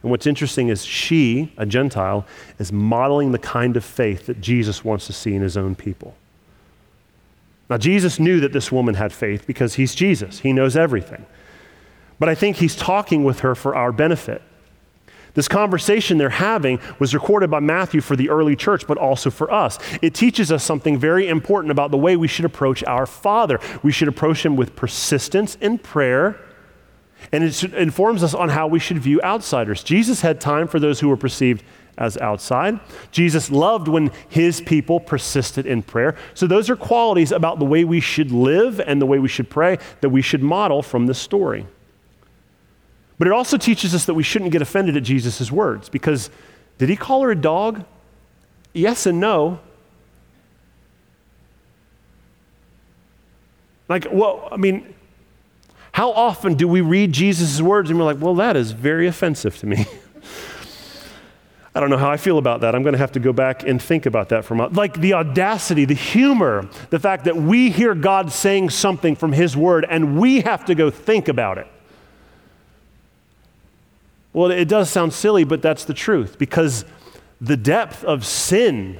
And 0.05 0.11
what's 0.11 0.27
interesting 0.27 0.67
is 0.67 0.85
she, 0.85 1.51
a 1.57 1.65
Gentile, 1.65 2.27
is 2.59 2.71
modeling 2.71 3.31
the 3.31 3.39
kind 3.39 3.75
of 3.75 3.83
faith 3.83 4.27
that 4.27 4.39
Jesus 4.39 4.85
wants 4.85 5.07
to 5.07 5.13
see 5.13 5.33
in 5.33 5.41
his 5.41 5.57
own 5.57 5.73
people. 5.73 6.13
Now, 7.71 7.77
Jesus 7.79 8.19
knew 8.19 8.39
that 8.41 8.53
this 8.53 8.71
woman 8.71 8.93
had 8.93 9.11
faith 9.11 9.47
because 9.47 9.73
he's 9.73 9.95
Jesus, 9.95 10.41
he 10.41 10.53
knows 10.53 10.77
everything. 10.77 11.25
But 12.19 12.29
I 12.29 12.35
think 12.35 12.57
he's 12.57 12.75
talking 12.75 13.23
with 13.23 13.39
her 13.39 13.55
for 13.55 13.75
our 13.75 13.91
benefit. 13.91 14.43
This 15.33 15.47
conversation 15.47 16.19
they're 16.19 16.29
having 16.29 16.79
was 16.99 17.15
recorded 17.15 17.49
by 17.49 17.61
Matthew 17.61 17.99
for 17.99 18.15
the 18.15 18.29
early 18.29 18.55
church, 18.55 18.85
but 18.85 18.99
also 18.99 19.31
for 19.31 19.51
us. 19.51 19.79
It 20.03 20.13
teaches 20.13 20.51
us 20.51 20.63
something 20.63 20.99
very 20.99 21.27
important 21.27 21.71
about 21.71 21.89
the 21.89 21.97
way 21.97 22.15
we 22.15 22.27
should 22.27 22.45
approach 22.45 22.83
our 22.83 23.07
Father. 23.07 23.59
We 23.81 23.91
should 23.91 24.07
approach 24.07 24.45
Him 24.45 24.55
with 24.55 24.75
persistence 24.75 25.55
in 25.59 25.79
prayer 25.79 26.39
and 27.31 27.43
it 27.43 27.63
informs 27.63 28.23
us 28.23 28.33
on 28.33 28.49
how 28.49 28.67
we 28.67 28.79
should 28.79 28.99
view 28.99 29.21
outsiders. 29.21 29.83
Jesus 29.83 30.21
had 30.21 30.39
time 30.39 30.67
for 30.67 30.79
those 30.79 30.99
who 30.99 31.09
were 31.09 31.17
perceived 31.17 31.63
as 31.97 32.17
outside. 32.17 32.79
Jesus 33.11 33.49
loved 33.49 33.87
when 33.87 34.11
his 34.29 34.61
people 34.61 34.99
persisted 34.99 35.65
in 35.65 35.81
prayer. 35.81 36.15
So, 36.33 36.47
those 36.47 36.69
are 36.69 36.75
qualities 36.75 37.31
about 37.31 37.59
the 37.59 37.65
way 37.65 37.83
we 37.83 37.99
should 37.99 38.31
live 38.31 38.79
and 38.79 39.01
the 39.01 39.05
way 39.05 39.19
we 39.19 39.29
should 39.29 39.49
pray 39.49 39.77
that 40.01 40.09
we 40.09 40.21
should 40.21 40.43
model 40.43 40.81
from 40.81 41.07
this 41.07 41.19
story. 41.19 41.65
But 43.17 43.27
it 43.27 43.33
also 43.33 43.57
teaches 43.57 43.95
us 43.95 44.05
that 44.05 44.13
we 44.13 44.23
shouldn't 44.23 44.51
get 44.51 44.61
offended 44.61 44.97
at 44.97 45.03
Jesus' 45.03 45.51
words 45.51 45.87
because 45.87 46.29
did 46.77 46.89
he 46.89 46.95
call 46.95 47.21
her 47.23 47.31
a 47.31 47.35
dog? 47.35 47.85
Yes 48.73 49.05
and 49.05 49.19
no. 49.21 49.59
Like, 53.87 54.07
well, 54.11 54.49
I 54.51 54.57
mean, 54.57 54.93
how 55.95 56.11
often 56.11 56.55
do 56.55 56.67
we 56.67 56.81
read 56.81 57.13
Jesus' 57.13 57.61
words 57.61 57.89
and 57.89 57.97
we're 57.97 58.03
like, 58.03 58.19
well, 58.19 58.35
that 58.35 58.57
is 58.57 58.71
very 58.71 59.07
offensive 59.07 59.57
to 59.59 59.65
me? 59.65 59.85
I 61.73 61.79
don't 61.79 61.89
know 61.89 61.95
how 61.95 62.11
I 62.11 62.17
feel 62.17 62.37
about 62.37 62.59
that. 62.59 62.75
I'm 62.75 62.83
going 62.83 62.95
to 62.95 62.99
have 62.99 63.13
to 63.13 63.19
go 63.21 63.31
back 63.31 63.63
and 63.63 63.81
think 63.81 64.05
about 64.05 64.27
that 64.27 64.43
for 64.43 64.55
a 64.55 64.57
moment. 64.57 64.75
Like 64.75 64.99
the 64.99 65.13
audacity, 65.13 65.85
the 65.85 65.93
humor, 65.93 66.67
the 66.89 66.99
fact 66.99 67.23
that 67.23 67.37
we 67.37 67.69
hear 67.69 67.95
God 67.95 68.33
saying 68.33 68.71
something 68.71 69.15
from 69.15 69.31
His 69.31 69.55
Word 69.55 69.85
and 69.89 70.19
we 70.19 70.41
have 70.41 70.65
to 70.65 70.75
go 70.75 70.89
think 70.89 71.29
about 71.29 71.59
it. 71.59 71.67
Well, 74.33 74.51
it 74.51 74.67
does 74.67 74.89
sound 74.89 75.13
silly, 75.13 75.45
but 75.45 75.61
that's 75.61 75.85
the 75.85 75.93
truth 75.93 76.37
because 76.37 76.83
the 77.39 77.55
depth 77.55 78.03
of 78.03 78.25
sin 78.25 78.99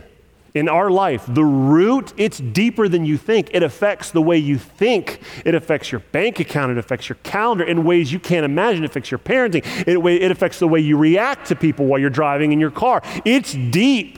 in 0.55 0.69
our 0.69 0.89
life, 0.89 1.25
the 1.27 1.43
root, 1.43 2.13
it's 2.15 2.37
deeper 2.39 2.87
than 2.87 3.05
you 3.05 3.17
think. 3.17 3.49
It 3.53 3.61
affects 3.61 4.11
the 4.11 4.21
way 4.21 4.37
you 4.37 4.57
think. 4.57 5.19
It 5.43 5.53
affects 5.53 5.91
your 5.91 5.99
bank 5.99 6.39
account. 6.39 6.71
It 6.71 6.77
affects 6.77 7.09
your 7.09 7.17
calendar 7.23 7.65
in 7.65 7.83
ways 7.83 8.13
you 8.13 8.19
can't 8.19 8.45
imagine. 8.45 8.85
It 8.85 8.89
affects 8.89 9.11
your 9.11 9.19
parenting. 9.19 9.65
It, 9.85 10.21
it 10.21 10.31
affects 10.31 10.59
the 10.59 10.67
way 10.67 10.79
you 10.79 10.97
react 10.97 11.47
to 11.49 11.55
people 11.57 11.85
while 11.85 11.99
you're 11.99 12.09
driving 12.09 12.53
in 12.53 12.61
your 12.61 12.71
car. 12.71 13.01
It's 13.25 13.53
deep. 13.53 14.17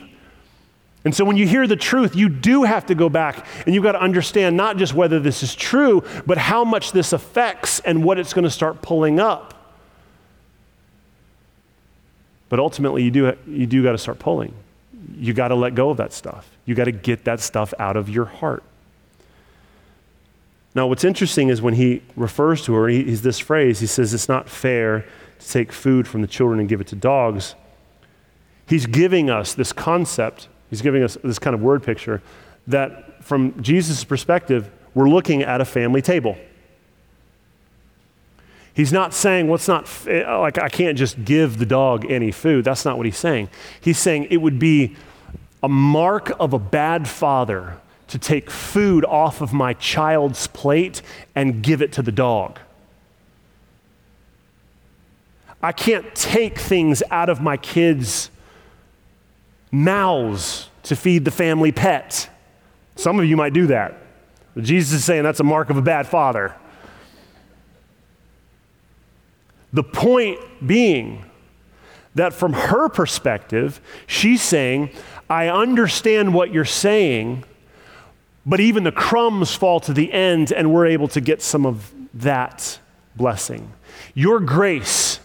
And 1.04 1.16
so 1.16 1.26
when 1.26 1.38
you 1.38 1.48
hear 1.48 1.66
the 1.66 1.76
truth, 1.76 2.16
you 2.16 2.30
do 2.30 2.64
have 2.64 2.86
to 2.88 2.96
go 2.96 3.10
back 3.10 3.48
and 3.66 3.74
you've 3.74 3.84
got 3.84 3.94
to 3.94 4.02
understand 4.02 4.56
not 4.56 4.78
just 4.78 4.94
whether 4.94 5.20
this 5.20 5.42
is 5.42 5.56
true, 5.56 6.04
but 6.28 6.38
how 6.38 6.64
much 6.64 6.92
this 6.92 7.14
affects 7.14 7.80
and 7.80 8.04
what 8.04 8.20
it's 8.20 8.34
going 8.34 8.44
to 8.44 8.52
start 8.52 8.84
pulling 8.84 9.20
up. 9.20 9.56
But 12.50 12.60
ultimately, 12.60 13.04
you 13.04 13.12
do, 13.12 13.38
you 13.48 13.66
do 13.66 13.82
got 13.82 13.94
to 13.94 13.98
start 13.98 14.20
pulling 14.20 14.54
you 15.16 15.34
got 15.34 15.50
to 15.50 15.56
let 15.56 15.76
go 15.76 15.90
of 15.90 15.98
that 15.98 16.14
stuff. 16.14 16.50
You 16.66 16.76
got 16.76 16.86
to 16.86 16.92
get 16.92 17.24
that 17.26 17.40
stuff 17.40 17.74
out 17.80 17.98
of 17.98 18.10
your 18.10 18.26
heart. 18.26 18.64
Now, 20.76 20.88
what's 20.88 21.04
interesting 21.04 21.50
is 21.50 21.62
when 21.62 21.74
he 21.74 22.04
refers 22.16 22.64
to 22.66 22.74
her, 22.76 22.88
he, 22.88 23.04
he's 23.04 23.22
this 23.22 23.40
phrase, 23.40 23.80
he 23.80 23.88
says, 23.88 24.14
It's 24.14 24.30
not 24.30 24.50
fair 24.50 25.06
to 25.40 25.48
take 25.48 25.72
food 25.72 26.08
from 26.08 26.22
the 26.22 26.28
children 26.28 26.60
and 26.60 26.70
give 26.70 26.82
it 26.82 26.88
to 26.88 26.96
dogs. 26.96 27.56
He's 28.68 28.86
giving 28.86 29.30
us 29.30 29.54
this 29.54 29.74
concept, 29.74 30.50
he's 30.70 30.82
giving 30.82 31.02
us 31.02 31.18
this 31.24 31.40
kind 31.40 31.54
of 31.54 31.62
word 31.62 31.84
picture 31.84 32.22
that 32.68 33.24
from 33.24 33.62
Jesus' 33.62 34.04
perspective, 34.04 34.70
we're 34.94 35.10
looking 35.10 35.42
at 35.42 35.62
a 35.62 35.66
family 35.66 36.02
table. 36.02 36.38
He's 38.78 38.94
not 38.94 39.12
saying, 39.12 39.48
well, 39.48 39.56
it's 39.56 39.68
not 39.68 39.90
uh, 40.08 40.40
like 40.40 40.60
I 40.60 40.70
can't 40.70 41.00
just 41.00 41.26
give 41.26 41.58
the 41.58 41.66
dog 41.66 42.06
any 42.12 42.32
food. 42.32 42.64
That's 42.64 42.86
not 42.86 42.96
what 42.96 43.08
he's 43.08 43.18
saying. 43.18 43.50
He's 43.82 43.98
saying 43.98 44.28
it 44.30 44.38
would 44.38 44.60
be 44.60 44.96
a 45.64 45.68
mark 45.68 46.32
of 46.40 46.54
a 46.54 46.60
bad 46.60 47.08
father 47.08 47.78
to 48.10 48.20
take 48.20 48.52
food 48.52 49.04
off 49.04 49.42
of 49.42 49.52
my 49.52 49.74
child's 49.74 50.46
plate 50.46 51.02
and 51.34 51.64
give 51.64 51.82
it 51.82 51.92
to 51.94 52.04
the 52.04 52.12
dog. 52.12 52.60
I 55.60 55.72
can't 55.72 56.14
take 56.14 56.60
things 56.60 57.02
out 57.10 57.30
of 57.30 57.42
my 57.42 57.58
kids' 57.58 58.30
mouths 59.72 60.70
to 60.84 60.96
feed 60.96 61.26
the 61.26 61.32
family 61.32 61.72
pet. 61.72 62.30
Some 62.96 63.20
of 63.20 63.26
you 63.26 63.38
might 63.38 63.54
do 63.54 63.66
that. 63.66 63.98
But 64.54 64.66
Jesus 64.66 65.00
is 65.00 65.04
saying 65.04 65.24
that's 65.24 65.40
a 65.40 65.44
mark 65.44 65.72
of 65.72 65.78
a 65.78 65.82
bad 65.82 66.06
father. 66.06 66.54
The 69.74 69.84
point 69.84 70.40
being 70.66 71.26
that 72.16 72.34
from 72.34 72.54
her 72.54 72.90
perspective, 72.90 73.80
she's 74.08 74.42
saying, 74.42 74.90
I 75.30 75.50
understand 75.50 76.34
what 76.34 76.52
you're 76.52 76.66
saying, 76.66 77.44
but 78.46 78.60
even 78.60 78.84
the 78.84 78.92
crumbs 78.92 79.54
fall 79.54 79.80
to 79.82 79.94
the 79.94 80.12
end, 80.12 80.52
and 80.52 80.74
we're 80.74 80.88
able 80.88 81.08
to 81.10 81.22
get 81.22 81.42
some 81.42 81.66
of 81.66 81.94
that 82.14 82.80
blessing. 83.16 83.72
Your 84.14 84.40
grace 84.40 85.20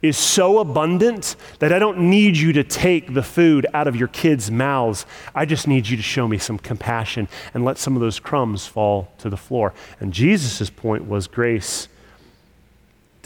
is 0.00 0.16
so 0.16 0.58
abundant 0.60 1.34
that 1.58 1.72
I 1.72 1.78
don't 1.80 1.98
need 2.10 2.36
you 2.36 2.52
to 2.52 2.62
take 2.62 3.14
the 3.14 3.22
food 3.22 3.66
out 3.74 3.88
of 3.88 3.96
your 3.96 4.08
kids' 4.08 4.50
mouths. 4.50 5.06
I 5.34 5.44
just 5.44 5.66
need 5.66 5.88
you 5.88 5.96
to 5.96 6.02
show 6.02 6.28
me 6.28 6.38
some 6.38 6.58
compassion 6.58 7.26
and 7.52 7.64
let 7.64 7.78
some 7.78 7.96
of 7.96 8.00
those 8.00 8.20
crumbs 8.20 8.66
fall 8.66 9.12
to 9.18 9.28
the 9.28 9.36
floor. 9.36 9.74
And 9.98 10.12
Jesus' 10.12 10.70
point 10.70 11.08
was 11.08 11.26
grace 11.26 11.88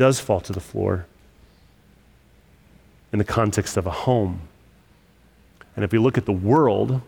does 0.02 0.18
fall 0.18 0.40
to 0.40 0.52
the 0.52 0.58
floor 0.58 1.06
in 3.12 3.20
the 3.20 3.24
context 3.24 3.76
of 3.76 3.86
a 3.86 3.90
home. 3.92 4.40
And 5.76 5.84
if 5.84 5.92
we 5.92 5.98
look 6.00 6.18
at 6.18 6.26
the 6.26 6.32
world 6.32 7.00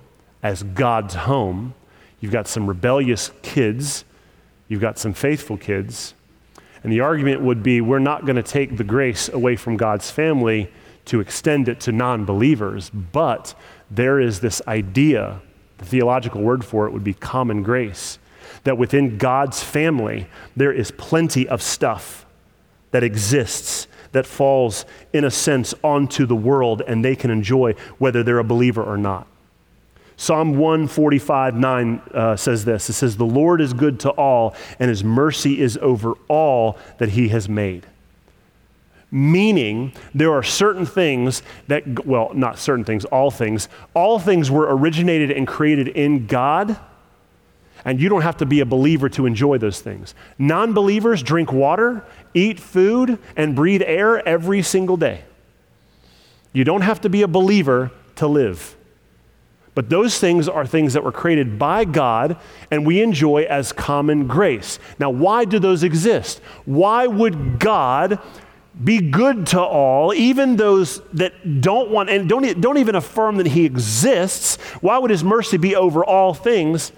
as 0.44 0.62
God's 0.62 1.14
home, 1.14 1.74
you've 2.20 2.30
got 2.30 2.46
some 2.46 2.68
rebellious 2.68 3.32
kids, 3.42 4.04
you've 4.68 4.80
got 4.80 4.96
some 4.96 5.12
faithful 5.12 5.56
kids. 5.56 6.14
And 6.84 6.92
the 6.92 7.00
argument 7.00 7.40
would 7.40 7.64
be 7.64 7.80
we're 7.80 7.98
not 7.98 8.26
going 8.26 8.36
to 8.36 8.44
take 8.44 8.76
the 8.76 8.84
grace 8.84 9.28
away 9.28 9.56
from 9.56 9.76
God's 9.76 10.12
family 10.12 10.70
to 11.06 11.18
extend 11.18 11.68
it 11.68 11.80
to 11.80 11.90
non 11.90 12.24
believers, 12.24 12.90
but 12.90 13.56
there 13.90 14.20
is 14.20 14.38
this 14.38 14.62
idea, 14.68 15.40
the 15.78 15.84
theological 15.84 16.42
word 16.42 16.64
for 16.64 16.86
it 16.86 16.92
would 16.92 17.02
be 17.02 17.14
common 17.14 17.64
grace, 17.64 18.20
that 18.62 18.78
within 18.78 19.18
God's 19.18 19.64
family, 19.64 20.28
there 20.54 20.72
is 20.72 20.92
plenty 20.92 21.48
of 21.48 21.60
stuff 21.60 22.23
that 22.94 23.02
exists 23.02 23.88
that 24.12 24.24
falls, 24.24 24.84
in 25.12 25.24
a 25.24 25.30
sense, 25.32 25.74
onto 25.82 26.26
the 26.26 26.36
world 26.36 26.80
and 26.86 27.04
they 27.04 27.16
can 27.16 27.28
enjoy 27.28 27.72
whether 27.98 28.22
they're 28.22 28.38
a 28.38 28.44
believer 28.44 28.84
or 28.84 28.96
not. 28.96 29.26
Psalm 30.16 30.56
145 30.56 31.56
9 31.56 32.02
uh, 32.14 32.36
says 32.36 32.64
this 32.64 32.88
It 32.88 32.92
says, 32.92 33.16
The 33.16 33.24
Lord 33.24 33.60
is 33.60 33.72
good 33.72 33.98
to 34.00 34.10
all, 34.10 34.54
and 34.78 34.88
his 34.88 35.02
mercy 35.02 35.60
is 35.60 35.76
over 35.78 36.12
all 36.28 36.78
that 36.98 37.08
he 37.08 37.30
has 37.30 37.48
made. 37.48 37.84
Meaning, 39.10 39.92
there 40.14 40.32
are 40.32 40.44
certain 40.44 40.86
things 40.86 41.42
that, 41.66 42.06
well, 42.06 42.30
not 42.32 42.60
certain 42.60 42.84
things, 42.84 43.04
all 43.06 43.32
things. 43.32 43.68
All 43.92 44.20
things 44.20 44.52
were 44.52 44.68
originated 44.68 45.32
and 45.32 45.48
created 45.48 45.88
in 45.88 46.28
God 46.28 46.78
and 47.84 48.00
you 48.00 48.08
don't 48.08 48.22
have 48.22 48.38
to 48.38 48.46
be 48.46 48.60
a 48.60 48.66
believer 48.66 49.08
to 49.10 49.26
enjoy 49.26 49.58
those 49.58 49.80
things. 49.80 50.14
Non 50.38 50.72
believers 50.72 51.22
drink 51.22 51.52
water, 51.52 52.04
eat 52.32 52.58
food, 52.58 53.18
and 53.36 53.54
breathe 53.54 53.82
air 53.84 54.26
every 54.26 54.62
single 54.62 54.96
day. 54.96 55.24
You 56.52 56.64
don't 56.64 56.82
have 56.82 57.00
to 57.02 57.10
be 57.10 57.22
a 57.22 57.28
believer 57.28 57.90
to 58.16 58.26
live. 58.26 58.76
But 59.74 59.90
those 59.90 60.18
things 60.18 60.48
are 60.48 60.64
things 60.64 60.92
that 60.92 61.02
were 61.02 61.12
created 61.12 61.58
by 61.58 61.84
God 61.84 62.38
and 62.70 62.86
we 62.86 63.02
enjoy 63.02 63.42
as 63.42 63.72
common 63.72 64.28
grace. 64.28 64.78
Now, 65.00 65.10
why 65.10 65.44
do 65.44 65.58
those 65.58 65.82
exist? 65.82 66.38
Why 66.64 67.08
would 67.08 67.58
God 67.58 68.20
be 68.82 69.00
good 69.00 69.46
to 69.48 69.60
all, 69.60 70.12
even 70.12 70.56
those 70.56 71.00
that 71.12 71.60
don't 71.60 71.90
want 71.90 72.10
and 72.10 72.28
don't, 72.28 72.60
don't 72.60 72.78
even 72.78 72.96
affirm 72.96 73.36
that 73.36 73.46
he 73.46 73.64
exists. 73.64 74.56
Why 74.80 74.98
would 74.98 75.10
his 75.10 75.22
mercy 75.22 75.58
be 75.58 75.76
over 75.76 76.04
all 76.04 76.34
things? 76.34 76.90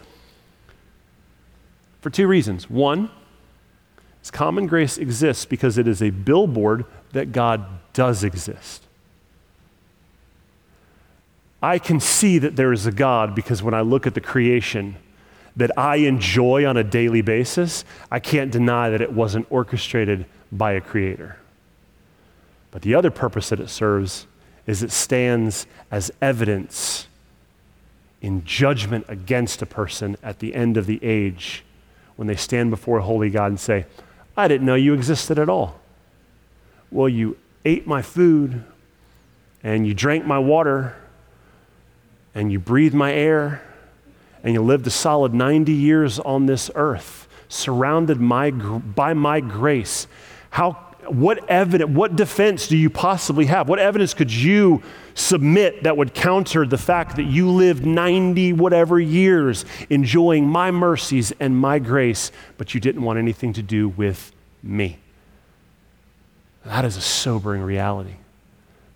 For 2.07 2.11
two 2.11 2.29
reasons. 2.29 2.71
One, 2.71 3.11
his 4.21 4.31
common 4.31 4.69
grace 4.69 4.97
exists 4.97 5.45
because 5.45 5.77
it 5.77 5.89
is 5.89 6.01
a 6.01 6.11
billboard 6.11 6.85
that 7.11 7.33
God 7.33 7.67
does 7.95 8.23
exist. 8.23 8.85
I 11.61 11.81
can 11.81 11.99
see 11.99 12.39
that 12.39 12.55
there 12.55 12.73
is 12.73 12.87
a 12.87 12.93
God 12.93 13.35
because 13.35 13.61
when 13.61 13.75
I 13.75 13.81
look 13.81 14.07
at 14.07 14.15
the 14.15 14.21
creation 14.21 14.95
that 15.57 15.77
I 15.77 15.97
enjoy 15.97 16.65
on 16.65 16.77
a 16.77 16.85
daily 16.85 17.23
basis, 17.23 17.85
I 18.09 18.21
can't 18.21 18.53
deny 18.53 18.89
that 18.89 19.01
it 19.01 19.13
wasn't 19.13 19.49
orchestrated 19.51 20.27
by 20.53 20.75
a 20.75 20.81
creator. 20.81 21.39
But 22.71 22.83
the 22.83 22.95
other 22.95 23.11
purpose 23.11 23.49
that 23.49 23.59
it 23.59 23.69
serves 23.69 24.29
is 24.65 24.85
it 24.85 24.93
stands 24.93 25.67
as 25.91 26.13
evidence 26.23 27.09
in 28.23 28.45
judgment 28.45 29.07
against 29.09 29.61
a 29.61 29.67
person 29.67 30.17
at 30.23 30.39
the 30.39 30.55
end 30.55 30.77
of 30.77 30.87
the 30.87 31.03
age 31.03 31.65
when 32.17 32.29
they 32.29 32.37
stand 32.37 32.71
before 32.71 32.99
a 32.99 33.03
holy 33.03 33.31
God 33.31 33.47
and 33.47 33.61
say, 33.61 33.87
I 34.37 34.49
didn't 34.49 34.67
know 34.67 34.75
you 34.75 34.95
existed 34.95 35.39
at 35.39 35.49
all. 35.49 35.81
Well, 36.91 37.09
you 37.09 37.37
ate 37.65 37.87
my 37.87 38.03
food 38.03 38.65
and 39.63 39.87
you 39.87 39.95
drank 39.95 40.27
my 40.27 40.39
water 40.39 40.97
and 42.35 42.53
you 42.53 42.59
breathed 42.59 42.95
my 42.95 43.13
air 43.13 43.63
and 44.43 44.55
you 44.55 44.63
lived 44.63 44.87
a 44.87 44.91
solid 44.91 45.35
90 45.35 45.73
years 45.73 46.19
on 46.21 46.47
this 46.47 46.71
earth 46.75 47.29
surrounded 47.49 48.21
my, 48.21 48.51
by 48.51 49.15
my 49.15 49.41
grace. 49.41 50.07
How 50.51 50.85
what 51.09 51.49
evidence, 51.49 51.91
what 51.91 52.17
defense 52.17 52.67
do 52.67 52.77
you 52.77 52.91
possibly 52.91 53.47
have? 53.47 53.69
What 53.69 53.79
evidence 53.79 54.15
could 54.15 54.33
you 54.33 54.83
submit 55.17 55.83
that 55.83 55.97
would 55.97 56.15
counter 56.15 56.67
the 56.67 56.79
fact 56.79 57.17
that 57.17 57.25
you 57.25 57.51
lived 57.51 57.85
90 57.85 58.53
whatever 58.53 59.01
years 59.01 59.65
enjoying 59.91 60.47
my 60.47 60.71
mercies 60.71 61.33
and 61.41 61.57
my 61.59 61.79
grace, 61.79 62.31
but 62.59 62.75
you 62.75 62.81
didn't 62.81 63.03
want 63.03 63.19
anything 63.19 63.53
to 63.55 63.63
do 63.63 63.89
with 63.89 64.31
me? 64.63 64.99
That 66.65 66.85
is 66.85 66.97
a 66.97 67.01
sobering 67.01 67.63
reality 67.63 68.17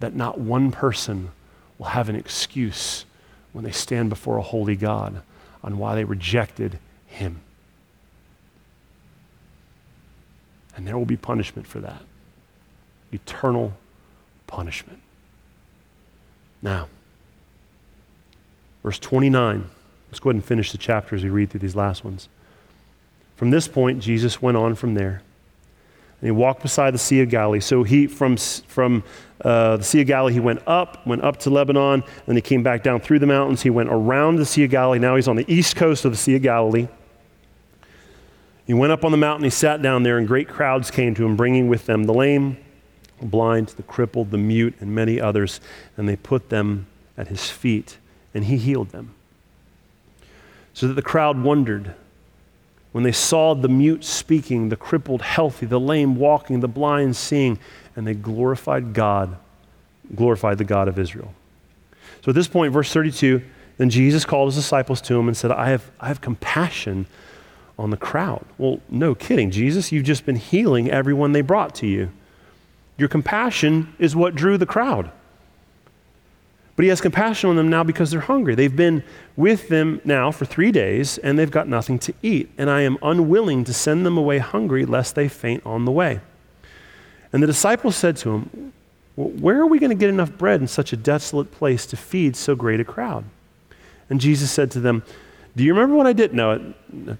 that 0.00 0.14
not 0.14 0.38
one 0.38 0.70
person 0.70 1.30
will 1.78 1.86
have 1.86 2.08
an 2.08 2.16
excuse 2.16 3.06
when 3.52 3.64
they 3.64 3.70
stand 3.70 4.10
before 4.10 4.36
a 4.36 4.42
holy 4.42 4.76
God 4.76 5.22
on 5.64 5.78
why 5.78 5.94
they 5.94 6.04
rejected 6.04 6.78
him. 7.06 7.40
And 10.76 10.86
there 10.86 10.98
will 10.98 11.06
be 11.06 11.16
punishment 11.16 11.66
for 11.66 11.80
that 11.80 12.02
eternal 13.12 13.72
punishment. 14.46 15.00
Now, 16.62 16.88
verse 18.82 18.98
29. 18.98 19.68
Let's 20.08 20.20
go 20.20 20.30
ahead 20.30 20.36
and 20.36 20.44
finish 20.44 20.72
the 20.72 20.78
chapter 20.78 21.14
as 21.14 21.22
we 21.22 21.30
read 21.30 21.50
through 21.50 21.60
these 21.60 21.76
last 21.76 22.04
ones. 22.04 22.28
From 23.36 23.50
this 23.50 23.68
point, 23.68 24.00
Jesus 24.02 24.42
went 24.42 24.56
on 24.56 24.74
from 24.74 24.94
there. 24.94 25.22
And 26.20 26.26
he 26.26 26.30
walked 26.30 26.62
beside 26.62 26.92
the 26.92 26.98
Sea 26.98 27.22
of 27.22 27.30
Galilee. 27.30 27.60
So 27.60 27.82
he, 27.82 28.06
from, 28.06 28.36
from 28.36 29.02
uh, 29.42 29.78
the 29.78 29.84
Sea 29.84 30.02
of 30.02 30.06
Galilee, 30.06 30.34
he 30.34 30.40
went 30.40 30.60
up, 30.66 31.06
went 31.06 31.22
up 31.22 31.38
to 31.38 31.50
Lebanon, 31.50 32.02
and 32.26 32.36
he 32.36 32.42
came 32.42 32.62
back 32.62 32.82
down 32.82 33.00
through 33.00 33.20
the 33.20 33.26
mountains. 33.26 33.62
He 33.62 33.70
went 33.70 33.88
around 33.88 34.36
the 34.36 34.44
Sea 34.44 34.64
of 34.64 34.70
Galilee. 34.70 34.98
Now 34.98 35.16
he's 35.16 35.28
on 35.28 35.36
the 35.36 35.50
east 35.50 35.76
coast 35.76 36.04
of 36.04 36.10
the 36.12 36.18
Sea 36.18 36.36
of 36.36 36.42
Galilee. 36.42 36.88
He 38.66 38.74
went 38.74 38.92
up 38.92 39.04
on 39.04 39.10
the 39.10 39.16
mountain, 39.16 39.44
he 39.44 39.50
sat 39.50 39.82
down 39.82 40.02
there, 40.02 40.18
and 40.18 40.28
great 40.28 40.48
crowds 40.48 40.90
came 40.90 41.14
to 41.14 41.24
him, 41.24 41.34
bringing 41.34 41.68
with 41.68 41.86
them 41.86 42.04
the 42.04 42.14
lame, 42.14 42.56
blind, 43.22 43.68
the 43.68 43.82
crippled, 43.82 44.30
the 44.30 44.38
mute, 44.38 44.74
and 44.80 44.94
many 44.94 45.20
others, 45.20 45.60
and 45.96 46.08
they 46.08 46.16
put 46.16 46.48
them 46.48 46.86
at 47.16 47.28
his 47.28 47.50
feet, 47.50 47.98
and 48.34 48.44
he 48.44 48.56
healed 48.56 48.90
them. 48.90 49.14
So 50.72 50.88
that 50.88 50.94
the 50.94 51.02
crowd 51.02 51.42
wondered 51.42 51.94
when 52.92 53.04
they 53.04 53.12
saw 53.12 53.54
the 53.54 53.68
mute 53.68 54.04
speaking, 54.04 54.68
the 54.68 54.76
crippled 54.76 55.22
healthy, 55.22 55.66
the 55.66 55.78
lame 55.78 56.16
walking, 56.16 56.60
the 56.60 56.68
blind 56.68 57.16
seeing, 57.16 57.58
and 57.94 58.06
they 58.06 58.14
glorified 58.14 58.94
God, 58.94 59.36
glorified 60.14 60.58
the 60.58 60.64
God 60.64 60.88
of 60.88 60.98
Israel. 60.98 61.32
So 62.24 62.30
at 62.30 62.34
this 62.34 62.48
point, 62.48 62.72
verse 62.72 62.92
32, 62.92 63.42
then 63.78 63.90
Jesus 63.90 64.24
called 64.24 64.48
his 64.48 64.56
disciples 64.56 65.00
to 65.02 65.18
him 65.18 65.28
and 65.28 65.36
said, 65.36 65.52
I 65.52 65.68
have, 65.70 65.90
I 66.00 66.08
have 66.08 66.20
compassion 66.20 67.06
on 67.78 67.90
the 67.90 67.96
crowd. 67.96 68.44
Well, 68.58 68.80
no 68.90 69.14
kidding, 69.14 69.50
Jesus, 69.50 69.90
you've 69.92 70.04
just 70.04 70.26
been 70.26 70.36
healing 70.36 70.90
everyone 70.90 71.32
they 71.32 71.40
brought 71.40 71.74
to 71.76 71.86
you. 71.86 72.10
Your 73.00 73.08
compassion 73.08 73.94
is 73.98 74.14
what 74.14 74.34
drew 74.34 74.58
the 74.58 74.66
crowd. 74.66 75.10
But 76.76 76.82
he 76.82 76.90
has 76.90 77.00
compassion 77.00 77.48
on 77.48 77.56
them 77.56 77.70
now 77.70 77.82
because 77.82 78.10
they're 78.10 78.20
hungry. 78.20 78.54
They've 78.54 78.76
been 78.76 79.02
with 79.36 79.70
them 79.70 80.02
now 80.04 80.30
for 80.30 80.44
three 80.44 80.70
days 80.70 81.16
and 81.16 81.38
they've 81.38 81.50
got 81.50 81.66
nothing 81.66 81.98
to 82.00 82.12
eat. 82.22 82.50
And 82.58 82.68
I 82.68 82.82
am 82.82 82.98
unwilling 83.00 83.64
to 83.64 83.72
send 83.72 84.04
them 84.04 84.18
away 84.18 84.36
hungry 84.36 84.84
lest 84.84 85.14
they 85.14 85.28
faint 85.28 85.64
on 85.64 85.86
the 85.86 85.90
way. 85.90 86.20
And 87.32 87.42
the 87.42 87.46
disciples 87.46 87.96
said 87.96 88.18
to 88.18 88.34
him, 88.34 88.72
well, 89.16 89.28
Where 89.28 89.58
are 89.62 89.66
we 89.66 89.78
going 89.78 89.92
to 89.92 89.96
get 89.96 90.10
enough 90.10 90.36
bread 90.36 90.60
in 90.60 90.68
such 90.68 90.92
a 90.92 90.96
desolate 90.98 91.50
place 91.50 91.86
to 91.86 91.96
feed 91.96 92.36
so 92.36 92.54
great 92.54 92.80
a 92.80 92.84
crowd? 92.84 93.24
And 94.10 94.20
Jesus 94.20 94.50
said 94.50 94.70
to 94.72 94.80
them, 94.80 95.04
Do 95.56 95.64
you 95.64 95.72
remember 95.72 95.96
when 95.96 96.06
I 96.06 96.12
did? 96.12 96.34
No, 96.34 96.74
you 96.92 97.16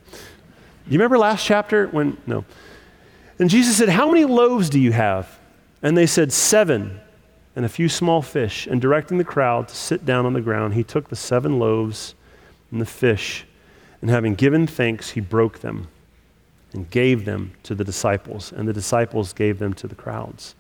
remember 0.90 1.16
last 1.16 1.46
chapter 1.46 1.86
when? 1.86 2.18
No. 2.26 2.44
And 3.38 3.48
Jesus 3.48 3.78
said, 3.78 3.88
How 3.88 4.10
many 4.10 4.26
loaves 4.26 4.68
do 4.68 4.78
you 4.78 4.92
have? 4.92 5.39
And 5.82 5.96
they 5.96 6.06
said, 6.06 6.32
Seven 6.32 7.00
and 7.56 7.64
a 7.64 7.68
few 7.68 7.88
small 7.88 8.22
fish. 8.22 8.66
And 8.66 8.80
directing 8.80 9.18
the 9.18 9.24
crowd 9.24 9.68
to 9.68 9.76
sit 9.76 10.04
down 10.04 10.26
on 10.26 10.32
the 10.32 10.40
ground, 10.40 10.74
he 10.74 10.84
took 10.84 11.08
the 11.08 11.16
seven 11.16 11.58
loaves 11.58 12.14
and 12.70 12.80
the 12.80 12.86
fish, 12.86 13.44
and 14.00 14.08
having 14.08 14.34
given 14.34 14.66
thanks, 14.66 15.10
he 15.10 15.20
broke 15.20 15.58
them 15.58 15.88
and 16.72 16.90
gave 16.90 17.24
them 17.24 17.52
to 17.64 17.74
the 17.74 17.84
disciples. 17.84 18.52
And 18.52 18.66
the 18.66 18.72
disciples 18.72 19.32
gave 19.32 19.58
them 19.58 19.74
to 19.74 19.86
the 19.86 19.94
crowds. 19.94 20.54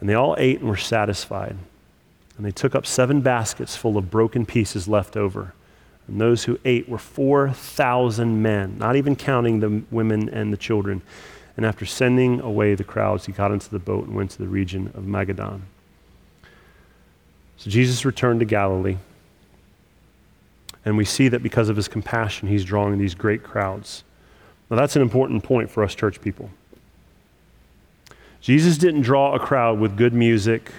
And 0.00 0.08
they 0.08 0.14
all 0.14 0.34
ate 0.38 0.60
and 0.60 0.68
were 0.68 0.76
satisfied. 0.76 1.56
And 2.36 2.46
they 2.46 2.50
took 2.50 2.74
up 2.74 2.86
seven 2.86 3.20
baskets 3.20 3.76
full 3.76 3.96
of 3.96 4.10
broken 4.10 4.44
pieces 4.44 4.86
left 4.86 5.16
over. 5.16 5.54
And 6.06 6.20
those 6.20 6.44
who 6.44 6.58
ate 6.64 6.88
were 6.88 6.98
4,000 6.98 8.42
men, 8.42 8.78
not 8.78 8.96
even 8.96 9.16
counting 9.16 9.60
the 9.60 9.82
women 9.90 10.28
and 10.28 10.52
the 10.52 10.56
children. 10.56 11.02
And 11.58 11.66
after 11.66 11.84
sending 11.84 12.40
away 12.40 12.76
the 12.76 12.84
crowds, 12.84 13.26
he 13.26 13.32
got 13.32 13.50
into 13.50 13.68
the 13.68 13.80
boat 13.80 14.06
and 14.06 14.14
went 14.14 14.30
to 14.30 14.38
the 14.38 14.46
region 14.46 14.92
of 14.94 15.02
Magadan. 15.02 15.62
So 17.56 17.68
Jesus 17.68 18.04
returned 18.04 18.38
to 18.38 18.46
Galilee. 18.46 18.98
And 20.84 20.96
we 20.96 21.04
see 21.04 21.26
that 21.26 21.42
because 21.42 21.68
of 21.68 21.74
his 21.74 21.88
compassion, 21.88 22.46
he's 22.46 22.64
drawing 22.64 22.96
these 22.96 23.16
great 23.16 23.42
crowds. 23.42 24.04
Now, 24.70 24.76
that's 24.76 24.94
an 24.94 25.02
important 25.02 25.42
point 25.42 25.68
for 25.68 25.82
us 25.82 25.96
church 25.96 26.20
people. 26.20 26.48
Jesus 28.40 28.78
didn't 28.78 29.00
draw 29.00 29.34
a 29.34 29.40
crowd 29.40 29.80
with 29.80 29.96
good 29.96 30.14
music 30.14 30.70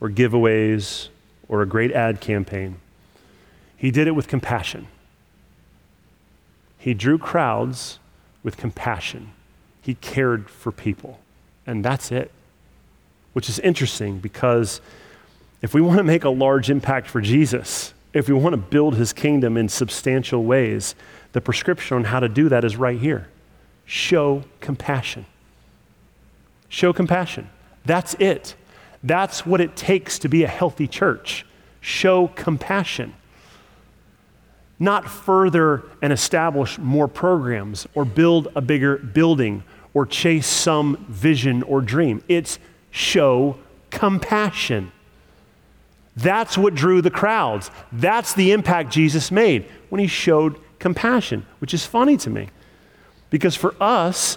or 0.00 0.10
giveaways 0.10 1.06
or 1.48 1.62
a 1.62 1.66
great 1.66 1.92
ad 1.92 2.20
campaign. 2.20 2.80
He 3.76 3.92
did 3.92 4.08
it 4.08 4.16
with 4.16 4.26
compassion. 4.26 4.88
He 6.78 6.94
drew 6.94 7.16
crowds 7.16 8.00
with 8.42 8.56
compassion. 8.56 9.30
He 9.86 9.94
cared 9.94 10.50
for 10.50 10.72
people. 10.72 11.20
And 11.64 11.84
that's 11.84 12.10
it. 12.10 12.32
Which 13.34 13.48
is 13.48 13.60
interesting 13.60 14.18
because 14.18 14.80
if 15.62 15.74
we 15.74 15.80
want 15.80 15.98
to 15.98 16.02
make 16.02 16.24
a 16.24 16.28
large 16.28 16.70
impact 16.70 17.06
for 17.06 17.20
Jesus, 17.20 17.94
if 18.12 18.26
we 18.26 18.34
want 18.34 18.54
to 18.54 18.56
build 18.56 18.96
his 18.96 19.12
kingdom 19.12 19.56
in 19.56 19.68
substantial 19.68 20.42
ways, 20.42 20.96
the 21.30 21.40
prescription 21.40 21.98
on 21.98 22.02
how 22.02 22.18
to 22.18 22.28
do 22.28 22.48
that 22.48 22.64
is 22.64 22.76
right 22.76 22.98
here 22.98 23.28
show 23.84 24.42
compassion. 24.60 25.24
Show 26.68 26.92
compassion. 26.92 27.48
That's 27.84 28.14
it. 28.14 28.56
That's 29.04 29.46
what 29.46 29.60
it 29.60 29.76
takes 29.76 30.18
to 30.18 30.28
be 30.28 30.42
a 30.42 30.48
healthy 30.48 30.88
church. 30.88 31.46
Show 31.80 32.26
compassion 32.34 33.14
not 34.78 35.08
further 35.08 35.84
and 36.02 36.12
establish 36.12 36.78
more 36.78 37.08
programs 37.08 37.86
or 37.94 38.04
build 38.04 38.48
a 38.54 38.60
bigger 38.60 38.98
building 38.98 39.62
or 39.96 40.04
chase 40.04 40.46
some 40.46 40.94
vision 41.08 41.62
or 41.62 41.80
dream. 41.80 42.22
It's 42.28 42.58
show 42.90 43.56
compassion. 43.90 44.92
That's 46.14 46.58
what 46.58 46.74
drew 46.74 47.00
the 47.00 47.10
crowds. 47.10 47.70
That's 47.90 48.34
the 48.34 48.52
impact 48.52 48.92
Jesus 48.92 49.30
made 49.30 49.64
when 49.88 49.98
he 49.98 50.06
showed 50.06 50.60
compassion, 50.78 51.46
which 51.60 51.72
is 51.72 51.86
funny 51.86 52.18
to 52.18 52.28
me. 52.28 52.50
Because 53.30 53.56
for 53.56 53.74
us, 53.80 54.36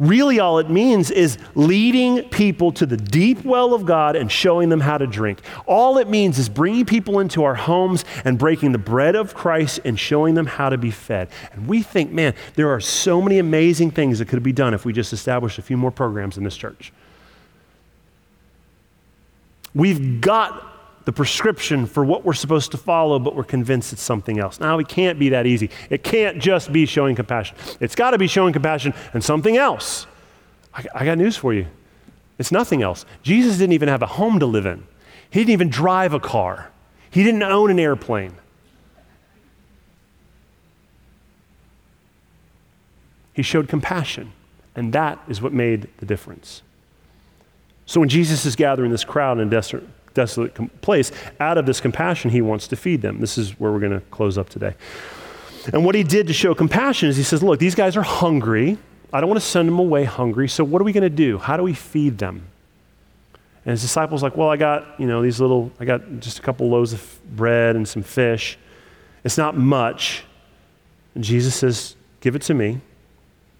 Really, 0.00 0.40
all 0.40 0.58
it 0.58 0.68
means 0.68 1.12
is 1.12 1.38
leading 1.54 2.28
people 2.30 2.72
to 2.72 2.84
the 2.84 2.96
deep 2.96 3.44
well 3.44 3.74
of 3.74 3.86
God 3.86 4.16
and 4.16 4.30
showing 4.30 4.68
them 4.68 4.80
how 4.80 4.98
to 4.98 5.06
drink. 5.06 5.40
All 5.66 5.98
it 5.98 6.08
means 6.08 6.36
is 6.36 6.48
bringing 6.48 6.84
people 6.84 7.20
into 7.20 7.44
our 7.44 7.54
homes 7.54 8.04
and 8.24 8.36
breaking 8.36 8.72
the 8.72 8.78
bread 8.78 9.14
of 9.14 9.34
Christ 9.34 9.78
and 9.84 9.98
showing 9.98 10.34
them 10.34 10.46
how 10.46 10.68
to 10.68 10.76
be 10.76 10.90
fed. 10.90 11.28
And 11.52 11.68
we 11.68 11.82
think, 11.82 12.10
man, 12.10 12.34
there 12.54 12.70
are 12.70 12.80
so 12.80 13.22
many 13.22 13.38
amazing 13.38 13.92
things 13.92 14.18
that 14.18 14.26
could 14.26 14.42
be 14.42 14.52
done 14.52 14.74
if 14.74 14.84
we 14.84 14.92
just 14.92 15.12
established 15.12 15.58
a 15.58 15.62
few 15.62 15.76
more 15.76 15.92
programs 15.92 16.36
in 16.36 16.42
this 16.42 16.56
church. 16.56 16.92
We've 19.74 20.20
got 20.20 20.73
the 21.04 21.12
prescription 21.12 21.86
for 21.86 22.04
what 22.04 22.24
we're 22.24 22.32
supposed 22.32 22.70
to 22.70 22.78
follow, 22.78 23.18
but 23.18 23.34
we're 23.34 23.44
convinced 23.44 23.92
it's 23.92 24.02
something 24.02 24.38
else. 24.38 24.58
Now, 24.58 24.78
it 24.78 24.88
can't 24.88 25.18
be 25.18 25.28
that 25.30 25.46
easy. 25.46 25.70
It 25.90 26.02
can't 26.02 26.38
just 26.38 26.72
be 26.72 26.86
showing 26.86 27.14
compassion. 27.14 27.56
It's 27.80 27.94
got 27.94 28.12
to 28.12 28.18
be 28.18 28.26
showing 28.26 28.52
compassion 28.52 28.94
and 29.12 29.22
something 29.22 29.56
else. 29.56 30.06
I, 30.72 30.84
I, 30.94 31.04
got 31.04 31.18
news 31.18 31.36
for 31.36 31.52
you 31.54 31.66
it's 32.38 32.50
nothing 32.50 32.82
else. 32.82 33.04
Jesus 33.22 33.58
didn't 33.58 33.74
even 33.74 33.88
have 33.88 34.02
a 34.02 34.06
home 34.06 34.40
to 34.40 34.46
live 34.46 34.66
in, 34.66 34.86
he 35.30 35.40
didn't 35.40 35.52
even 35.52 35.68
drive 35.68 36.14
a 36.14 36.20
car, 36.20 36.70
he 37.10 37.22
didn't 37.22 37.42
own 37.42 37.70
an 37.70 37.78
airplane. 37.78 38.34
He 43.32 43.42
showed 43.42 43.68
compassion, 43.68 44.32
and 44.76 44.92
that 44.92 45.18
is 45.26 45.42
what 45.42 45.52
made 45.52 45.88
the 45.98 46.06
difference. 46.06 46.62
So 47.84 47.98
when 47.98 48.08
Jesus 48.08 48.46
is 48.46 48.54
gathering 48.54 48.92
this 48.92 49.04
crowd 49.04 49.38
in 49.38 49.48
a 49.48 49.50
desert, 49.50 49.84
desolate 50.14 50.80
place, 50.80 51.12
out 51.40 51.58
of 51.58 51.66
this 51.66 51.80
compassion, 51.80 52.30
he 52.30 52.40
wants 52.40 52.68
to 52.68 52.76
feed 52.76 53.02
them. 53.02 53.20
This 53.20 53.36
is 53.36 53.58
where 53.60 53.70
we're 53.72 53.80
going 53.80 53.92
to 53.92 54.00
close 54.06 54.38
up 54.38 54.48
today. 54.48 54.74
And 55.72 55.84
what 55.84 55.94
he 55.94 56.02
did 56.02 56.26
to 56.28 56.32
show 56.32 56.54
compassion 56.54 57.08
is 57.08 57.16
he 57.16 57.22
says, 57.22 57.42
Look, 57.42 57.58
these 57.58 57.74
guys 57.74 57.96
are 57.96 58.02
hungry. 58.02 58.78
I 59.12 59.20
don't 59.20 59.28
want 59.28 59.40
to 59.40 59.46
send 59.46 59.68
them 59.68 59.78
away 59.78 60.04
hungry. 60.04 60.48
So 60.48 60.64
what 60.64 60.82
are 60.82 60.84
we 60.84 60.92
going 60.92 61.02
to 61.02 61.10
do? 61.10 61.38
How 61.38 61.56
do 61.56 61.62
we 61.62 61.74
feed 61.74 62.18
them? 62.18 62.48
And 63.64 63.70
his 63.70 63.80
disciples 63.80 64.22
like, 64.22 64.36
well, 64.36 64.50
I 64.50 64.56
got, 64.56 64.98
you 64.98 65.06
know, 65.06 65.22
these 65.22 65.40
little, 65.40 65.72
I 65.80 65.84
got 65.84 66.20
just 66.20 66.38
a 66.38 66.42
couple 66.42 66.68
loaves 66.68 66.92
of 66.92 67.20
bread 67.30 67.76
and 67.76 67.88
some 67.88 68.02
fish. 68.02 68.58
It's 69.22 69.38
not 69.38 69.56
much. 69.56 70.24
And 71.14 71.24
Jesus 71.24 71.54
says, 71.54 71.96
give 72.20 72.36
it 72.36 72.42
to 72.42 72.54
me. 72.54 72.80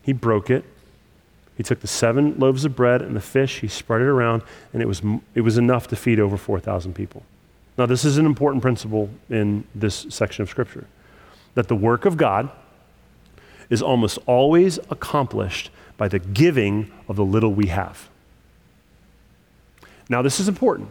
He 0.02 0.12
broke 0.12 0.50
it. 0.50 0.64
He 1.56 1.62
took 1.62 1.80
the 1.80 1.86
seven 1.86 2.38
loaves 2.38 2.64
of 2.64 2.74
bread 2.74 3.00
and 3.00 3.14
the 3.14 3.20
fish, 3.20 3.60
he 3.60 3.68
spread 3.68 4.00
it 4.00 4.06
around, 4.06 4.42
and 4.72 4.82
it 4.82 4.86
was, 4.86 5.02
it 5.34 5.42
was 5.42 5.56
enough 5.56 5.86
to 5.88 5.96
feed 5.96 6.18
over 6.18 6.36
4,000 6.36 6.94
people. 6.94 7.22
Now, 7.78 7.86
this 7.86 8.04
is 8.04 8.18
an 8.18 8.26
important 8.26 8.62
principle 8.62 9.10
in 9.28 9.64
this 9.74 10.06
section 10.08 10.42
of 10.42 10.50
Scripture 10.50 10.86
that 11.54 11.68
the 11.68 11.76
work 11.76 12.04
of 12.04 12.16
God 12.16 12.50
is 13.70 13.82
almost 13.82 14.18
always 14.26 14.78
accomplished 14.90 15.70
by 15.96 16.08
the 16.08 16.18
giving 16.18 16.90
of 17.08 17.16
the 17.16 17.24
little 17.24 17.52
we 17.52 17.68
have. 17.68 18.08
Now, 20.08 20.22
this 20.22 20.40
is 20.40 20.48
important. 20.48 20.90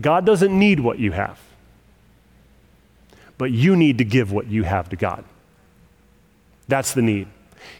God 0.00 0.26
doesn't 0.26 0.56
need 0.56 0.80
what 0.80 0.98
you 0.98 1.12
have, 1.12 1.38
but 3.38 3.50
you 3.50 3.76
need 3.76 3.98
to 3.98 4.04
give 4.04 4.32
what 4.32 4.48
you 4.48 4.64
have 4.64 4.88
to 4.90 4.96
God. 4.96 5.24
That's 6.68 6.94
the 6.94 7.02
need. 7.02 7.28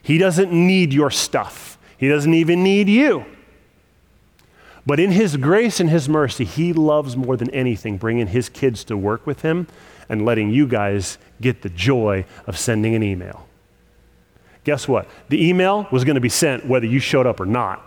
He 0.02 0.18
doesn't 0.18 0.52
need 0.52 0.92
your 0.92 1.10
stuff. 1.10 1.78
He 2.00 2.08
doesn't 2.08 2.32
even 2.32 2.64
need 2.64 2.88
you. 2.88 3.26
But 4.86 4.98
in 4.98 5.10
His 5.10 5.36
grace 5.36 5.80
and 5.80 5.90
His 5.90 6.08
mercy, 6.08 6.46
He 6.46 6.72
loves 6.72 7.14
more 7.14 7.36
than 7.36 7.50
anything 7.50 7.98
bringing 7.98 8.28
His 8.28 8.48
kids 8.48 8.84
to 8.84 8.96
work 8.96 9.26
with 9.26 9.42
Him 9.42 9.66
and 10.08 10.24
letting 10.24 10.50
you 10.50 10.66
guys 10.66 11.18
get 11.42 11.60
the 11.60 11.68
joy 11.68 12.24
of 12.46 12.58
sending 12.58 12.94
an 12.94 13.02
email. 13.02 13.46
Guess 14.64 14.88
what? 14.88 15.08
The 15.28 15.46
email 15.46 15.86
was 15.92 16.04
going 16.04 16.14
to 16.14 16.22
be 16.22 16.30
sent 16.30 16.64
whether 16.66 16.86
you 16.86 17.00
showed 17.00 17.26
up 17.26 17.38
or 17.38 17.46
not. 17.46 17.84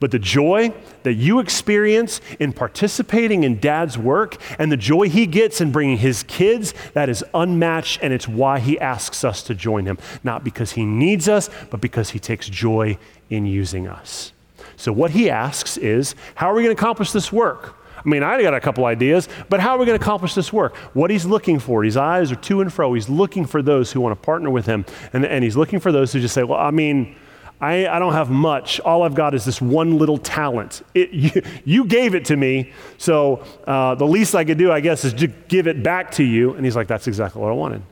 But 0.00 0.12
the 0.12 0.18
joy 0.18 0.72
that 1.02 1.14
you 1.14 1.40
experience 1.40 2.20
in 2.38 2.52
participating 2.52 3.42
in 3.42 3.58
dad's 3.58 3.98
work 3.98 4.36
and 4.58 4.70
the 4.70 4.76
joy 4.76 5.08
he 5.08 5.26
gets 5.26 5.60
in 5.60 5.72
bringing 5.72 5.98
his 5.98 6.22
kids, 6.22 6.72
that 6.94 7.08
is 7.08 7.24
unmatched, 7.34 7.98
and 8.02 8.12
it's 8.12 8.28
why 8.28 8.60
he 8.60 8.78
asks 8.78 9.24
us 9.24 9.42
to 9.44 9.54
join 9.54 9.86
him. 9.86 9.98
Not 10.22 10.44
because 10.44 10.72
he 10.72 10.84
needs 10.84 11.28
us, 11.28 11.50
but 11.70 11.80
because 11.80 12.10
he 12.10 12.20
takes 12.20 12.48
joy 12.48 12.96
in 13.28 13.44
using 13.46 13.88
us. 13.88 14.32
So, 14.76 14.92
what 14.92 15.10
he 15.10 15.28
asks 15.28 15.76
is, 15.76 16.14
how 16.36 16.48
are 16.48 16.54
we 16.54 16.62
going 16.62 16.74
to 16.74 16.80
accomplish 16.80 17.10
this 17.10 17.32
work? 17.32 17.74
I 17.96 18.08
mean, 18.08 18.22
I 18.22 18.40
got 18.40 18.54
a 18.54 18.60
couple 18.60 18.84
ideas, 18.84 19.28
but 19.48 19.58
how 19.58 19.70
are 19.70 19.78
we 19.78 19.86
going 19.86 19.98
to 19.98 20.02
accomplish 20.02 20.34
this 20.34 20.52
work? 20.52 20.76
What 20.94 21.10
he's 21.10 21.26
looking 21.26 21.58
for, 21.58 21.82
his 21.82 21.96
eyes 21.96 22.30
are 22.30 22.36
to 22.36 22.60
and 22.60 22.72
fro. 22.72 22.94
He's 22.94 23.08
looking 23.08 23.44
for 23.44 23.60
those 23.60 23.90
who 23.90 24.00
want 24.00 24.18
to 24.18 24.24
partner 24.24 24.50
with 24.50 24.66
him, 24.66 24.86
and, 25.12 25.26
and 25.26 25.42
he's 25.42 25.56
looking 25.56 25.80
for 25.80 25.90
those 25.90 26.12
who 26.12 26.20
just 26.20 26.34
say, 26.34 26.44
well, 26.44 26.60
I 26.60 26.70
mean, 26.70 27.16
I, 27.60 27.88
I 27.88 27.98
don't 27.98 28.12
have 28.12 28.30
much. 28.30 28.78
All 28.80 29.02
I've 29.02 29.14
got 29.14 29.34
is 29.34 29.44
this 29.44 29.60
one 29.60 29.98
little 29.98 30.18
talent. 30.18 30.82
It, 30.94 31.10
you, 31.12 31.42
you, 31.64 31.84
gave 31.84 32.14
it 32.14 32.26
to 32.26 32.36
me, 32.36 32.72
so 32.98 33.44
uh, 33.66 33.94
the 33.96 34.06
least 34.06 34.34
I 34.34 34.44
could 34.44 34.58
do, 34.58 34.70
I 34.70 34.80
guess, 34.80 35.04
is 35.04 35.14
to 35.14 35.26
give 35.26 35.66
it 35.66 35.82
back 35.82 36.12
to 36.12 36.24
you. 36.24 36.54
And 36.54 36.64
he's 36.64 36.76
like, 36.76 36.86
That's 36.86 37.06
exactly 37.06 37.42
what 37.42 37.50
I 37.50 37.54
wanted. 37.54 37.82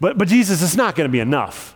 But, 0.00 0.18
but 0.18 0.28
Jesus, 0.28 0.62
it's 0.62 0.76
not 0.76 0.94
going 0.96 1.08
to 1.08 1.12
be 1.12 1.20
enough. 1.20 1.74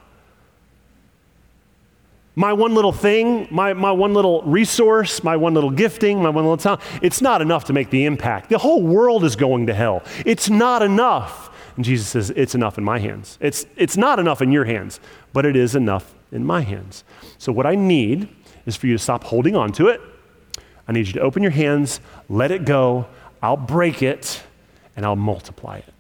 My 2.35 2.53
one 2.53 2.73
little 2.73 2.93
thing, 2.93 3.49
my, 3.51 3.73
my 3.73 3.91
one 3.91 4.15
little 4.15 4.43
resource, 4.43 5.25
my 5.25 5.37
one 5.37 5.55
little 5.55 5.71
gifting, 5.71 6.23
my 6.23 6.29
one 6.29 6.45
little 6.45 6.57
talent, 6.57 6.83
it's 7.03 7.21
not 7.21 7.43
enough 7.43 7.65
to 7.65 7.73
make 7.73 7.91
the 7.91 8.05
impact. 8.05 8.49
The 8.49 8.59
whole 8.59 8.81
world 8.81 9.25
is 9.25 9.35
going 9.35 9.67
to 9.67 9.75
hell. 9.75 10.05
It's 10.25 10.49
not 10.49 10.83
enough. 10.83 11.51
And 11.75 11.85
Jesus 11.85 12.07
says, 12.07 12.31
It's 12.31 12.55
enough 12.55 12.79
in 12.79 12.85
my 12.85 13.01
hands. 13.01 13.39
It's, 13.41 13.67
it's 13.77 13.97
not 13.97 14.21
enough 14.21 14.41
in 14.41 14.53
your 14.53 14.65
hands, 14.65 15.01
but 15.33 15.47
it 15.47 15.57
is 15.57 15.75
enough 15.75 16.15
in 16.33 16.45
my 16.45 16.61
hands. 16.61 17.05
So, 17.39 17.53
what 17.53 17.67
I 17.67 17.75
need 17.75 18.29
is 18.67 18.77
for 18.77 18.87
you 18.87 18.95
to 18.95 18.99
stop 18.99 19.25
holding 19.25 19.57
on 19.57 19.73
to 19.73 19.89
it. 19.89 20.01
I 20.87 20.93
need 20.93 21.07
you 21.07 21.13
to 21.15 21.21
open 21.21 21.43
your 21.43 21.53
hands, 21.53 22.01
let 22.29 22.51
it 22.51 22.65
go. 22.65 23.07
I'll 23.43 23.57
break 23.57 24.03
it, 24.03 24.43
and 24.97 25.05
I'll 25.07 25.17
multiply 25.17 25.79
it. 25.79 25.95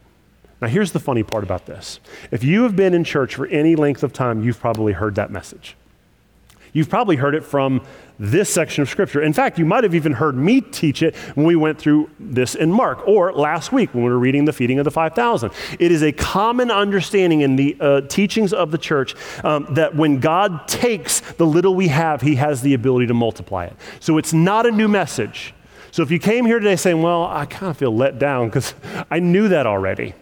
Now, 0.61 0.69
here's 0.69 0.93
the 0.93 1.01
funny 1.01 1.23
part 1.23 1.45
about 1.45 1.67
this. 1.67 2.01
If 2.31 2.43
you 2.43 2.65
have 2.65 2.75
been 2.75 2.95
in 2.95 3.05
church 3.05 3.37
for 3.37 3.47
any 3.47 3.77
length 3.77 4.03
of 4.03 4.13
time, 4.13 4.43
you've 4.43 4.59
probably 4.59 4.93
heard 4.93 5.15
that 5.15 5.31
message. 5.31 5.77
You've 6.73 6.89
probably 6.89 7.17
heard 7.17 7.35
it 7.35 7.45
from 7.45 7.83
this 8.19 8.53
section 8.53 8.83
of 8.83 8.89
Scripture. 8.89 9.23
In 9.23 9.33
fact, 9.33 9.59
you 9.59 9.65
might 9.65 9.85
have 9.85 9.95
even 9.95 10.13
heard 10.13 10.37
me 10.37 10.61
teach 10.61 11.03
it 11.03 11.15
when 11.35 11.47
we 11.47 11.57
went 11.57 11.79
through 11.79 12.11
this 12.19 12.55
in 12.55 12.73
Mark, 12.73 13.07
or 13.07 13.33
last 13.33 13.73
week 13.73 13.95
when 13.95 14.03
we 14.03 14.11
were 14.11 14.19
reading 14.19 14.45
the 14.45 14.53
feeding 14.53 14.79
of 14.79 14.85
the 14.85 14.91
5,000. 14.91 15.51
It 15.79 15.93
is 15.93 16.03
a 16.03 16.13
common 16.13 16.71
understanding 16.71 17.43
in 17.43 17.57
the 17.57 17.77
uh, 17.81 18.01
teachings 18.03 18.53
of 18.53 18.71
the 18.71 18.79
church 18.79 19.15
um, 19.45 19.67
that 19.75 19.95
when 19.95 20.19
God 20.19 20.67
takes 20.67 21.21
the 21.21 21.47
little 21.47 21.75
we 21.75 21.89
have, 21.89 22.21
He 22.21 22.35
has 22.37 22.63
the 22.63 22.75
ability 22.75 23.07
to 23.07 23.15
multiply 23.15 23.67
it. 23.67 23.77
So 24.01 24.19
it's 24.19 24.33
not 24.33 24.67
a 24.67 24.71
new 24.73 24.89
message. 24.89 25.55
So 25.91 26.03
if 26.03 26.11
you 26.11 26.19
came 26.19 26.45
here 26.45 26.59
today 26.59 26.77
saying, 26.77 27.01
Well, 27.01 27.25
I 27.25 27.47
kind 27.47 27.71
of 27.71 27.77
feel 27.77 27.95
let 27.95 28.19
down 28.19 28.49
because 28.49 28.75
I 29.11 29.21
knew 29.21 29.49
that 29.49 29.67
already, 29.67 30.15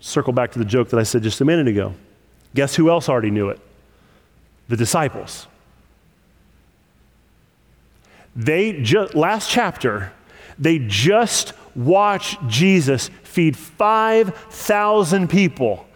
circle 0.00 0.32
back 0.32 0.52
to 0.52 0.58
the 0.58 0.64
joke 0.64 0.90
that 0.90 1.00
I 1.00 1.02
said 1.02 1.22
just 1.22 1.40
a 1.40 1.44
minute 1.44 1.68
ago. 1.68 1.94
Guess 2.54 2.76
who 2.76 2.90
else 2.90 3.08
already 3.08 3.30
knew 3.30 3.48
it? 3.48 3.60
The 4.68 4.76
disciples. 4.76 5.46
They 8.36 8.80
just, 8.82 9.14
last 9.14 9.50
chapter, 9.50 10.12
they 10.58 10.78
just 10.78 11.52
watched 11.74 12.38
Jesus 12.46 13.10
feed 13.22 13.56
5,000 13.56 15.28
people 15.28 15.86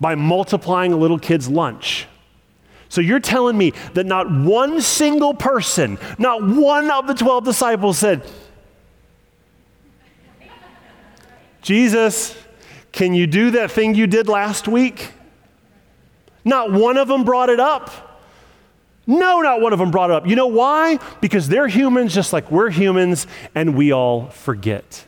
by 0.00 0.14
multiplying 0.14 0.92
a 0.92 0.96
little 0.96 1.18
kid's 1.18 1.48
lunch. 1.48 2.06
So 2.88 3.00
you're 3.00 3.20
telling 3.20 3.58
me 3.58 3.72
that 3.94 4.06
not 4.06 4.30
one 4.30 4.80
single 4.80 5.34
person, 5.34 5.98
not 6.18 6.42
one 6.42 6.90
of 6.90 7.06
the 7.06 7.14
12 7.14 7.44
disciples 7.44 7.98
said, 7.98 8.28
Jesus, 11.62 12.36
can 12.92 13.12
you 13.12 13.26
do 13.26 13.50
that 13.52 13.72
thing 13.72 13.96
you 13.96 14.06
did 14.06 14.28
last 14.28 14.68
week? 14.68 15.12
Not 16.44 16.70
one 16.70 16.96
of 16.96 17.08
them 17.08 17.24
brought 17.24 17.48
it 17.48 17.58
up. 17.58 18.05
No, 19.06 19.40
not 19.40 19.60
one 19.60 19.72
of 19.72 19.78
them 19.78 19.90
brought 19.90 20.10
it 20.10 20.16
up. 20.16 20.26
You 20.26 20.34
know 20.34 20.48
why? 20.48 20.98
Because 21.20 21.48
they're 21.48 21.68
humans 21.68 22.12
just 22.12 22.32
like 22.32 22.50
we're 22.50 22.70
humans, 22.70 23.26
and 23.54 23.76
we 23.76 23.92
all 23.92 24.28
forget. 24.30 25.04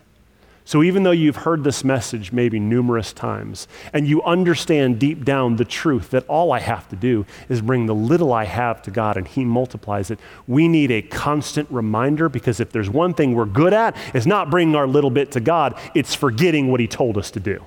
So, 0.69 0.83
even 0.83 1.03
though 1.03 1.13
you've 1.13 1.37
heard 1.37 1.65
this 1.65 1.83
message 1.83 2.31
maybe 2.31 2.61
numerous 2.61 3.15
times, 3.15 3.67
and 3.95 4.07
you 4.07 4.23
understand 4.23 4.99
deep 4.99 5.25
down 5.25 5.57
the 5.57 5.65
truth 5.65 6.11
that 6.11 6.27
all 6.29 6.53
I 6.53 6.61
have 6.61 6.87
to 6.91 6.97
do 6.97 7.25
is 7.49 7.63
bring 7.63 7.87
the 7.87 7.95
little 7.95 8.35
I 8.35 8.45
have 8.45 8.83
to 8.83 8.91
God 8.91 9.17
and 9.17 9.27
He 9.27 9.47
multiplies 9.47 10.11
it, 10.11 10.21
we 10.47 10.69
need 10.69 10.91
a 10.91 11.01
constant 11.01 11.71
reminder 11.71 12.29
because 12.29 12.61
if 12.61 12.71
there's 12.71 12.91
one 12.91 13.15
thing 13.15 13.35
we're 13.35 13.47
good 13.47 13.73
at, 13.73 13.97
is 14.15 14.27
not 14.27 14.51
bringing 14.51 14.77
our 14.77 14.87
little 14.87 15.09
bit 15.09 15.33
to 15.33 15.41
God, 15.41 15.75
it's 15.95 16.15
forgetting 16.15 16.71
what 16.71 16.81
He 16.81 16.87
told 16.87 17.17
us 17.17 17.31
to 17.31 17.41
do. 17.41 17.65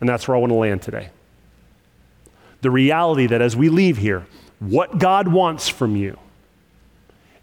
And 0.00 0.08
that's 0.08 0.28
where 0.28 0.36
I 0.36 0.40
want 0.40 0.52
to 0.52 0.56
land 0.56 0.82
today. 0.82 1.10
The 2.60 2.70
reality 2.70 3.26
that 3.26 3.40
as 3.40 3.56
we 3.56 3.68
leave 3.68 3.98
here, 3.98 4.26
what 4.58 4.98
God 4.98 5.28
wants 5.28 5.68
from 5.68 5.96
you 5.96 6.18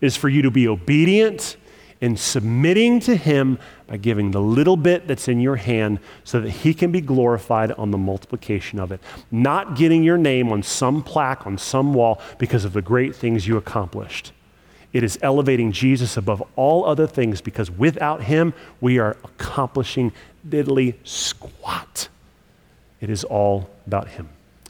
is 0.02 0.18
for 0.18 0.30
you 0.30 0.42
to 0.42 0.52
be 0.52 0.68
obedient 0.68 1.56
and 2.02 2.20
submitting 2.20 3.00
to 3.00 3.16
Him 3.16 3.58
by 3.88 3.98
giving 3.98 4.32
the 4.32 4.42
little 4.42 4.76
bit 4.76 5.08
that's 5.08 5.28
in 5.28 5.40
your 5.40 5.56
hand 5.56 6.00
so 6.24 6.42
that 6.42 6.50
He 6.50 6.74
can 6.74 6.92
be 6.92 7.02
glorified 7.02 7.72
on 7.72 7.92
the 7.92 7.98
multiplication 7.98 8.80
of 8.80 8.92
it. 8.92 9.00
Not 9.32 9.76
getting 9.76 10.04
your 10.04 10.18
name 10.18 10.52
on 10.52 10.62
some 10.62 11.02
plaque, 11.02 11.48
on 11.48 11.58
some 11.58 11.94
wall, 11.94 12.22
because 12.38 12.66
of 12.66 12.74
the 12.74 12.82
great 12.82 13.16
things 13.16 13.48
you 13.48 13.56
accomplished. 13.56 14.34
It 14.92 15.04
is 15.04 15.18
elevating 15.22 15.72
Jesus 15.72 16.16
above 16.16 16.44
all 16.56 16.86
other 16.86 17.08
things 17.08 17.42
because 17.42 17.72
without 17.72 18.24
Him, 18.24 18.54
we 18.82 19.00
are 19.00 19.18
accomplishing 19.24 20.12
diddly 20.48 20.96
squat. 21.04 22.10
It 23.02 23.10
is 23.10 23.24
all 23.24 23.70
about 23.88 24.10
Him. 24.10 24.30